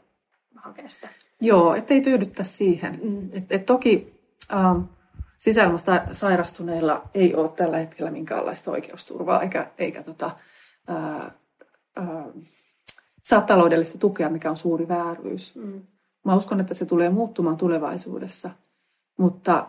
[0.55, 1.09] hakemaan sitä.
[1.41, 3.01] Joo, ettei tyydyttä siihen.
[3.03, 3.29] Mm.
[3.33, 4.21] Et, et toki
[4.53, 4.81] ähm,
[5.39, 10.31] sisäilmasta sairastuneilla ei ole tällä hetkellä minkäänlaista oikeusturvaa, eikä, eikä tota,
[10.91, 11.27] äh,
[11.99, 12.25] äh,
[13.23, 15.57] saa taloudellista tukea, mikä on suuri vääryys.
[15.57, 15.83] Mm.
[16.27, 18.51] Mä uskon, että se tulee muuttumaan tulevaisuudessa,
[19.17, 19.67] mutta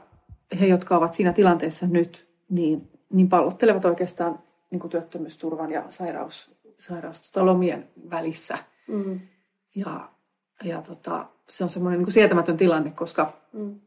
[0.60, 4.40] he, jotka ovat siinä tilanteessa nyt, niin, niin pallottelevat oikeastaan
[4.72, 8.58] niin kuin työttömyysturvan ja sairaus, sairaustolomien välissä.
[8.88, 9.20] Mm.
[9.76, 10.10] Ja,
[10.64, 13.80] ja tota, se on semmoinen niin sietämätön tilanne, koska mm.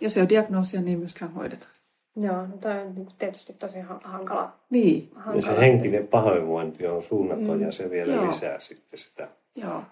[0.00, 1.68] jos ei ole diagnoosia, niin ei myöskään hoideta.
[2.16, 4.52] Joo, no tämä on tietysti tosi hankala.
[4.70, 5.10] Niin.
[5.14, 7.62] Hankala ja se henkinen pahoinvointi on suunnaton mm.
[7.62, 8.28] ja se vielä Joo.
[8.28, 9.82] lisää sitten sitä Joo.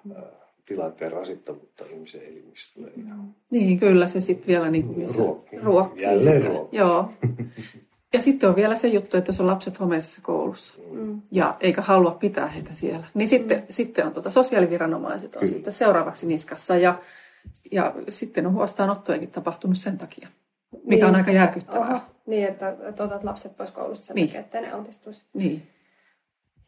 [0.69, 2.91] Tilanteen rasittavuutta ihmisen elimistölle.
[2.97, 3.35] Mm.
[3.51, 5.25] Niin, kyllä se sitten vielä niin lisää.
[5.25, 5.59] Ruokkii.
[5.62, 6.49] ruokkii sitä.
[6.49, 6.79] Ruokkii.
[6.79, 7.11] Joo.
[8.14, 11.23] Ja sitten on vielä se juttu, että jos on lapset homeisessa koulussa mm.
[11.33, 13.64] ja eikä halua pitää heitä siellä, niin sitten, mm.
[13.71, 15.53] sitten on tuota, sosiaaliviranomaiset on Kyllä.
[15.53, 16.99] sitten seuraavaksi niskassa ja,
[17.73, 20.29] ja sitten on huostaanottojakin tapahtunut sen takia,
[20.85, 21.05] mikä niin.
[21.05, 21.95] on aika järkyttävää.
[21.95, 22.01] Oho.
[22.27, 24.27] Niin, että, että otat lapset pois koulusta sen niin.
[24.27, 25.25] takia, ettei ne altistuisi.
[25.35, 25.62] Niin.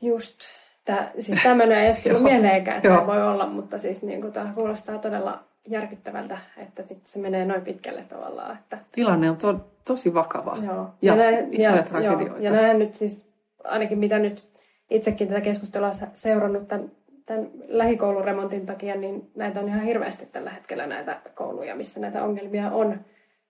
[0.02, 0.40] Just.
[0.84, 4.52] Tää, siis tämmöinen ei edes tullut mieleenkään, että voi olla, mutta siis niin kuin, tämä
[4.54, 8.58] kuulostaa todella järkyttävältä, että sit se menee noin pitkälle tavallaan.
[8.58, 8.78] Että...
[8.92, 10.76] Tilanne on to, tosi vakava joo.
[10.76, 12.24] ja, ja näin, isoja ja, tragedioita.
[12.24, 13.30] Joo, ja näin nyt siis,
[13.64, 14.44] ainakin mitä nyt
[14.90, 16.90] itsekin tätä keskustelua seurannut tämän,
[17.26, 22.70] tämän lähikouluremontin takia, niin näitä on ihan hirveästi tällä hetkellä näitä kouluja, missä näitä ongelmia
[22.70, 23.00] on.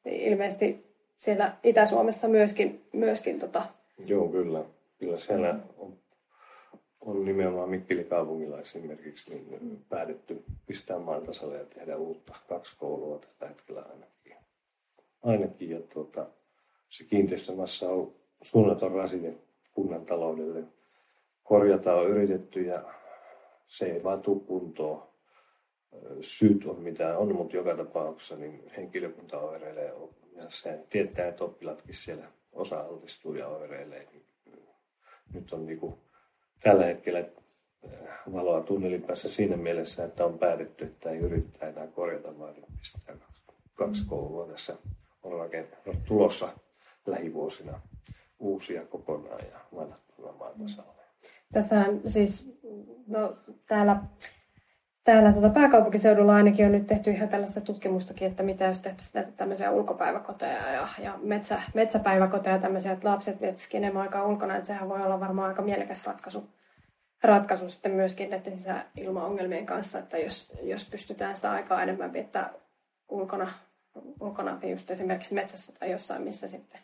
[0.04, 3.62] Ilmeisesti siellä Itä-Suomessa myöskin, myöskin tota...
[4.06, 4.64] Joo, kyllä.
[4.98, 5.92] Kyllä siellä on,
[7.00, 13.54] on nimenomaan Mikkeli-kaupungilla esimerkiksi niin päätetty pistää maan tasalle ja tehdä uutta kaksi koulua tällä
[13.54, 14.36] hetkellä ainakin.
[15.22, 16.26] Ainakin, ja tuota,
[16.88, 19.34] se kiinteistömassa on suunnaton rasite
[19.72, 20.64] kunnan taloudelle.
[21.44, 22.84] Korjata on yritetty ja
[23.66, 25.10] se ei vaan tule kuntoon.
[26.20, 29.94] Syyt on mitä on, mutta joka tapauksessa niin henkilökunta oireilee
[30.36, 34.08] ja se tietää, että oppilaatkin siellä osa altistuu ja oireilee.
[35.34, 35.94] Nyt on niin kuin
[36.62, 38.00] tällä hetkellä äh,
[38.32, 43.16] valoa tunnelin päässä siinä mielessä, että on päätetty, että ei yritetä enää korjata, vaan pistää
[43.74, 44.76] kaksi koulua tässä
[45.22, 45.74] on rakennut
[46.04, 46.48] tulossa
[47.06, 47.80] lähivuosina
[48.38, 50.02] uusia kokonaan ja vanhat
[50.38, 51.02] maan tasalle.
[51.52, 52.58] Tässähän siis,
[53.06, 54.02] no täällä
[55.04, 59.32] täällä tuota pääkaupunkiseudulla ainakin on nyt tehty ihan tällaista tutkimustakin, että mitä jos tehtäisiin näitä
[59.36, 64.88] tämmöisiä ulkopäiväkoteja ja, ja metsä, metsäpäiväkoteja, tämmöisiä, että lapset viettäisikin enemmän aikaa ulkona, että sehän
[64.88, 66.50] voi olla varmaan aika mielekäs ratkaisu,
[67.22, 72.50] ratkaisu sitten myöskin näiden sisäilmaongelmien kanssa, että jos, jos pystytään sitä aikaa enemmän viettää
[73.08, 73.52] ulkona,
[74.20, 76.80] ulkona just esimerkiksi metsässä tai jossain, missä sitten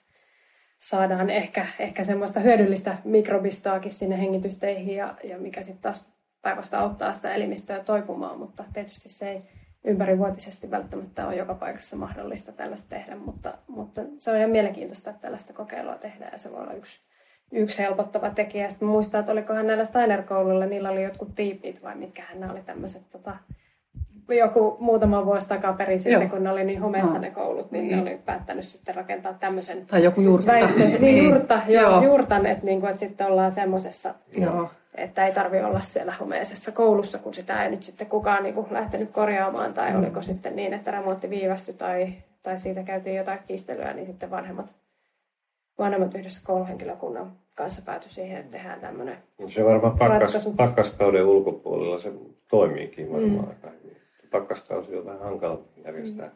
[0.79, 6.16] saadaan ehkä, ehkä semmoista hyödyllistä mikrobistoakin sinne hengitysteihin ja, ja mikä sitten taas
[6.47, 9.43] päivästä auttaa sitä elimistöä toipumaan, mutta tietysti se ei
[9.85, 15.23] ympärivuotisesti välttämättä ole joka paikassa mahdollista tällaista tehdä, mutta, mutta se on ihan mielenkiintoista, että
[15.23, 17.01] tällaista kokeilua tehdään ja se voi olla yksi,
[17.53, 18.69] yksi helpottava tekijä.
[18.69, 23.03] Sitten muistaa, että olikohan näillä Steiner-kouluilla, niillä oli jotkut tiipit vai mitkähän nämä oli tämmöiset
[23.11, 23.37] tota,
[24.29, 26.31] joku muutama vuosi takaperin sitten, Joo.
[26.31, 27.21] kun ne oli niin homeessa no.
[27.21, 29.87] ne koulut, niin, niin ne oli päättänyt sitten rakentaa tämmöisen...
[29.87, 30.53] Tai joku juurta.
[30.53, 32.03] Väistö, niin, niin, juurta, jo, Joo.
[32.03, 34.15] juurtan, että, niin kuin, että sitten ollaan semmoisessa,
[34.97, 38.67] että ei tarvi olla siellä homeisessa koulussa, kun sitä ei nyt sitten kukaan niin kuin
[38.71, 39.99] lähtenyt korjaamaan, tai mm.
[39.99, 42.13] oliko sitten niin, että remontti viivästyi, tai,
[42.43, 44.75] tai siitä käytiin jotain kiistelyä, niin sitten vanhemmat,
[45.79, 49.17] vanhemmat yhdessä kouluhenkilökunnan kanssa päätyi siihen, että tehdään tämmöinen
[49.49, 52.13] Se varmaan pakkas, pakkaskauden ulkopuolella se
[52.51, 53.49] toimiikin varmaan mm.
[53.49, 53.97] aika hyvin
[54.31, 56.33] pakkaskausi on vähän hankala järjestää mm.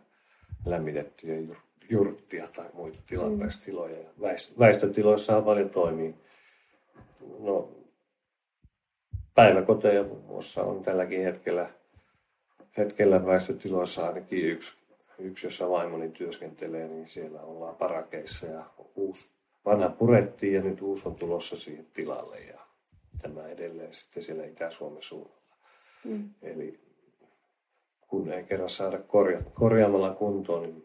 [0.71, 1.57] lämmitettyjä
[1.91, 3.99] jurttia tai muita tilapäistiloja.
[3.99, 4.59] Mm.
[4.59, 6.15] Väistötiloissa on paljon toimii.
[7.39, 7.69] No,
[9.41, 11.71] päiväkoteja muun muassa on tälläkin hetkellä,
[12.77, 14.77] hetkellä väistötiloissa ainakin yksi,
[15.19, 18.65] yksi, jossa vaimoni työskentelee, niin siellä ollaan parakeissa ja
[18.95, 19.29] uusi
[19.65, 22.61] vanha purettiin ja nyt uusi on tulossa siihen tilalle ja
[23.23, 25.57] tämä edelleen sitten siellä Itä-Suomen suunnalla.
[26.05, 26.31] Mm.
[26.43, 26.81] Eli
[28.09, 30.85] kun ei kerran saada korja, korjaamalla kuntoon, niin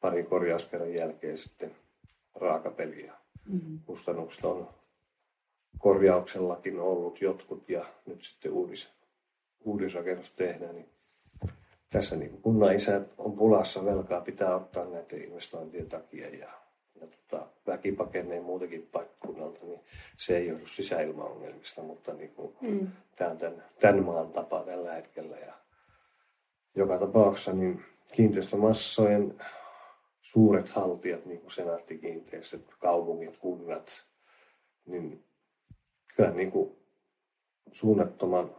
[0.00, 1.76] pari korjauskerran jälkeen sitten
[2.34, 3.12] raakapeliä.
[3.48, 3.78] Mm-hmm.
[3.86, 4.68] Kustannukset on
[5.78, 8.92] korjauksellakin ollut jotkut ja nyt sitten uudis,
[9.64, 10.90] uudisrakennus tehdään, niin
[11.90, 16.50] tässä niin kunnan isät on pulassa, velkaa pitää ottaa näiden investointien takia ja,
[17.00, 19.80] ja tota, väki pakenee muutenkin paikkakunnalta, niin
[20.16, 22.88] se ei johdu sisäilmaongelmista, mutta niin kuin, mm.
[23.16, 25.54] tämä on tämän, tämän maan tapa tällä hetkellä ja
[26.74, 29.34] joka tapauksessa niin kiinteistömassojen
[30.22, 34.06] suuret haltijat, niin kuin senaattikiinteistöt, kaupungit, kunnat,
[34.86, 35.24] niin
[36.20, 36.70] kyllä niin kuin
[37.72, 38.50] suunnattoman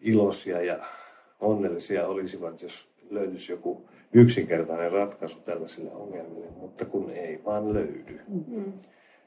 [0.00, 0.78] iloisia ja
[1.40, 8.20] onnellisia olisivat, jos löytyisi joku yksinkertainen ratkaisu tällaisille ongelmille, mutta kun ei vaan löydy.
[8.28, 8.72] Mm-hmm.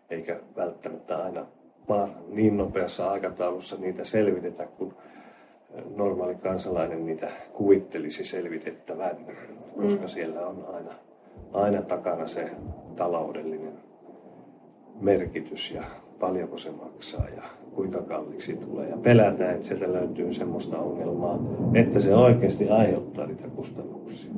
[0.10, 1.46] Eikä välttämättä aina
[2.28, 4.94] niin nopeassa aikataulussa niitä selvitetä, kun
[5.96, 9.18] normaali kansalainen niitä kuvittelisi selvitettävän,
[9.82, 10.08] koska mm.
[10.08, 10.94] siellä on aina,
[11.54, 12.52] aina takana se
[12.96, 13.74] taloudellinen
[15.02, 15.84] merkitys ja
[16.20, 17.44] paljonko se maksaa ja
[17.76, 18.90] kuinka kalliiksi tulee.
[18.90, 21.40] Ja pelätään, että sieltä löytyy semmoista ongelmaa,
[21.74, 24.32] että se oikeasti aiheuttaa niitä kustannuksia.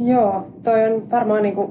[0.00, 1.70] Joo, toi on varmaan niin kuin,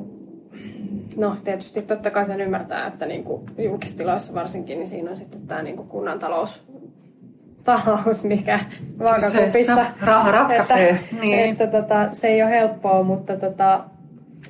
[1.17, 5.41] no tietysti totta kai sen ymmärtää, että niin kuin julkistiloissa varsinkin, niin siinä on sitten
[5.47, 6.63] tämä niin kuin kunnan talous
[7.63, 8.59] talous, mikä
[8.99, 9.85] vaakakupissa.
[10.01, 10.89] Raha ratkaisee.
[10.89, 11.39] Että, niin.
[11.39, 13.83] että tota, se ei ole helppoa, mutta, tota,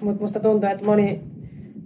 [0.01, 1.21] mutta musta tuntuu, että moni,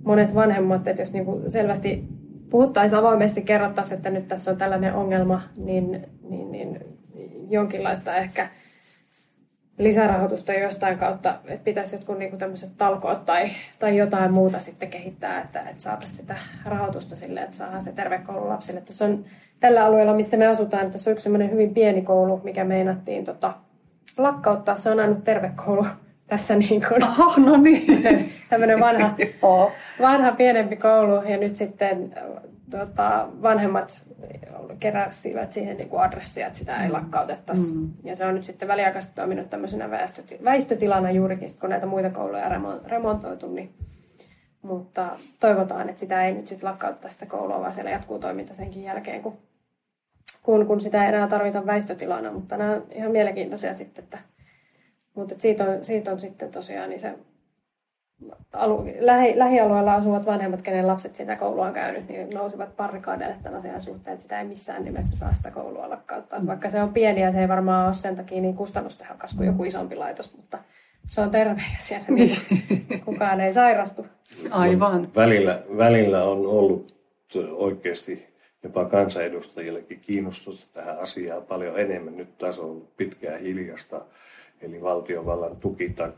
[0.08, 2.04] monet vanhemmat, että jos niinku selvästi
[2.50, 6.80] puhuttaisiin avoimesti, kerrottaisiin, että nyt tässä on tällainen ongelma, niin, niin, niin
[7.50, 8.50] jonkinlaista ehkä
[9.78, 15.42] lisärahoitusta jostain kautta, että pitäisi jotkut niinku tämmöiset talkoot tai, tai jotain muuta sitten kehittää,
[15.42, 16.36] että, että saataisiin sitä
[16.66, 18.82] rahoitusta sille, että saadaan se tervekoulu lapsille.
[18.82, 19.26] Tässä on
[19.60, 23.54] tällä alueella, missä me asutaan, tässä on yksi hyvin pieni koulu, mikä meinattiin tota,
[24.18, 24.76] lakkauttaa.
[24.76, 25.86] Se on ainut tervekoulu
[26.28, 28.34] tässä niin kuin, Oho, no niin.
[28.50, 29.16] tämmöinen vanha,
[30.02, 32.14] vanha pienempi koulu ja nyt sitten
[32.72, 34.08] tota, vanhemmat
[34.80, 36.94] keräsivät siihen niin kuin adressia, että sitä ei mm.
[36.94, 37.72] lakkautettaisi.
[37.72, 37.90] Mm.
[38.04, 42.50] Ja se on nyt sitten väliaikaisesti toiminut tämmöisenä väestöti- väistötilana juurikin, kun näitä muita kouluja
[42.86, 43.74] remontoitu, niin
[44.62, 45.10] mutta
[45.40, 49.22] toivotaan, että sitä ei nyt sitten lakkauttaa sitä koulua, vaan siellä jatkuu toiminta senkin jälkeen,
[49.22, 49.38] kun
[50.44, 54.18] kun, kun sitä ei enää tarvita väistötilana, mutta nämä on ihan mielenkiintoisia sitten, että,
[55.16, 57.14] mutta että siitä, on, siitä on sitten tosiaan niin se
[58.54, 63.58] alu, lähi, lähialueella asuvat vanhemmat, kenen lapset sitä koulua on käynyt, niin nousivat parrikaadeille tämän
[63.58, 66.40] asian suhteen, että sitä ei missään nimessä saa sitä koulua lakkauttaa.
[66.40, 66.48] Mm.
[66.48, 69.64] Vaikka se on pieni ja se ei varmaan ole sen takia niin kustannustehokas kuin joku
[69.64, 70.60] isompi laitos, mutta
[71.08, 72.38] se on terve ja siellä niin
[73.06, 74.08] kukaan ei sairastu.
[74.52, 75.08] Aivan.
[75.16, 76.98] Välillä, välillä on ollut
[77.52, 78.28] oikeasti
[78.64, 82.18] jopa kansanedustajillekin kiinnostusta tähän asiaan paljon enemmän.
[82.18, 84.02] Nyt taas on ollut pitkään hiljasta,
[84.62, 86.12] eli valtiovallan tuki tai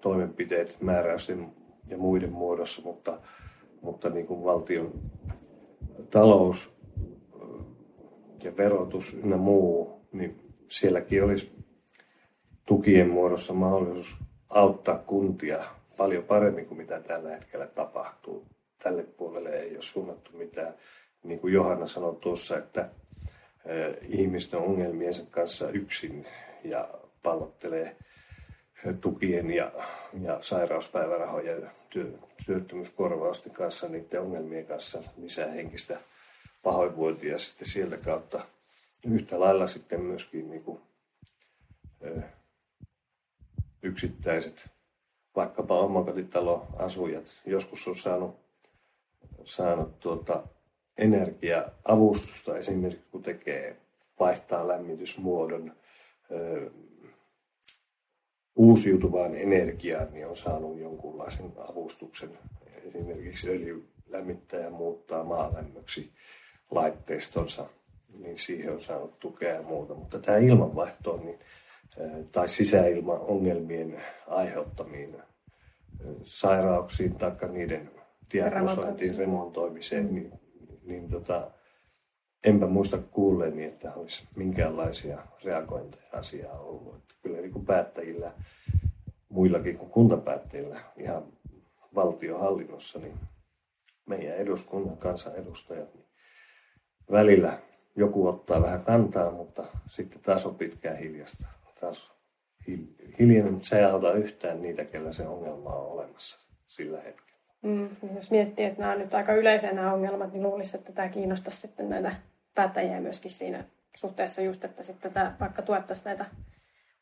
[0.00, 1.52] toimenpiteet määräysten
[1.88, 3.20] ja muiden muodossa, mutta,
[3.82, 4.92] mutta niin kuin valtion
[6.10, 6.76] talous
[8.42, 11.52] ja verotus ynnä muu, niin sielläkin olisi
[12.66, 14.16] tukien muodossa mahdollisuus
[14.48, 15.64] auttaa kuntia
[15.96, 18.46] paljon paremmin kuin mitä tällä hetkellä tapahtuu.
[18.82, 20.74] Tälle puolelle ei ole suunnattu mitään
[21.22, 22.90] niin kuin Johanna sanoi tuossa, että
[24.08, 26.26] ihmisten ongelmiensa kanssa yksin
[26.64, 26.88] ja
[27.22, 27.96] pallottelee
[29.00, 29.72] tukien ja,
[30.22, 32.12] ja sairauspäivärahojen ja työ,
[32.46, 35.98] työttömyyskorvausten kanssa, niiden ongelmien kanssa lisää henkistä
[36.62, 38.46] pahoinvointia sitten sieltä kautta.
[39.04, 40.80] Yhtä lailla sitten myöskin niin kuin,
[42.04, 42.22] ö,
[43.82, 44.70] yksittäiset,
[45.36, 48.40] vaikkapa omakotitaloasujat, joskus on saanut
[49.44, 50.42] saanut tuota
[50.98, 53.76] energia-avustusta esimerkiksi, kun tekee,
[54.20, 55.72] vaihtaa lämmitysmuodon
[56.30, 56.70] ö,
[58.56, 62.38] uusiutuvaan energiaan, niin on saanut jonkunlaisen avustuksen.
[62.84, 66.12] Esimerkiksi öljylämmittäjä muuttaa maalämmöksi
[66.70, 67.66] laitteistonsa,
[68.18, 69.94] niin siihen on saanut tukea ja muuta.
[69.94, 71.38] Mutta tämä ilmanvaihto niin,
[72.32, 75.16] tai sisäilmaongelmien aiheuttamiin
[76.22, 77.90] sairauksiin tai niiden
[78.32, 80.32] diagnosointiin, remontoimiseen, niin,
[80.82, 81.50] niin tota,
[82.44, 86.96] enpä muista kuulleeni, että olisi minkäänlaisia reagointeja asiaa ollut.
[86.96, 88.32] Että kyllä niin kuin päättäjillä,
[89.28, 91.22] muillakin kuin kuntapäättäjillä, ihan
[91.94, 93.14] valtiohallinnossa, niin
[94.06, 96.06] meidän eduskunnan kansanedustajat, niin
[97.10, 97.58] välillä
[97.96, 101.46] joku ottaa vähän kantaa, mutta sitten taas on pitkään hiljasta.
[101.80, 102.12] Taas
[103.18, 106.38] hiljainen, mutta se ei auta yhtään niitä, kellä se ongelma on olemassa
[106.68, 107.40] sillä hetkellä.
[107.62, 111.08] Mm, jos miettii, että nämä on nyt aika yleisiä nämä ongelmat, niin luulisi, että tämä
[111.08, 112.12] kiinnostaisi sitten näitä
[112.54, 113.64] päättäjiä myöskin siinä
[113.96, 116.26] suhteessa just, että sitten tätä, vaikka tuettaisiin näitä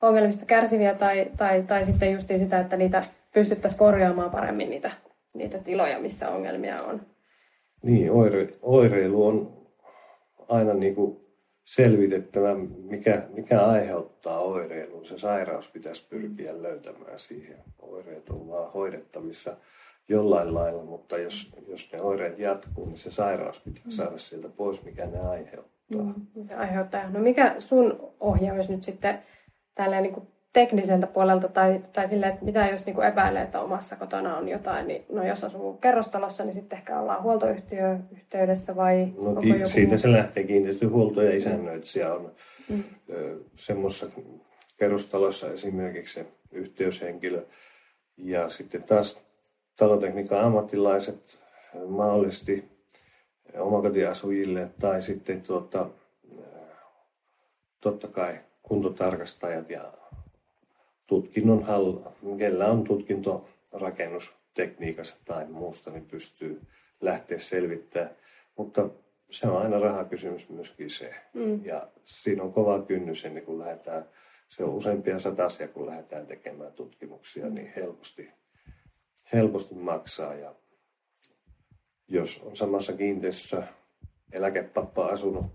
[0.02, 3.00] ongelmista kärsiviä tai, tai, tai sitten just sitä, että niitä
[3.34, 4.90] pystyttäisiin korjaamaan paremmin niitä,
[5.34, 7.00] niitä tiloja, missä ongelmia on.
[7.82, 9.58] Niin, oire, oireilu on
[10.48, 11.20] aina niin kuin
[11.64, 12.54] selvitettävä,
[12.84, 15.06] mikä, mikä aiheuttaa oireilun.
[15.06, 17.58] Se sairaus pitäisi pyrkiä löytämään siihen.
[17.78, 19.56] Oireet on vaan hoidettavissa
[20.08, 24.84] jollain lailla, mutta jos, jos ne oireet jatkuu, niin se sairaus pitää saada sieltä pois,
[24.84, 26.02] mikä ne aiheuttaa.
[26.02, 27.10] Mm, mikä aiheuttaa.
[27.10, 29.18] No mikä sun ohje olisi nyt sitten
[29.74, 33.60] tälleen niin kuin tekniseltä puolelta tai, tai silleen, että mitä jos niin kuin epäilee, että
[33.60, 38.76] omassa kotona on jotain, niin no jos asuu kerrostalossa, niin sitten ehkä ollaan huoltoyhtiö yhteydessä
[38.76, 42.32] vai no, onko joku Siitä se lähtee kiinteistöhuolto ja isännöitsijä on
[42.68, 42.84] mm.
[43.56, 44.06] semmoisessa
[44.78, 47.46] kerrostalossa esimerkiksi se yhteyshenkilö
[48.16, 49.27] ja sitten taas
[49.78, 51.40] talotekniikan ammattilaiset
[51.88, 52.64] mahdollisesti
[53.58, 55.86] omakotiasujille tai sitten tuota,
[57.80, 59.92] totta kai kuntotarkastajat ja
[61.06, 61.92] tutkinnon hall,
[62.38, 66.60] kellä on tutkinto rakennustekniikassa tai muusta, niin pystyy
[67.00, 68.10] lähteä selvittämään.
[68.56, 68.88] Mutta
[69.30, 71.14] se on aina rahakysymys myöskin se.
[71.34, 71.64] Mm.
[71.64, 74.04] Ja siinä on kova kynnys ennen kuin lähdetään,
[74.48, 78.30] se on useampia satasia, kun lähdetään tekemään tutkimuksia, niin helposti
[79.32, 80.34] helposti maksaa.
[80.34, 80.54] Ja
[82.08, 83.62] jos on samassa kiinteistössä
[84.32, 85.46] eläkepappa asunut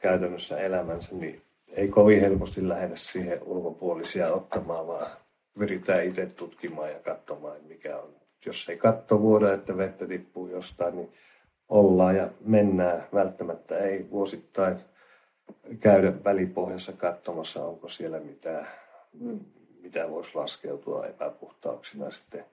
[0.00, 5.06] käytännössä elämänsä, niin ei kovin helposti lähdetä siihen ulkopuolisia ottamaan, vaan
[5.58, 8.14] pyritään itse tutkimaan ja katsomaan, mikä on.
[8.46, 11.12] Jos ei katto vuoda, että vettä tippuu jostain, niin
[11.68, 13.06] ollaan ja mennään.
[13.14, 14.76] Välttämättä ei vuosittain
[15.80, 18.68] käydä välipohjassa katsomassa, onko siellä mitään
[19.86, 22.44] mitä voisi laskeutua epäpuhtauksina sitten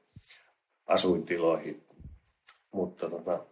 [0.86, 1.84] asuintiloihin.
[2.72, 3.46] Mutta tota,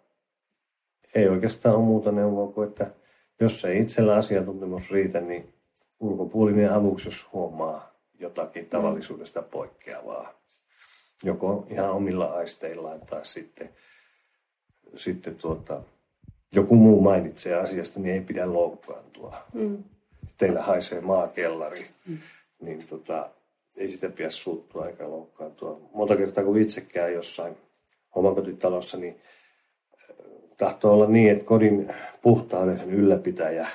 [1.16, 2.92] ei oikeastaan ole muuta neuvoa kuin, että
[3.40, 5.54] jos ei itsellä asiantuntemus riitä, niin
[6.00, 8.70] ulkopuolinen avuksi, jos huomaa jotakin mm.
[8.70, 10.34] tavallisuudesta poikkeavaa.
[11.24, 13.70] Joko ihan omilla aisteillaan tai sitten,
[14.96, 15.82] sitten tuota,
[16.56, 19.38] joku muu mainitsee asiasta, niin ei pidä loukkaantua.
[19.54, 19.84] Mm.
[20.38, 22.18] Teillä haisee maakellari, mm.
[22.62, 23.30] niin tota,
[23.78, 25.90] ei sitä pidä suuttua eikä loukkaantua.
[25.94, 27.56] Monta kertaa kun itse käy jossain
[28.16, 29.22] omakotitalossa, niin
[29.94, 30.16] äh,
[30.58, 33.68] tahtoo olla niin, että kodin puhtauden sen ylläpitäjä,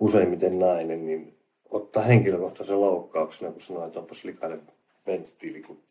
[0.00, 1.38] useimmiten nainen, niin
[1.70, 4.62] ottaa henkilökohtaisen loukkauksena, kun sanoo, että onpas likainen
[5.06, 5.82] venttiili, kun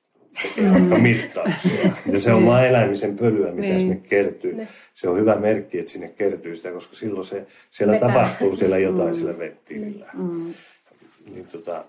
[0.44, 1.92] tekee vaikka mittauksia.
[2.12, 3.80] Ja se on vain eläimisen pölyä, mitä niin.
[3.80, 4.54] sinne kertyy.
[4.54, 4.68] Ne.
[4.94, 8.08] Se on hyvä merkki, että sinne kertyy sitä, koska silloin se, siellä Vetää.
[8.08, 9.16] tapahtuu siellä jotain mm.
[9.16, 10.10] sillä venttiilillä.
[10.14, 10.54] Mm.
[11.34, 11.84] Niin tota,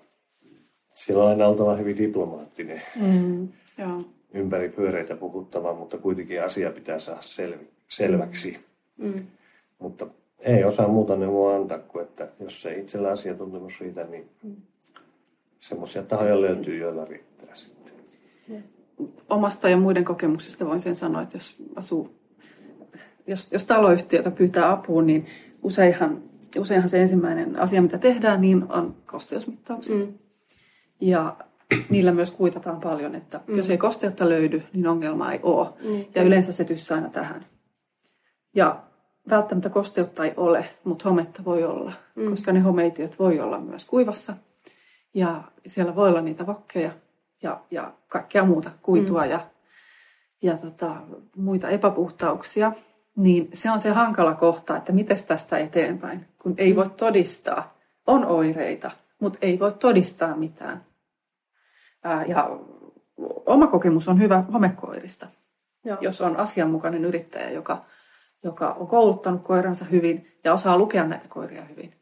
[1.05, 3.49] siellä on aina oltava hyvin diplomaattinen, mm,
[3.79, 4.01] joo.
[4.35, 8.59] ympäri pyöreitä puhuttava, mutta kuitenkin asia pitää saada sel- selväksi.
[8.97, 9.27] Mm.
[9.79, 10.07] Mutta
[10.39, 14.57] ei osaa muuta neuvoa antaa kuin, että jos ei itsellä asiantuntemus riitä, niin mm.
[15.61, 17.95] semmoisia tahoja löytyy, joilla riittää sitten.
[19.31, 22.11] Omasta ja muiden kokemuksista voin sen sanoa, että jos asuu,
[23.27, 25.27] jos, jos taloyhtiötä pyytää apua, niin
[25.62, 26.23] useinhan,
[26.59, 29.97] useinhan se ensimmäinen asia, mitä tehdään, niin on kosteusmittaukset.
[29.97, 30.15] Mm.
[31.01, 31.37] Ja
[31.89, 33.57] niillä myös kuitataan paljon, että mm.
[33.57, 35.69] jos ei kosteutta löydy, niin ongelma ei ole.
[35.83, 36.05] Mm.
[36.15, 37.47] Ja yleensä se tyssää aina tähän.
[38.55, 38.83] Ja
[39.31, 42.31] välttämättä kosteutta ei ole, mutta hometta voi olla, mm.
[42.31, 44.37] koska ne homeitiöt voi olla myös kuivassa.
[45.15, 46.91] Ja siellä voi olla niitä vokkeja
[47.43, 49.31] ja, ja kaikkea muuta kuitua mm.
[49.31, 49.47] ja,
[50.43, 50.97] ja tota,
[51.37, 52.73] muita epäpuhtauksia.
[53.16, 56.77] Niin se on se hankala kohta, että miten tästä eteenpäin, kun ei mm.
[56.77, 57.79] voi todistaa.
[58.07, 60.88] On oireita, mutta ei voi todistaa mitään.
[62.27, 62.51] Ja
[63.47, 65.27] oma kokemus on hyvä homekoirista.
[65.85, 65.99] Joo.
[66.01, 67.85] Jos on asianmukainen yrittäjä, joka,
[68.45, 71.95] joka on kouluttanut koiransa hyvin ja osaa lukea näitä koiria hyvin.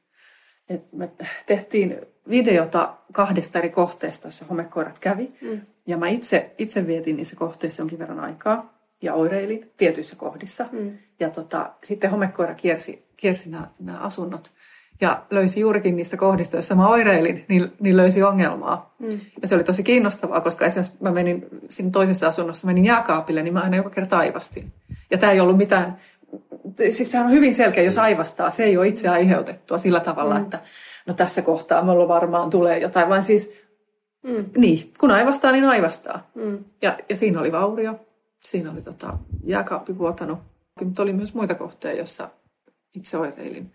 [0.68, 1.10] Et me
[1.46, 5.32] tehtiin videota kahdesta eri kohteesta, jossa homekoirat kävi.
[5.40, 5.60] Mm.
[5.86, 10.66] Ja mä itse, itse vietin niissä kohteissa jonkin verran aikaa ja oireilin tietyissä kohdissa.
[10.72, 10.92] Mm.
[11.20, 14.52] Ja tota, sitten homekoira kiersi, kiersi nämä, nämä asunnot
[15.00, 18.94] ja löysi juurikin niistä kohdista, joissa mä oireilin, niin, niin löysi ongelmaa.
[18.98, 19.20] Mm.
[19.42, 23.54] Ja se oli tosi kiinnostavaa, koska esimerkiksi mä menin siinä toisessa asunnossa, menin jääkaapille, niin
[23.54, 24.72] mä aina joka kerta aivastin.
[25.10, 25.96] Ja tämä ei ollut mitään,
[26.90, 30.42] siis sehän on hyvin selkeä, jos aivastaa, se ei ole itse aiheutettua sillä tavalla, mm.
[30.42, 30.60] että
[31.06, 33.52] no tässä kohtaa mulla varmaan tulee jotain, vaan siis
[34.22, 34.44] mm.
[34.56, 36.30] niin, kun aivastaa, niin aivastaa.
[36.34, 36.64] Mm.
[36.82, 38.00] Ja, ja siinä oli vaurio,
[38.42, 40.38] siinä oli tota, jääkaappi vuotanut,
[40.84, 42.28] mutta oli myös muita kohteja, joissa
[42.94, 43.72] itse oireilin.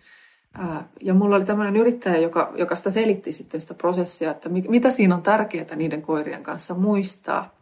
[1.01, 4.91] Ja mulla oli tämmöinen yrittäjä, joka, joka sitä selitti sitten sitä prosessia, että mit, mitä
[4.91, 7.61] siinä on tärkeää niiden koirien kanssa muistaa.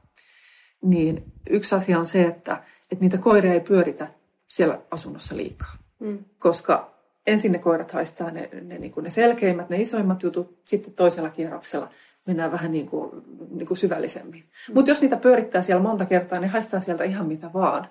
[0.82, 4.08] Niin yksi asia on se, että, että niitä koiria ei pyöritä
[4.48, 5.74] siellä asunnossa liikaa.
[6.00, 6.26] Mm.
[6.40, 6.94] Koska
[7.28, 11.30] ensin ne koirat haistaa ne, ne, niin kuin ne selkeimmät, ne isoimmat jutut, sitten toisella
[11.30, 11.90] kierroksella
[12.28, 13.12] mennään vähän niin kuin,
[13.50, 14.44] niin kuin syvällisemmin.
[14.44, 14.74] Mm.
[14.74, 17.90] Mutta jos niitä pyörittää siellä monta kertaa, ne haistaa sieltä ihan mitä vaan.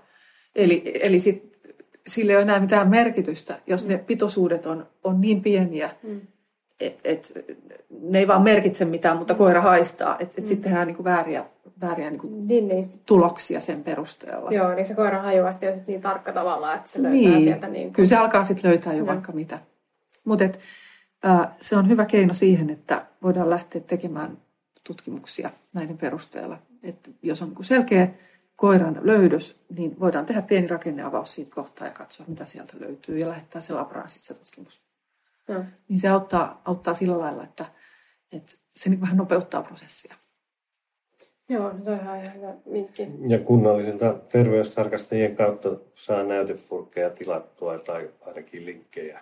[0.54, 1.57] Eli, eli sit
[2.08, 3.88] sillä ei ole enää mitään merkitystä, jos mm.
[3.88, 6.20] ne pitoisuudet on, on niin pieniä, mm.
[6.80, 7.32] että et,
[8.00, 10.16] ne ei vaan merkitse mitään, mutta koira haistaa.
[10.20, 10.48] Että et mm.
[10.48, 11.44] sitten tehdään niinku vääriä,
[11.80, 13.00] vääriä niinku niin, niin.
[13.06, 14.50] tuloksia sen perusteella.
[14.50, 17.44] Joo, niin se koiran hajuasti on niin tarkka tavalla, että se löytää niin.
[17.44, 17.68] sieltä.
[17.68, 17.92] Niin kuin...
[17.92, 19.06] Kyllä se alkaa sitten löytää jo no.
[19.06, 19.58] vaikka mitä.
[20.24, 20.44] Mutta
[21.24, 24.38] äh, se on hyvä keino siihen, että voidaan lähteä tekemään
[24.84, 26.58] tutkimuksia näiden perusteella.
[26.82, 28.08] Et jos on niinku selkeä
[28.58, 33.28] koiran löydös, niin voidaan tehdä pieni rakenneavaus siitä kohtaa ja katsoa, mitä sieltä löytyy ja
[33.28, 34.82] lähettää se labraan sitten se tutkimus.
[35.48, 35.64] Mm.
[35.88, 37.66] Niin se auttaa, auttaa sillä lailla, että,
[38.32, 40.14] että se niin vähän nopeuttaa prosessia.
[41.48, 43.08] Joo, se on ihan hyvä vinkki.
[43.28, 49.20] Ja kunnallisilta terveystarkastajien kautta saa näytepurkkeja tilattua tai ainakin linkkejä.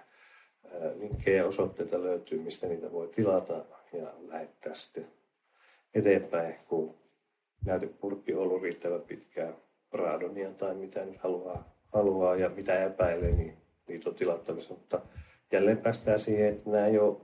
[0.94, 5.06] Linkkejä osoitteita löytyy, mistä niitä voi tilata ja lähettää sitten
[5.94, 6.94] eteenpäin, kun
[7.66, 9.54] näytepurkki ollut riittävän pitkään
[9.92, 13.52] raadonia tai mitä nyt haluaa, haluaa ja mitä epäilee, niin
[13.88, 14.74] niitä on tilattavissa.
[14.74, 15.00] Mutta
[15.52, 17.16] jälleen päästään siihen, että nämä ei ole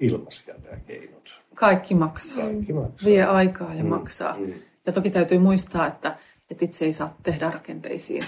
[0.00, 1.34] ilmaisia nämä keinot.
[1.54, 2.44] Kaikki maksaa.
[2.44, 3.06] Kaikki maksaa.
[3.06, 4.38] Vie aikaa ja mm, maksaa.
[4.38, 4.52] Mm.
[4.86, 6.16] Ja toki täytyy muistaa, että,
[6.50, 8.24] että itse ei saa tehdä rakenteisiin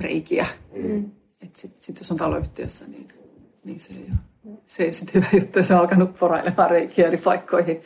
[0.00, 0.46] reikiä.
[0.72, 1.10] Mm.
[1.42, 3.08] Että sit, sit jos on taloyhtiössä, niin,
[3.64, 7.16] niin se ei ole, se ei sitten hyvä juttu, jos on alkanut porailemaan reikiä eri
[7.16, 7.80] paikkoihin.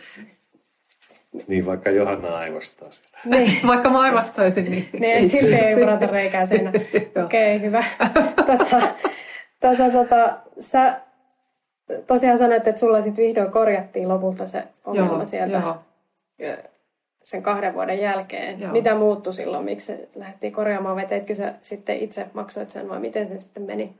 [1.46, 3.18] Niin, vaikka Johanna aivastaa siellä.
[3.24, 3.60] Niin.
[3.72, 4.88] vaikka mä aivastaisin, niin...
[4.92, 6.70] niin ei silti ei varata reikää siinä.
[7.24, 7.84] Okei, okay, hyvä.
[8.46, 8.80] tota,
[9.60, 11.00] tota, tota, sä
[12.06, 15.62] tosiaan sanoit, että sulla sitten vihdoin korjattiin lopulta se ongelma joo, sieltä
[16.38, 16.56] joo.
[17.24, 18.60] sen kahden vuoden jälkeen.
[18.60, 18.72] Joo.
[18.72, 19.64] Mitä muuttui silloin?
[19.64, 23.62] Miksi se lähdettiin korjaamaan vai teitkö sä sitten itse maksoit sen vai miten se sitten
[23.62, 23.94] meni?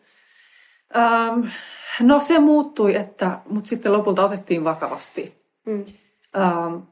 [0.97, 1.49] Um,
[2.01, 5.43] no se muuttui, että, mutta sitten lopulta otettiin vakavasti.
[5.67, 5.85] Mm.
[6.37, 6.92] Um,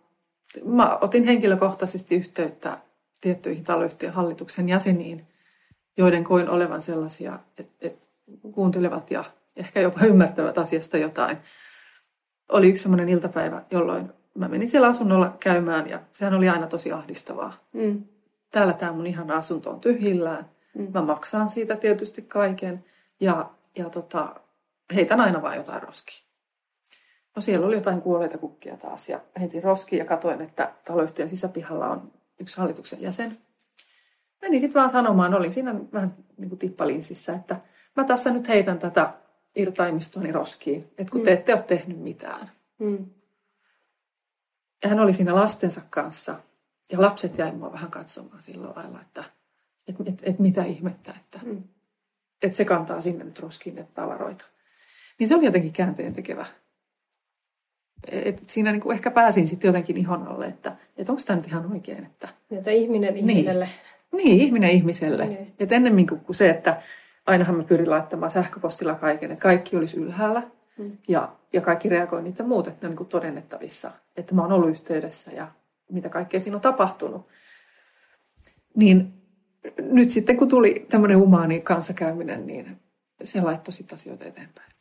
[0.64, 2.78] mä otin henkilökohtaisesti yhteyttä
[3.20, 5.27] tiettyihin taloyhtiön hallituksen jäseniin,
[5.97, 8.06] joiden koin olevan sellaisia, että, että
[8.52, 9.24] kuuntelevat ja
[9.56, 11.36] ehkä jopa ymmärtävät asiasta jotain.
[12.48, 16.93] Oli yksi sellainen iltapäivä, jolloin mä menin siellä asunnolla käymään ja sehän oli aina tosi
[16.93, 17.52] ahdistavaa.
[17.72, 18.05] Mm.
[18.51, 20.51] Täällä tämä mun ihana asunto on tyhjillään.
[20.74, 20.89] Mm.
[20.94, 22.85] Mä maksan siitä tietysti kaiken
[23.20, 24.40] ja, ja tota,
[24.94, 26.30] heitän aina vain jotain roskia.
[27.36, 31.89] No siellä oli jotain kuolleita kukkia taas ja heitin roskiin ja katoin, että taloyhtiön sisäpihalla
[31.89, 33.39] on yksi hallituksen jäsen.
[34.43, 37.57] Menin sitten vaan sanomaan, olin siinä vähän niin kuin tippalinsissä, että
[37.97, 39.12] mä tässä nyt heitän tätä
[39.55, 41.24] irtaimistoani roskiin, että kun mm.
[41.24, 42.51] te ette ole tehnyt mitään.
[42.78, 43.07] Mm.
[44.82, 46.40] Ja hän oli siinä lastensa kanssa
[46.93, 49.24] ja lapset jäi mua vähän katsomaan sillä lailla, että
[49.89, 51.62] et, et, et mitä ihmettä, että mm.
[52.43, 54.44] et se kantaa sinne nyt roskiin näitä tavaroita.
[55.19, 56.47] Niin se oli jotenkin käänteen tekevä
[58.09, 61.47] et siinä niin kuin ehkä pääsin sitten jotenkin ihon alle, että, että onko tämä nyt
[61.47, 62.05] ihan oikein.
[62.05, 63.31] Että, että ihminen niin.
[63.31, 63.68] ihmiselle.
[64.12, 65.27] Niin, niin ihminen ihmiselle.
[65.27, 65.55] Niin.
[65.59, 66.82] Että ennemmin kuin se, että
[67.27, 70.43] ainahan mä pyrin laittamaan sähköpostilla kaiken, että kaikki olisi ylhäällä
[70.78, 70.93] mm.
[71.09, 74.52] ja, ja kaikki reagoi niitä muut, että ne on niin kuin todennettavissa, että mä oon
[74.52, 75.48] ollut yhteydessä ja
[75.93, 77.28] mitä kaikkea siinä on tapahtunut.
[78.77, 79.12] Niin
[79.78, 82.81] nyt sitten kun tuli tämmöinen humaani kanssakäyminen, niin
[83.22, 84.72] se laittoi sitten asioita eteenpäin.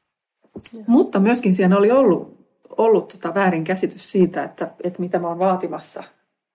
[0.73, 0.83] Ja.
[0.87, 2.38] Mutta myöskin siinä oli ollut
[2.77, 6.03] ollut tota väärinkäsitys siitä, että, että mitä mä oon vaatimassa,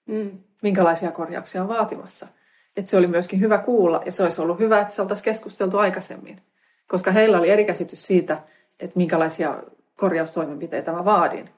[0.06, 0.30] mm.
[0.62, 2.26] minkälaisia korjauksia on vaatimassa.
[2.76, 5.78] Että se oli myöskin hyvä kuulla ja se olisi ollut hyvä, että se oltaisiin keskusteltu
[5.78, 6.42] aikaisemmin.
[6.88, 8.42] Koska heillä oli eri käsitys siitä,
[8.80, 9.62] että minkälaisia
[9.96, 11.50] korjaustoimenpiteitä mä vaadin,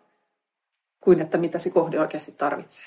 [1.00, 2.84] kuin että mitä se kohde oikeasti tarvitsee.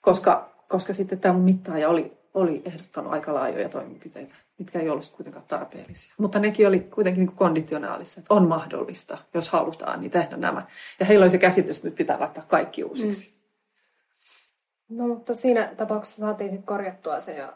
[0.00, 5.12] Koska, koska sitten tämä mun mittaaja oli, oli ehdottanut aika laajoja toimenpiteitä, mitkä ei ollut
[5.16, 6.14] kuitenkaan tarpeellisia.
[6.18, 10.66] Mutta nekin oli kuitenkin niin konditionaalissa, että on mahdollista, jos halutaan, niin tehdä nämä.
[11.00, 13.34] Ja heillä oli se käsitys, että nyt pitää laittaa kaikki uusiksi.
[14.88, 14.96] Mm.
[14.96, 17.52] No mutta siinä tapauksessa saatiin sitten korjattua se ja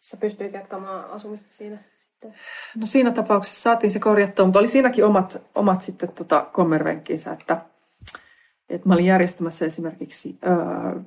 [0.00, 2.34] sä pystyit jatkamaan asumista siinä sitten?
[2.80, 7.60] No siinä tapauksessa saatiin se korjattua, mutta oli siinäkin omat, omat sitten tota kommervenkkinsä, että,
[8.68, 11.00] että mä olin järjestämässä esimerkiksi öö,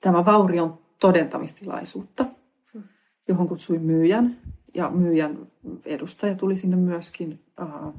[0.00, 2.24] tämä vaurion todentamistilaisuutta.
[3.28, 4.38] Johon kutsuin myyjän.
[4.74, 5.46] Ja myyjän
[5.84, 7.92] edustaja tuli sinne myöskin, äh,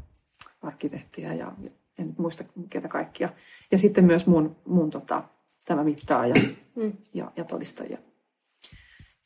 [0.62, 1.52] arkkitehtiä ja
[2.00, 3.30] en muista ketä kaikkia.
[3.72, 5.24] Ja sitten myös mun, mun tota,
[5.66, 6.36] tämä mittaaja
[6.76, 6.94] hmm.
[7.14, 7.98] ja, ja todistajia.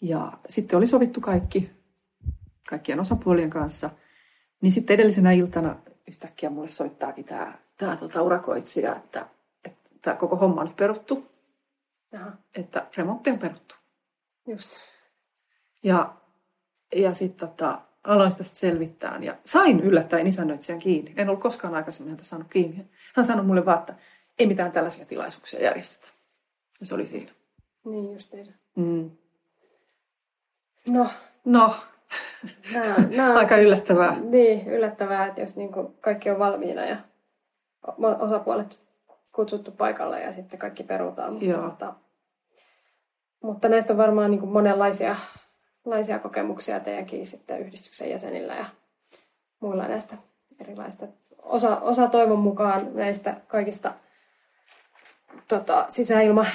[0.02, 1.70] Ja sitten oli sovittu kaikki,
[2.70, 3.90] kaikkien osapuolien kanssa.
[4.62, 9.28] Niin sitten edellisenä iltana yhtäkkiä mulle soittaakin tämä, tämä tota urakoitsija, että,
[9.66, 11.28] että tämä koko homma on nyt peruttu.
[12.16, 12.32] Aha.
[12.56, 13.76] Että remontti on peruttu.
[14.48, 14.70] Just.
[15.84, 16.14] Ja,
[16.96, 21.14] ja sitten tota, aloin sitä selvittää ja sain yllättäen isännöitsijän kiinni.
[21.18, 22.86] En ollut koskaan aikaisemmin häntä saanut kiinni.
[23.16, 23.96] Hän sanoi mulle vaan, että
[24.40, 26.08] ei mitään tällaisia tilaisuuksia järjestetä.
[26.80, 27.32] Ja se oli siinä.
[27.86, 28.54] Niin just niin.
[28.76, 29.12] Mm.
[30.90, 31.10] No.
[31.46, 31.76] No.
[32.74, 34.20] Nää, nää, Aika yllättävää.
[34.20, 36.98] Niin, yllättävää, että jos niinku kaikki on valmiina ja
[38.20, 38.80] osapuolet
[39.32, 41.34] kutsuttu paikalle ja sitten kaikki perutaan.
[41.34, 41.62] Mutta, Joo.
[41.62, 41.94] Mutta,
[43.44, 45.16] mutta näistä on varmaan niin monenlaisia
[45.90, 48.66] laisia kokemuksia teidänkin sitten yhdistyksen jäsenillä ja
[49.60, 50.18] muilla näistä
[50.60, 51.08] erilaista.
[51.42, 53.94] Osa, osa toivon mukaan näistä kaikista
[55.48, 56.46] tota, sisäilma,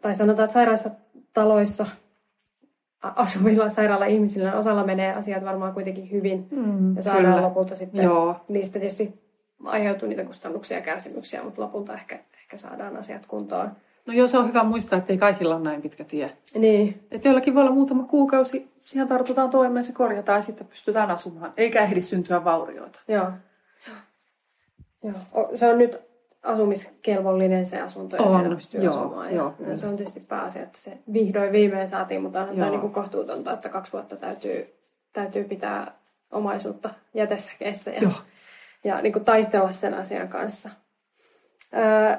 [0.00, 0.90] tai sanotaan, että sairaissa
[1.32, 1.86] taloissa
[3.02, 7.42] asuvilla sairaala ihmisillä osalla menee asiat varmaan kuitenkin hyvin mm, ja saadaan kyllä.
[7.42, 8.36] lopulta sitten Joo.
[8.48, 9.20] niistä tietysti
[9.64, 13.70] aiheutuu niitä kustannuksia ja kärsimyksiä, mutta lopulta ehkä, ehkä saadaan asiat kuntoon.
[14.06, 16.36] No joo, se on hyvä muistaa, että ei kaikilla ole näin pitkä tie.
[16.54, 17.06] Niin.
[17.10, 21.52] Että joillakin voi olla muutama kuukausi, siihen tartutaan toimeen, se korjataan ja sitten pystytään asumaan.
[21.56, 23.00] Eikä ehdi syntyä vaurioita.
[23.08, 23.30] Joo.
[25.02, 25.50] Joo.
[25.54, 26.00] Se on nyt
[26.42, 29.34] asumiskelvollinen se asunto ja on, siellä pystyy joo, asumaan.
[29.34, 32.80] Joo, ja se on tietysti pääasia, että se vihdoin viimein saatiin, mutta on tämä niin
[32.80, 34.74] kuin kohtuutonta, että kaksi vuotta täytyy,
[35.12, 35.92] täytyy pitää
[36.32, 38.10] omaisuutta jätesäkeissä ja,
[38.84, 40.70] ja niin kuin taistella sen asian kanssa.
[41.76, 42.16] Öö,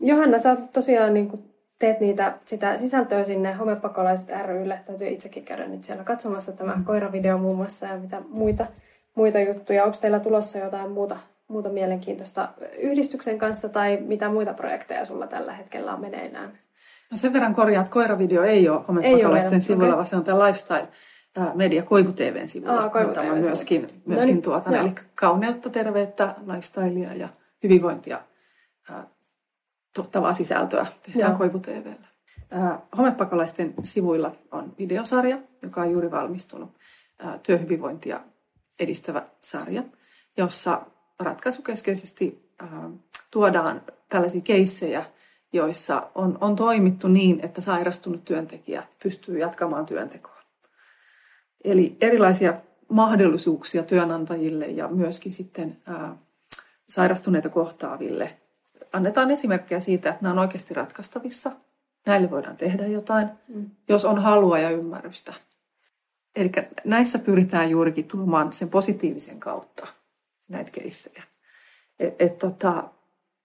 [0.00, 4.80] Johanna, sä tosiaan niin kuin teet niitä, sitä sisältöä sinne Homepakolaiset rylle.
[4.86, 6.84] Täytyy itsekin käydä nyt siellä katsomassa tämä mm.
[6.84, 8.66] koiravideo muun muassa ja mitä muita,
[9.14, 9.84] muita juttuja.
[9.84, 11.16] Onko teillä tulossa jotain muuta
[11.48, 12.48] muuta mielenkiintoista
[12.78, 16.58] yhdistyksen kanssa tai mitä muita projekteja sulla tällä hetkellä on meneillään?
[17.10, 19.96] No sen verran korjaat, koiravideo ei ole homepakolaisten sivulla, okay.
[19.96, 20.88] vaan se on tämä Lifestyle
[21.54, 24.74] Media Koivu TVn sivulla, Aa, Koivu TV myöskin, myöskin no niin, tuotan.
[24.74, 27.28] Eli kauneutta, terveyttä, lifestylea ja
[27.62, 28.20] hyvinvointia
[29.94, 31.38] tuottavaa sisältöä tehdään Joo.
[31.38, 32.08] Koivu TVllä.
[32.98, 36.70] Homepakolaisten sivuilla on videosarja, joka on juuri valmistunut,
[37.42, 38.20] työhyvinvointia
[38.80, 39.82] edistävä sarja,
[40.36, 40.82] jossa
[41.18, 42.68] ratkaisukeskeisesti äh,
[43.30, 45.04] tuodaan tällaisia keissejä,
[45.52, 50.42] joissa on, on toimittu niin, että sairastunut työntekijä pystyy jatkamaan työntekoa.
[51.64, 52.54] Eli erilaisia
[52.88, 56.18] mahdollisuuksia työnantajille ja myöskin sitten ää, äh,
[56.88, 58.36] sairastuneita kohtaaville.
[58.94, 61.52] Annetaan esimerkkejä siitä, että nämä on oikeasti ratkaistavissa.
[62.06, 63.70] Näille voidaan tehdä jotain, mm.
[63.88, 65.34] jos on halua ja ymmärrystä.
[66.36, 66.52] Eli
[66.84, 69.86] näissä pyritään juurikin tuomaan sen positiivisen kautta
[70.48, 71.22] näitä keissejä.
[71.98, 72.90] Et, et tota,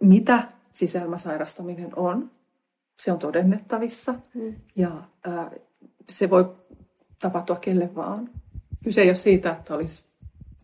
[0.03, 0.43] mitä
[0.73, 2.31] sisäilmasairastaminen on,
[2.99, 4.55] se on todennettavissa mm.
[4.75, 4.91] ja
[5.23, 5.51] ää,
[6.11, 6.55] se voi
[7.19, 8.29] tapahtua kelle vaan.
[8.83, 10.08] Kyse ei ole siitä, että olisi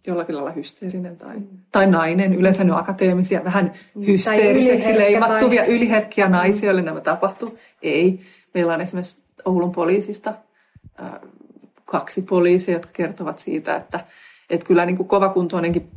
[0.07, 1.47] jollakin lailla hysteerinen tai, mm.
[1.71, 2.33] tai nainen.
[2.33, 3.73] Yleensä ne on akateemisia, vähän
[4.07, 5.75] hysteeriseksi leimattuvia, tai...
[5.75, 7.57] yliherkkiä naisia, joille nämä tapahtuu.
[7.81, 8.19] Ei.
[8.53, 10.33] Meillä on esimerkiksi Oulun poliisista
[10.99, 11.11] äh,
[11.85, 14.05] kaksi poliisia, jotka kertovat siitä, että,
[14.49, 15.91] että kyllä niin kuin kovakuntoinenkin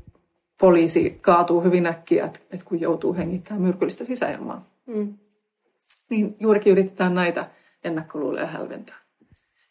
[0.61, 4.69] poliisi kaatuu hyvin äkkiä, että, että kun joutuu hengittämään myrkyllistä sisäilmaa.
[4.87, 5.15] Mm.
[6.11, 7.51] Niin juurikin yritetään näitä
[7.85, 8.97] ennakkoluuleja hälventää.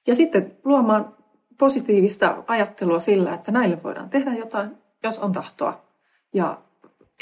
[0.08, 1.17] Ja sitten luomaan
[1.58, 5.86] positiivista ajattelua sillä, että näille voidaan tehdä jotain, jos on tahtoa.
[6.34, 6.62] Ja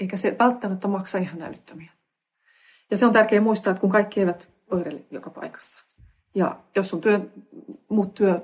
[0.02, 1.92] eikä se välttämättä maksa ihan älyttömiä.
[2.92, 5.86] Ja se on tärkeää muistaa, että kun kaikki eivät oireile joka paikassa.
[6.36, 7.20] Ja jos sun työ,
[7.90, 8.42] muut työ,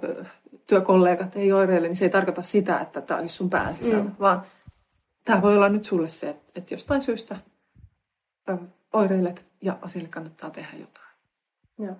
[0.67, 4.15] työkollegat ei oireile, niin se ei tarkoita sitä, että tämä olisi sun pään sisällä, mm.
[4.19, 4.41] vaan
[5.25, 7.37] tämä voi olla nyt sulle se, että, että jostain syystä
[8.49, 8.57] ö,
[8.93, 11.07] oireilet ja asialle kannattaa tehdä jotain.
[11.79, 11.95] Joo.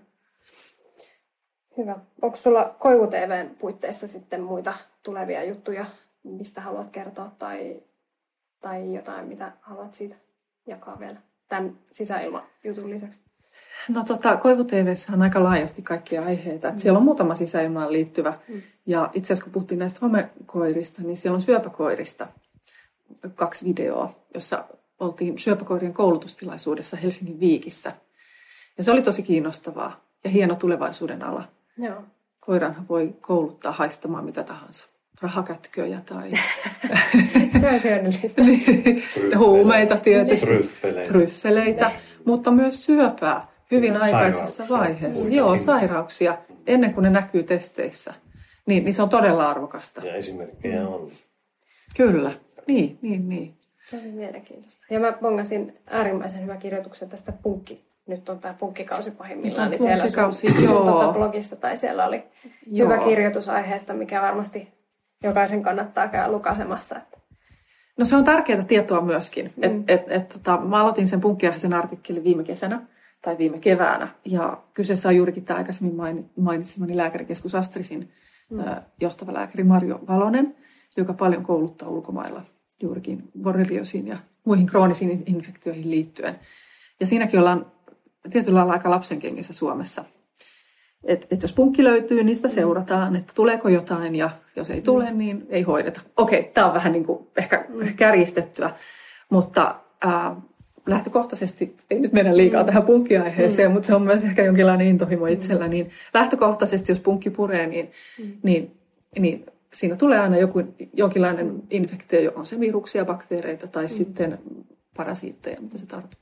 [1.78, 2.00] Hyvä.
[2.22, 4.74] Onko sulla Koivu TVn puitteissa sitten muita
[5.04, 5.86] tulevia juttuja,
[6.24, 7.84] mistä haluat kertoa tai,
[8.62, 10.16] tai jotain, mitä haluat siitä
[10.68, 13.20] jakaa vielä tämän sisäilmajutun lisäksi?
[13.90, 16.72] No tota, Koivu TVssä on aika laajasti kaikkia aiheita.
[16.72, 16.78] Mm.
[16.78, 18.40] Siellä on muutama sisäilmaan liittyvä.
[18.48, 18.62] Mm.
[18.86, 22.28] Ja itse asiassa kun puhuttiin näistä homekoirista, niin siellä on syöpäkoirista
[23.36, 24.66] kaksi videoa, jossa
[25.00, 27.92] oltiin syöpäkoirien koulutustilaisuudessa Helsingin Viikissä.
[28.78, 31.48] Ja se oli tosi kiinnostavaa ja hieno tulevaisuuden ala.
[31.82, 32.04] Joo.
[32.40, 34.88] Koiranhan voi kouluttaa haistamaan mitä tahansa.
[35.22, 36.32] Rahakätköjä tai...
[37.62, 38.42] se on hyödyllistä.
[38.42, 39.04] Niin.
[39.38, 40.46] huumeita tietysti.
[40.46, 41.12] Tryffeleitä.
[41.12, 41.92] Tryffeleitä,
[42.26, 45.08] mutta myös syöpää hyvin aikaisessa vaiheessa.
[45.08, 45.38] muitakin.
[45.38, 46.38] Joo, sairauksia,
[46.68, 48.14] ennen kuin ne näkyy testeissä.
[48.66, 50.06] Niin, niin se on todella arvokasta.
[50.06, 51.10] Ja esimerkkejä on.
[51.98, 52.32] Kyllä,
[52.68, 53.58] niin, niin, niin.
[53.92, 54.86] Tosi mielenkiintoista.
[54.90, 57.91] Ja mä bongasin äärimmäisen hyvän kirjoituksen tästä punkki.
[58.08, 59.70] Nyt on tämä punkkikausi pahimmillaan.
[59.70, 60.86] Niin siellä punkkikausi, sun, joo.
[60.86, 62.24] Tuota blogissa tai siellä oli
[62.68, 62.90] Joo.
[62.90, 64.68] hyvä kirjoitus aiheesta, mikä varmasti
[65.24, 66.98] jokaisen kannattaa käydä lukasemassa.
[66.98, 67.18] Että
[67.98, 69.52] No se on tärkeää tietoa myöskin.
[69.56, 69.64] Mm.
[69.64, 72.82] Et, et, et, tota, mä aloitin sen punkkiaisen artikkelin viime kesänä
[73.22, 74.08] tai viime keväänä.
[74.26, 78.12] Ja kyseessä on juurikin tämä aikaisemmin maini- mainitsemani lääkärikeskus Astrisin
[78.50, 78.60] mm.
[78.60, 80.56] ö, johtava lääkäri Marjo Valonen,
[80.98, 82.42] joka paljon kouluttaa ulkomailla
[82.82, 86.40] juurikin borreliosiin ja muihin kroonisiin infektioihin liittyen.
[87.00, 87.72] Ja siinäkin ollaan
[88.30, 90.06] tietyllä lailla aika lapsenkengissä Suomessa.
[91.04, 95.12] Et, et jos punkki löytyy, niin sitä seurataan, että tuleeko jotain ja jos ei tule,
[95.12, 96.02] niin ei hoideta.
[96.18, 97.66] Okei, tämä on vähän niin kuin ehkä
[97.96, 98.70] kärjistettyä,
[99.30, 100.36] mutta ää,
[100.88, 105.68] lähtökohtaisesti, ei nyt mennä liikaa tähän punkkiaiheeseen, mutta se on myös ehkä jonkinlainen intohimo itsellä,
[105.68, 107.92] niin lähtökohtaisesti, jos punkki puree, niin,
[108.44, 108.78] niin,
[109.20, 114.40] niin siinä tulee aina joku, jonkinlainen infektio, on se viruksia, bakteereita tai sitten
[114.98, 116.21] parasiitteja, mitä se tartuttaa.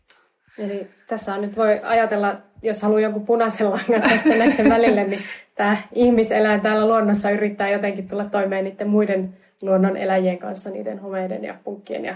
[0.60, 5.22] Eli tässä on nyt voi ajatella, jos haluaa jonkun punaisen langan tässä näiden välille, niin
[5.56, 11.44] tämä ihmiseläin täällä luonnossa yrittää jotenkin tulla toimeen niiden muiden luonnon eläjien kanssa, niiden homeiden
[11.44, 12.16] ja punkkien ja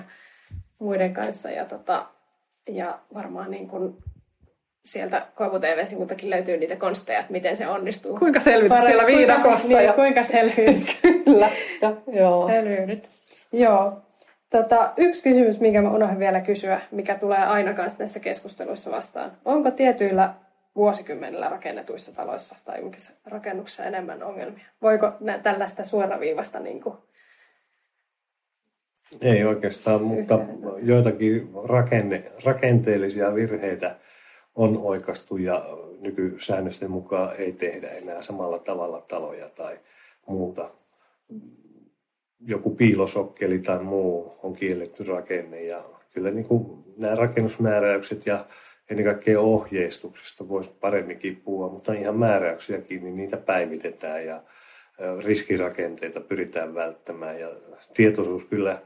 [0.80, 1.52] muiden kanssa.
[1.52, 2.06] Ja, tota,
[2.68, 3.98] ja varmaan niin kuin
[4.86, 8.18] sieltä Koivu TV-sivultakin löytyy niitä konsteja, että miten se onnistuu.
[8.18, 9.68] Kuinka selvitä siellä kuinka- viidakossa?
[9.68, 9.94] Niin, ja...
[9.94, 11.00] kuinka selviydyt.
[11.26, 11.50] Kyllä.
[11.82, 12.48] Ja, joo.
[12.48, 13.08] Selviydyt.
[13.52, 14.02] Joo.
[14.58, 19.32] Tota, yksi kysymys, minkä mä unohdin vielä kysyä, mikä tulee aina kanssa näissä keskusteluissa vastaan.
[19.46, 20.34] Onko tietyillä
[20.76, 24.66] vuosikymmenillä rakennetuissa taloissa tai julkisissa rakennuksissa enemmän ongelmia?
[24.82, 26.96] Voiko nä- tällaista suoraviivasta niin kuin,
[29.22, 30.40] Ei oikeastaan, mutta
[30.82, 33.96] joitakin rakenne, rakenteellisia virheitä
[34.56, 35.66] on oikastu ja
[36.00, 39.80] nykysäännösten mukaan ei tehdä enää samalla tavalla taloja tai
[40.28, 40.70] muuta.
[42.48, 45.84] Joku piilosokkeli tai muu on kielletty rakenne ja
[46.14, 48.46] kyllä niin kuin nämä rakennusmääräykset ja
[48.90, 54.44] ennen kaikkea ohjeistuksesta voisi paremminkin puhua, mutta ihan määräyksiäkin, niin niitä päivitetään ja
[55.26, 57.50] riskirakenteita pyritään välttämään ja
[57.94, 58.82] tietoisuus kyllä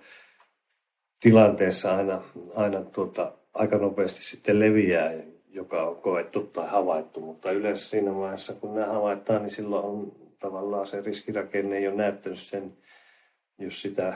[1.19, 2.21] tilanteessa aina,
[2.55, 5.11] aina tuota, aika nopeasti sitten leviää,
[5.49, 10.11] joka on koettu tai havaittu, mutta yleensä siinä vaiheessa, kun nämä havaitaan, niin silloin on
[10.39, 12.73] tavallaan se riskirakenne ole näyttänyt sen,
[13.57, 14.13] jos sitä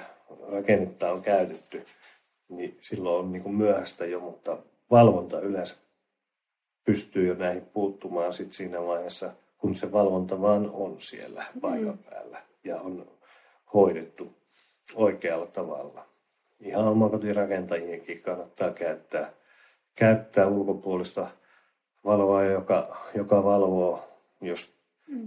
[0.51, 1.83] rakennetta on käytetty,
[2.49, 4.57] niin silloin on niin kuin myöhäistä jo, mutta
[4.91, 5.75] valvonta yleensä
[6.85, 12.41] pystyy jo näihin puuttumaan sit siinä vaiheessa, kun se valvonta vaan on siellä paikan päällä
[12.63, 13.07] ja on
[13.73, 14.33] hoidettu
[14.95, 16.05] oikealla tavalla.
[16.59, 19.33] Ihan omakotirakentajienkin kannattaa käyttää,
[19.95, 21.27] käyttää ulkopuolista
[22.05, 24.09] valvoa, joka, joka valvoo,
[24.41, 24.80] jos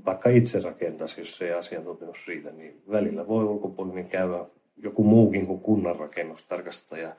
[0.06, 4.44] vaikka itse rakentaisi, jos ei asiantuntemus riitä, niin välillä voi ulkopuolinen käydä
[4.76, 7.16] joku muukin kuin kunnan rakennustarkastaja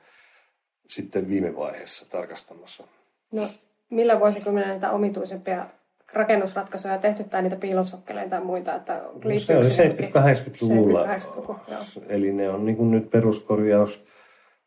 [0.88, 2.84] sitten viime vaiheessa tarkastamassa.
[3.32, 3.48] no,
[3.90, 5.66] millä vuosikymmenellä niitä omituisempia
[6.12, 8.74] rakennusratkaisuja tehty tai niitä piilosokkeleita tai muita?
[8.74, 10.08] Että No, se oli johonkin?
[10.08, 11.06] 70-80-luvulla.
[11.16, 11.80] 70-80-luku, joo.
[12.08, 14.06] Eli ne on niin nyt peruskorjaus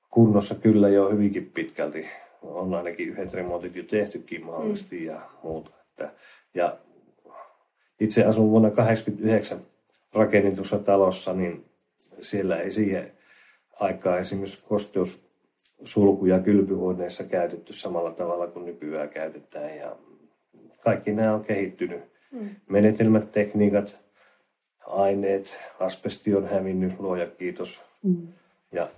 [0.10, 2.08] kunnossa kyllä jo hyvinkin pitkälti.
[2.42, 5.72] On ainakin yhdet remontit jo tehtykin mahdollisesti ja muuta.
[5.90, 6.12] Että,
[6.54, 6.78] ja
[8.00, 9.60] itse asun vuonna 1989
[10.14, 11.66] rakennetussa talossa, niin
[12.22, 13.12] siellä ei siihen
[13.80, 19.78] aikaan esimerkiksi kosteussulkuja kylpyhuoneessa käytetty samalla tavalla kuin nykyään käytetään.
[19.78, 19.96] Ja
[20.84, 22.02] kaikki nämä on kehittynyt.
[22.70, 23.98] Menetelmät, tekniikat,
[24.88, 27.82] aineet, asbesti on hävinnyt, luoja kiitos.
[28.04, 28.28] Mm.
[28.72, 28.90] Ja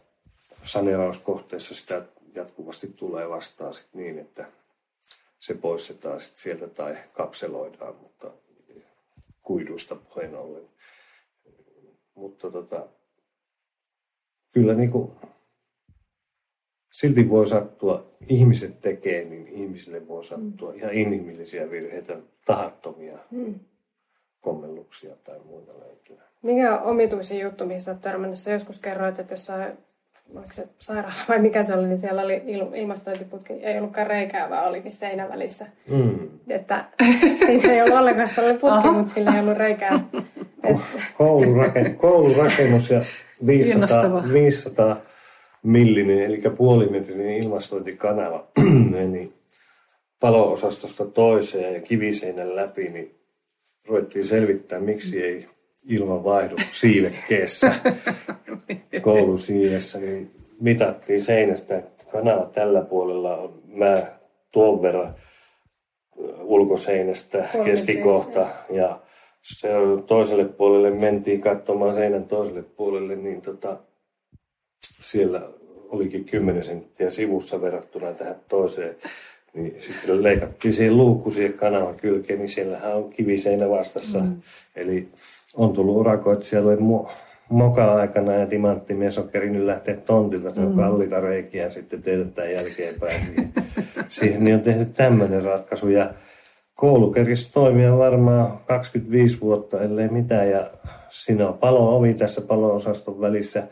[0.64, 2.02] saneerauskohteessa sitä
[2.36, 4.45] jatkuvasti tulee vastaan sit niin, että
[5.40, 8.32] se poistetaan sit sieltä tai kapseloidaan, mutta
[9.52, 10.64] kuiduista puheen ollen.
[12.15, 12.88] Mutta tota,
[14.53, 15.11] kyllä niin kuin,
[16.91, 23.60] silti voi sattua, ihmiset tekee, niin ihmisille voi sattua ihan inhimillisiä virheitä, tahattomia Mm.
[24.41, 26.18] kommelluksia tai muita löytyy.
[26.41, 28.40] Mikä on omituisin juttu, mihin sä oot törmännyt?
[28.40, 29.78] Sä joskus kerroit, että jossain
[30.36, 34.49] oliko se sairaala vai mikä se oli, niin siellä oli il, ilmastointiputki, ei ollutkaan reikää,
[34.49, 35.68] vaan oli niin seinän välissä.
[35.90, 36.30] Mm.
[36.48, 36.86] Että
[37.45, 38.91] siinä ei ollut ollenkaan, se oli putki, Aha.
[38.91, 39.99] mutta sillä ei ollut reikää.
[40.63, 40.77] Et...
[41.18, 43.01] Koulurakennus, koulurakennus ja
[43.45, 44.97] 500, 500
[45.63, 48.47] millinen, eli puolimetrinen ilmastointikanava
[48.91, 49.34] meni
[50.19, 53.15] palo-osastosta toiseen ja kiviseinän läpi, niin
[53.88, 55.45] ruvettiin selvittää, miksi ei
[55.88, 57.73] ilman vaihdu siivekkeessä
[59.01, 60.31] koulusiivessä, niin
[60.61, 63.97] mitattiin seinästä, että kanava tällä puolella on mä
[64.51, 65.15] tuon verran
[66.42, 69.00] ulkoseinästä keskikohta ja
[69.42, 69.70] se
[70.08, 73.78] toiselle puolelle mentiin katsomaan seinän toiselle puolelle, niin tota,
[74.82, 75.42] siellä
[75.90, 78.96] olikin 10 senttiä sivussa verrattuna tähän toiseen.
[79.54, 84.20] Niin sitten leikattiin siihen luukku siihen kanavan kylkeen, niin siellähän on kiviseinä vastassa.
[84.20, 84.36] Mm.
[84.76, 85.08] Eli
[85.56, 87.12] on tullut urakoitsijalle mo-
[87.52, 90.78] moka-aikana ja timanttimies on kerinyt lähteä tontilta, se on mm.
[90.78, 93.22] kallita reikiä sitten teetetään jälkeenpäin.
[93.36, 93.53] Niin
[94.10, 96.14] siihen niin on tehty tämmöinen ratkaisu ja
[96.76, 100.72] koulu kerisi toimia varmaan 25 vuotta, ellei mitään ja
[101.10, 103.68] siinä on palo-ovi tässä palo-osaston välissä,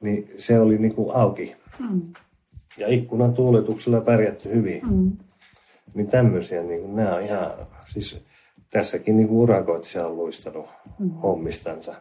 [0.00, 1.56] niin se oli niin kuin auki.
[1.90, 2.02] Mm.
[2.78, 4.82] Ja ikkunan tuuletuksella pärjätty hyvin.
[4.90, 5.12] Mm.
[5.94, 7.52] Niin tämmöisiä, niin kuin, nämä on ihan,
[7.92, 8.24] siis
[8.70, 10.66] tässäkin niin urakoitsija on luistanut
[10.98, 11.10] mm.
[11.10, 11.94] hommistansa.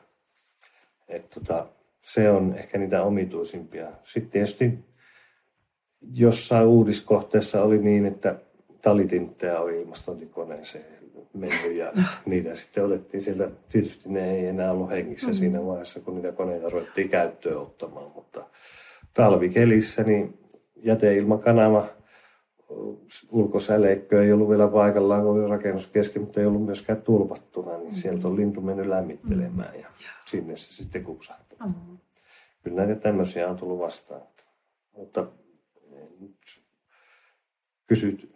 [1.12, 1.68] Et tota,
[2.02, 3.88] se on ehkä niitä omituisimpia.
[4.04, 4.80] Sitten tietysti
[6.14, 8.36] jossain uudiskohteessa oli niin, että
[8.82, 10.86] talitintteja oli ilmastointikoneeseen
[11.34, 11.92] mennyt ja
[12.26, 13.50] niitä sitten otettiin sieltä.
[13.70, 15.34] Tietysti ne ei enää ollut hengissä mm.
[15.34, 18.46] siinä vaiheessa, kun niitä koneita ruvettiin käyttöön ottamaan, mutta
[19.14, 20.40] talvikelissä niin
[20.76, 21.88] jäteilmakanava–
[23.32, 27.80] ulkosäleikkö ei ollut vielä paikallaan, kun oli rakennus kesken, mutta ei ollut myöskään tulpattuna, niin
[27.80, 27.96] mm-hmm.
[27.96, 30.06] sieltä on lintu mennyt lämmittelemään ja mm-hmm.
[30.26, 31.68] sinne se sitten kupsahtaa.
[31.68, 31.98] Mm-hmm.
[32.64, 34.22] Kyllä näitä tämmöisiä on tullut vastaan.
[34.98, 35.28] Mutta
[36.20, 36.36] nyt
[37.88, 38.32] kysyt,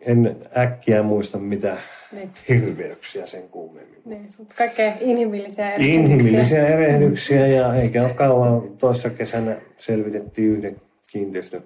[0.00, 1.76] en äkkiä muista mitä
[2.12, 2.30] niin.
[2.48, 4.02] hirveyksiä sen kummemmin.
[4.04, 6.00] Niin, mutta kaikkea inhimillisiä erehdyksiä.
[6.00, 10.80] Inhimillisiä erehdyksiä ja eikä ole kauan toissa kesänä selvitettiin yhden
[11.12, 11.62] kiinteistön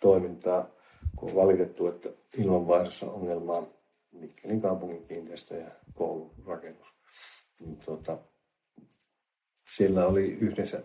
[0.00, 0.77] toimintaa
[1.18, 2.08] kun on valitettu, että
[2.38, 3.66] ilmanvaihdossa on ongelmaa
[4.12, 6.88] Mikkelin kaupungin kiinteistö ja koulurakennus.
[7.60, 8.18] Niin tuota,
[9.76, 10.82] siellä oli yhdessä,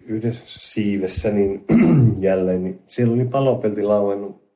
[0.00, 1.64] yhdessä siivessä niin
[2.28, 4.48] jälleen, niin siellä oli palopelti lauennut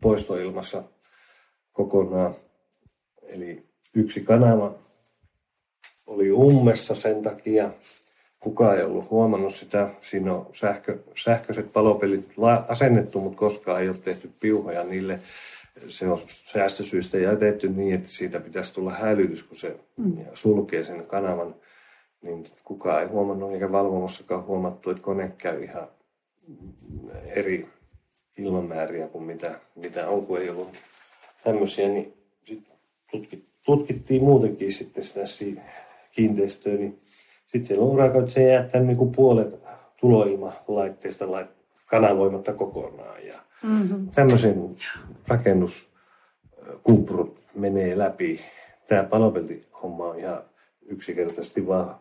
[0.00, 0.82] poistoilmassa
[1.72, 2.34] kokonaan.
[3.22, 4.78] Eli yksi kanava
[6.06, 7.70] oli ummessa sen takia,
[8.40, 9.90] kukaan ei ollut huomannut sitä.
[10.00, 12.32] Siinä on sähkö, sähköiset palopelit
[12.68, 15.18] asennettu, mutta koskaan ei ole tehty piuhoja niille.
[15.88, 20.16] Se on säästösyistä jätetty niin, että siitä pitäisi tulla hälytys, kun se mm.
[20.34, 21.54] sulkee sen kanavan.
[22.22, 25.88] Niin kukaan ei huomannut eikä valvomossakaan huomattu, että kone käy ihan
[27.24, 27.68] eri
[28.38, 30.72] ilmamääriä kuin mitä, mitä on, kun ei ollut
[31.44, 31.88] tämmöisiä.
[31.88, 32.14] Niin
[32.44, 35.60] sit tutkittiin muutenkin sitten sitä
[36.12, 37.00] kiinteistöä, niin
[37.56, 39.66] sitten siellä on urakoitsija jättänyt niin kuin puolet
[40.00, 41.24] tuloilmalaitteista
[41.86, 43.26] kanavoimatta kokonaan.
[43.26, 44.08] Ja mm-hmm.
[44.14, 44.70] Tämmöisen
[45.28, 48.40] rakennuskuprut menee läpi.
[48.88, 50.42] Tämä palopeltihomma on ihan
[50.86, 51.96] yksinkertaisesti vaan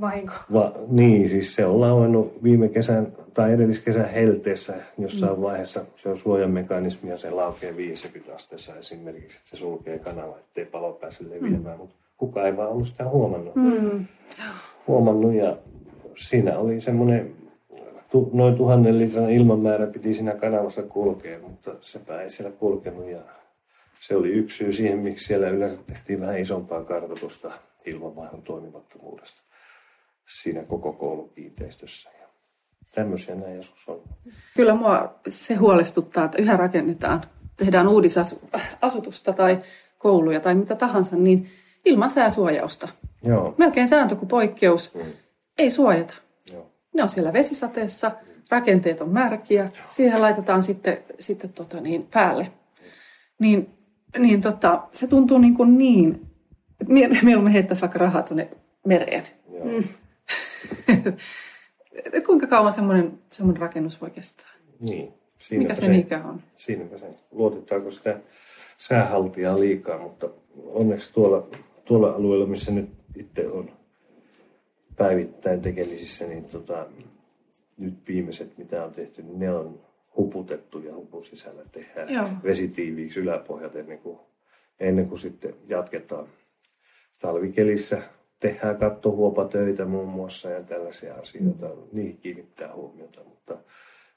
[0.00, 0.32] Vahinko.
[0.52, 5.42] Va, niin, siis se on lauennut viime kesän tai edelliskesän helteessä jossain mm.
[5.42, 5.84] vaiheessa.
[5.96, 10.92] Se on suojamekanismi ja se laukee 50 asteessa esimerkiksi, että se sulkee kanava, ettei palo
[10.92, 11.76] pääse leviämään.
[11.76, 11.80] Mm.
[11.80, 13.56] Mutta kukaan ei vaan ollut sitä huomannut.
[13.56, 14.06] Mm.
[14.86, 15.56] huomannut ja
[16.16, 17.36] siinä oli semmoinen
[18.32, 23.20] noin tuhannen litran ilmanmäärä piti siinä kanavassa kulkea, mutta sepä ei siellä kulkenut ja
[24.00, 27.50] se oli yksi syy siihen, miksi siellä yleensä tehtiin vähän isompaa kartoitusta
[27.86, 29.42] ilmanvaihdon toimimattomuudesta
[30.42, 32.10] siinä koko koulukiinteistössä.
[32.20, 32.26] Ja
[32.94, 34.02] tämmöisiä näin joskus on.
[34.56, 37.22] Kyllä mua se huolestuttaa, että yhä rakennetaan,
[37.56, 39.58] tehdään uudisasutusta tai
[39.98, 41.46] kouluja tai mitä tahansa, niin
[41.84, 42.88] ilman sääsuojausta.
[43.22, 43.54] Joo.
[43.58, 44.94] Melkein sääntö kuin poikkeus.
[44.94, 45.00] Mm.
[45.58, 46.14] Ei suojata.
[46.52, 46.70] Joo.
[46.94, 48.10] Ne on siellä vesisateessa,
[48.50, 49.84] rakenteet on märkiä, Joo.
[49.86, 52.48] siihen laitetaan sitten, sitten tota niin, päälle.
[53.38, 53.70] Niin,
[54.18, 56.26] niin tota, se tuntuu niin, kuin niin
[57.22, 58.48] mieluummin heittäisi vaikka rahaa tuonne
[58.86, 59.26] mereen.
[59.64, 59.84] Mm.
[62.26, 64.50] Kuinka kauan semmoinen, semmoinen rakennus voi kestää?
[64.80, 65.14] Niin.
[65.50, 66.42] Mikä sen se, ikä on?
[66.56, 67.06] Siinäpä se.
[67.30, 68.20] Luotetaanko sitä
[68.78, 70.28] säähaltijaa liikaa, mutta
[70.64, 71.48] onneksi tuolla
[71.90, 73.70] tuolla alueella, missä nyt itse on
[74.96, 76.86] päivittäin tekemisissä, niin tota,
[77.78, 79.80] nyt viimeiset, mitä on tehty, niin ne on
[80.16, 82.28] huputettu ja hupun sisällä tehdään Joo.
[82.42, 84.18] vesitiiviiksi yläpohjat ennen kuin,
[84.80, 86.26] ennen kuin sitten jatketaan.
[87.20, 88.02] Talvikelissä
[88.40, 91.66] tehdään kattohuopatöitä muun muassa ja tällaisia asioita.
[91.66, 91.82] Mm.
[91.92, 93.56] Niihin kiinnittää huomiota, mutta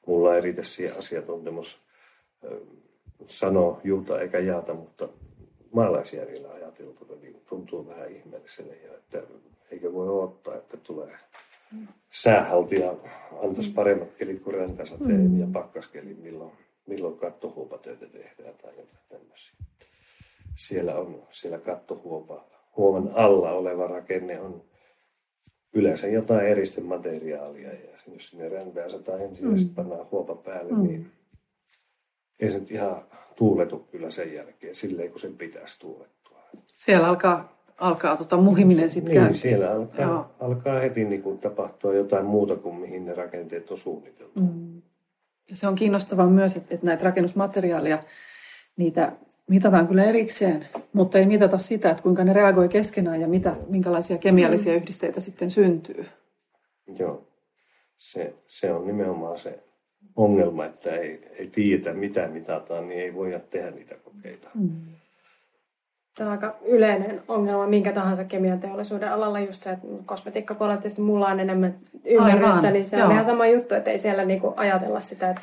[0.08, 1.82] mulla ei riitä siihen asiantuntemus
[3.26, 5.10] sanoa juuta eikä jaata, mutta
[5.74, 9.22] maalaisjärjellä ajateltuna niin tuntuu vähän ihmeelliselle ja että
[9.72, 11.18] eikö voi odottaa, että tulee
[12.12, 12.94] säähaltija
[13.44, 13.76] antaisi mm.
[13.76, 15.40] paremmat kelit kuin räntäsateen mm.
[15.40, 16.52] ja pakkaskeli, milloin,
[16.88, 19.54] milloin kattohuopatöitä tehdään tai jotain tämmöisiä.
[20.56, 22.46] Siellä on siellä kattohuopa,
[22.78, 24.64] huoman alla oleva rakenne on
[25.74, 29.52] yleensä jotain eristemateriaalia ja jos sinne räntää sataa ensin mm.
[29.52, 30.84] ja sitten pannaan huopa päälle, mm.
[30.84, 31.12] niin
[32.44, 33.04] ei se nyt ihan
[33.36, 36.40] tuuletu kyllä sen jälkeen silleen, kun sen pitäisi tuulettua.
[36.76, 42.26] Siellä alkaa, alkaa tota muhiminen sitten niin, siellä alkaa, alkaa heti niin kuin tapahtua jotain
[42.26, 44.40] muuta kuin mihin ne rakenteet on suunniteltu.
[44.40, 44.82] Mm.
[45.50, 48.04] Ja se on kiinnostavaa myös, että, että näitä rakennusmateriaaleja,
[48.78, 49.12] niitä
[49.48, 54.18] mitataan kyllä erikseen, mutta ei mitata sitä, että kuinka ne reagoi keskenään ja mitä, minkälaisia
[54.18, 54.78] kemiallisia mm.
[54.78, 56.06] yhdisteitä sitten syntyy.
[57.00, 57.28] Joo,
[57.98, 59.60] se, se on nimenomaan se
[60.16, 64.50] ongelma, että ei, ei tiedetä mitä mitataan, niin ei voida tehdä niitä kokeita.
[64.56, 64.70] Mm.
[66.18, 71.02] Tämä on aika yleinen ongelma minkä tahansa kemian teollisuuden alalla, just se, että kosmetiikkapuolella tietysti
[71.02, 71.76] mulla on enemmän
[72.06, 72.74] ymmärrystä, Aivan.
[72.74, 73.06] niin se Joo.
[73.06, 75.42] on ihan sama juttu, että ei siellä niinku ajatella sitä, että,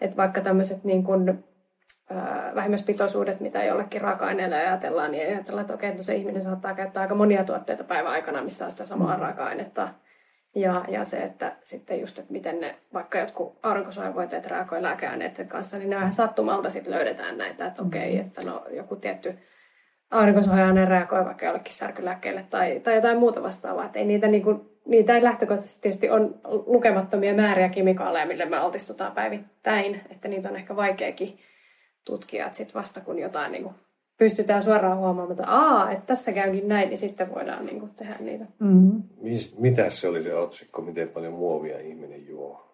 [0.00, 1.44] että vaikka tämmöiset niin kuin,
[2.54, 7.44] vähimmäispitoisuudet, mitä jollekin raaka-aineelle ajatellaan, niin ajatellaan, että okei, se ihminen saattaa käyttää aika monia
[7.44, 9.22] tuotteita päivän aikana, missä on sitä samaa mm.
[9.22, 9.88] raaka-ainetta
[10.54, 15.78] ja, ja se, että sitten just, että miten ne vaikka jotkut aurinkosuojavoiteet reagoi lääkeaineiden kanssa,
[15.78, 19.38] niin ne vähän sattumalta sitten löydetään näitä, että okei, okay, että no joku tietty
[20.10, 23.86] aurinkosuoja reagoi vaikka jollekin särkylääkkeelle tai, tai jotain muuta vastaavaa.
[23.86, 28.56] Että ei niitä, niin kuin, niitä ei lähtökohtaisesti tietysti on lukemattomia määriä kemikaaleja, mille me
[28.56, 31.38] altistutaan päivittäin, että niitä on ehkä vaikeakin
[32.04, 33.74] tutkia, että sitten vasta kun jotain niin kuin
[34.22, 38.14] pystytään suoraan huomaamaan, että aa, että tässä käykin näin, niin sitten voidaan niin kuin, tehdä
[38.20, 38.44] niitä.
[38.58, 39.02] Mm-hmm.
[39.58, 42.68] Mitä se oli se otsikko, miten paljon muovia ihminen juo?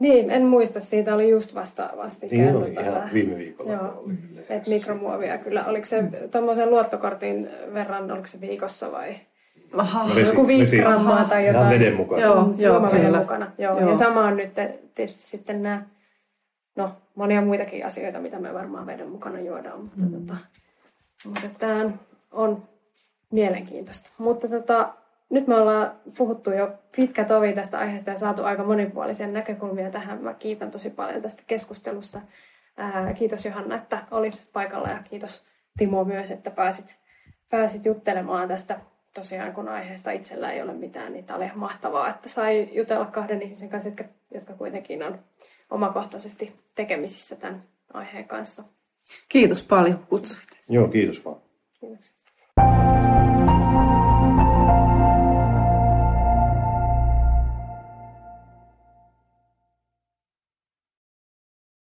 [0.00, 2.40] Niin, en muista, siitä oli just vasta vastikään.
[2.40, 4.14] Niin oli, ihan viime viikolla Joo, oli
[4.48, 5.64] että mikromuovia kyllä.
[5.64, 6.10] Oliko se mm.
[6.30, 9.16] tuommoisen luottokortin verran, oliko se viikossa vai?
[9.76, 11.66] Aha, vesi, joku viisi vesi, grammaa tai jotain.
[11.66, 12.22] Ihan veden mukana.
[12.22, 13.52] Joo, joo, veden mukana.
[13.58, 13.80] Joo.
[13.80, 13.90] joo.
[13.90, 14.54] Ja sama on nyt
[14.94, 15.82] tietysti sitten nämä,
[16.76, 20.12] no monia muitakin asioita, mitä me varmaan veden mukana juodaan, mutta mm.
[20.12, 20.36] tota,
[21.24, 21.90] mutta tämä
[22.30, 22.68] on
[23.30, 24.10] mielenkiintoista.
[24.18, 24.94] Mutta tota,
[25.30, 30.22] nyt me ollaan puhuttu jo pitkä tovi tästä aiheesta ja saatu aika monipuolisia näkökulmia tähän.
[30.22, 32.20] Mä kiitän tosi paljon tästä keskustelusta.
[32.76, 35.44] Ää, kiitos Johanna, että olit paikalla ja kiitos
[35.78, 36.96] Timo myös, että pääsit,
[37.50, 38.80] pääsit juttelemaan tästä
[39.14, 43.04] tosiaan, kun aiheesta itsellä ei ole mitään, niin tämä oli ihan mahtavaa, että sai jutella
[43.06, 44.04] kahden ihmisen kanssa, jotka,
[44.34, 45.18] jotka kuitenkin on
[45.70, 47.62] omakohtaisesti tekemisissä tämän
[47.94, 48.62] aiheen kanssa.
[49.28, 50.57] Kiitos paljon kutsuit.
[50.68, 51.36] Joo, kiitos vaan.
[51.80, 53.27] Kiitos.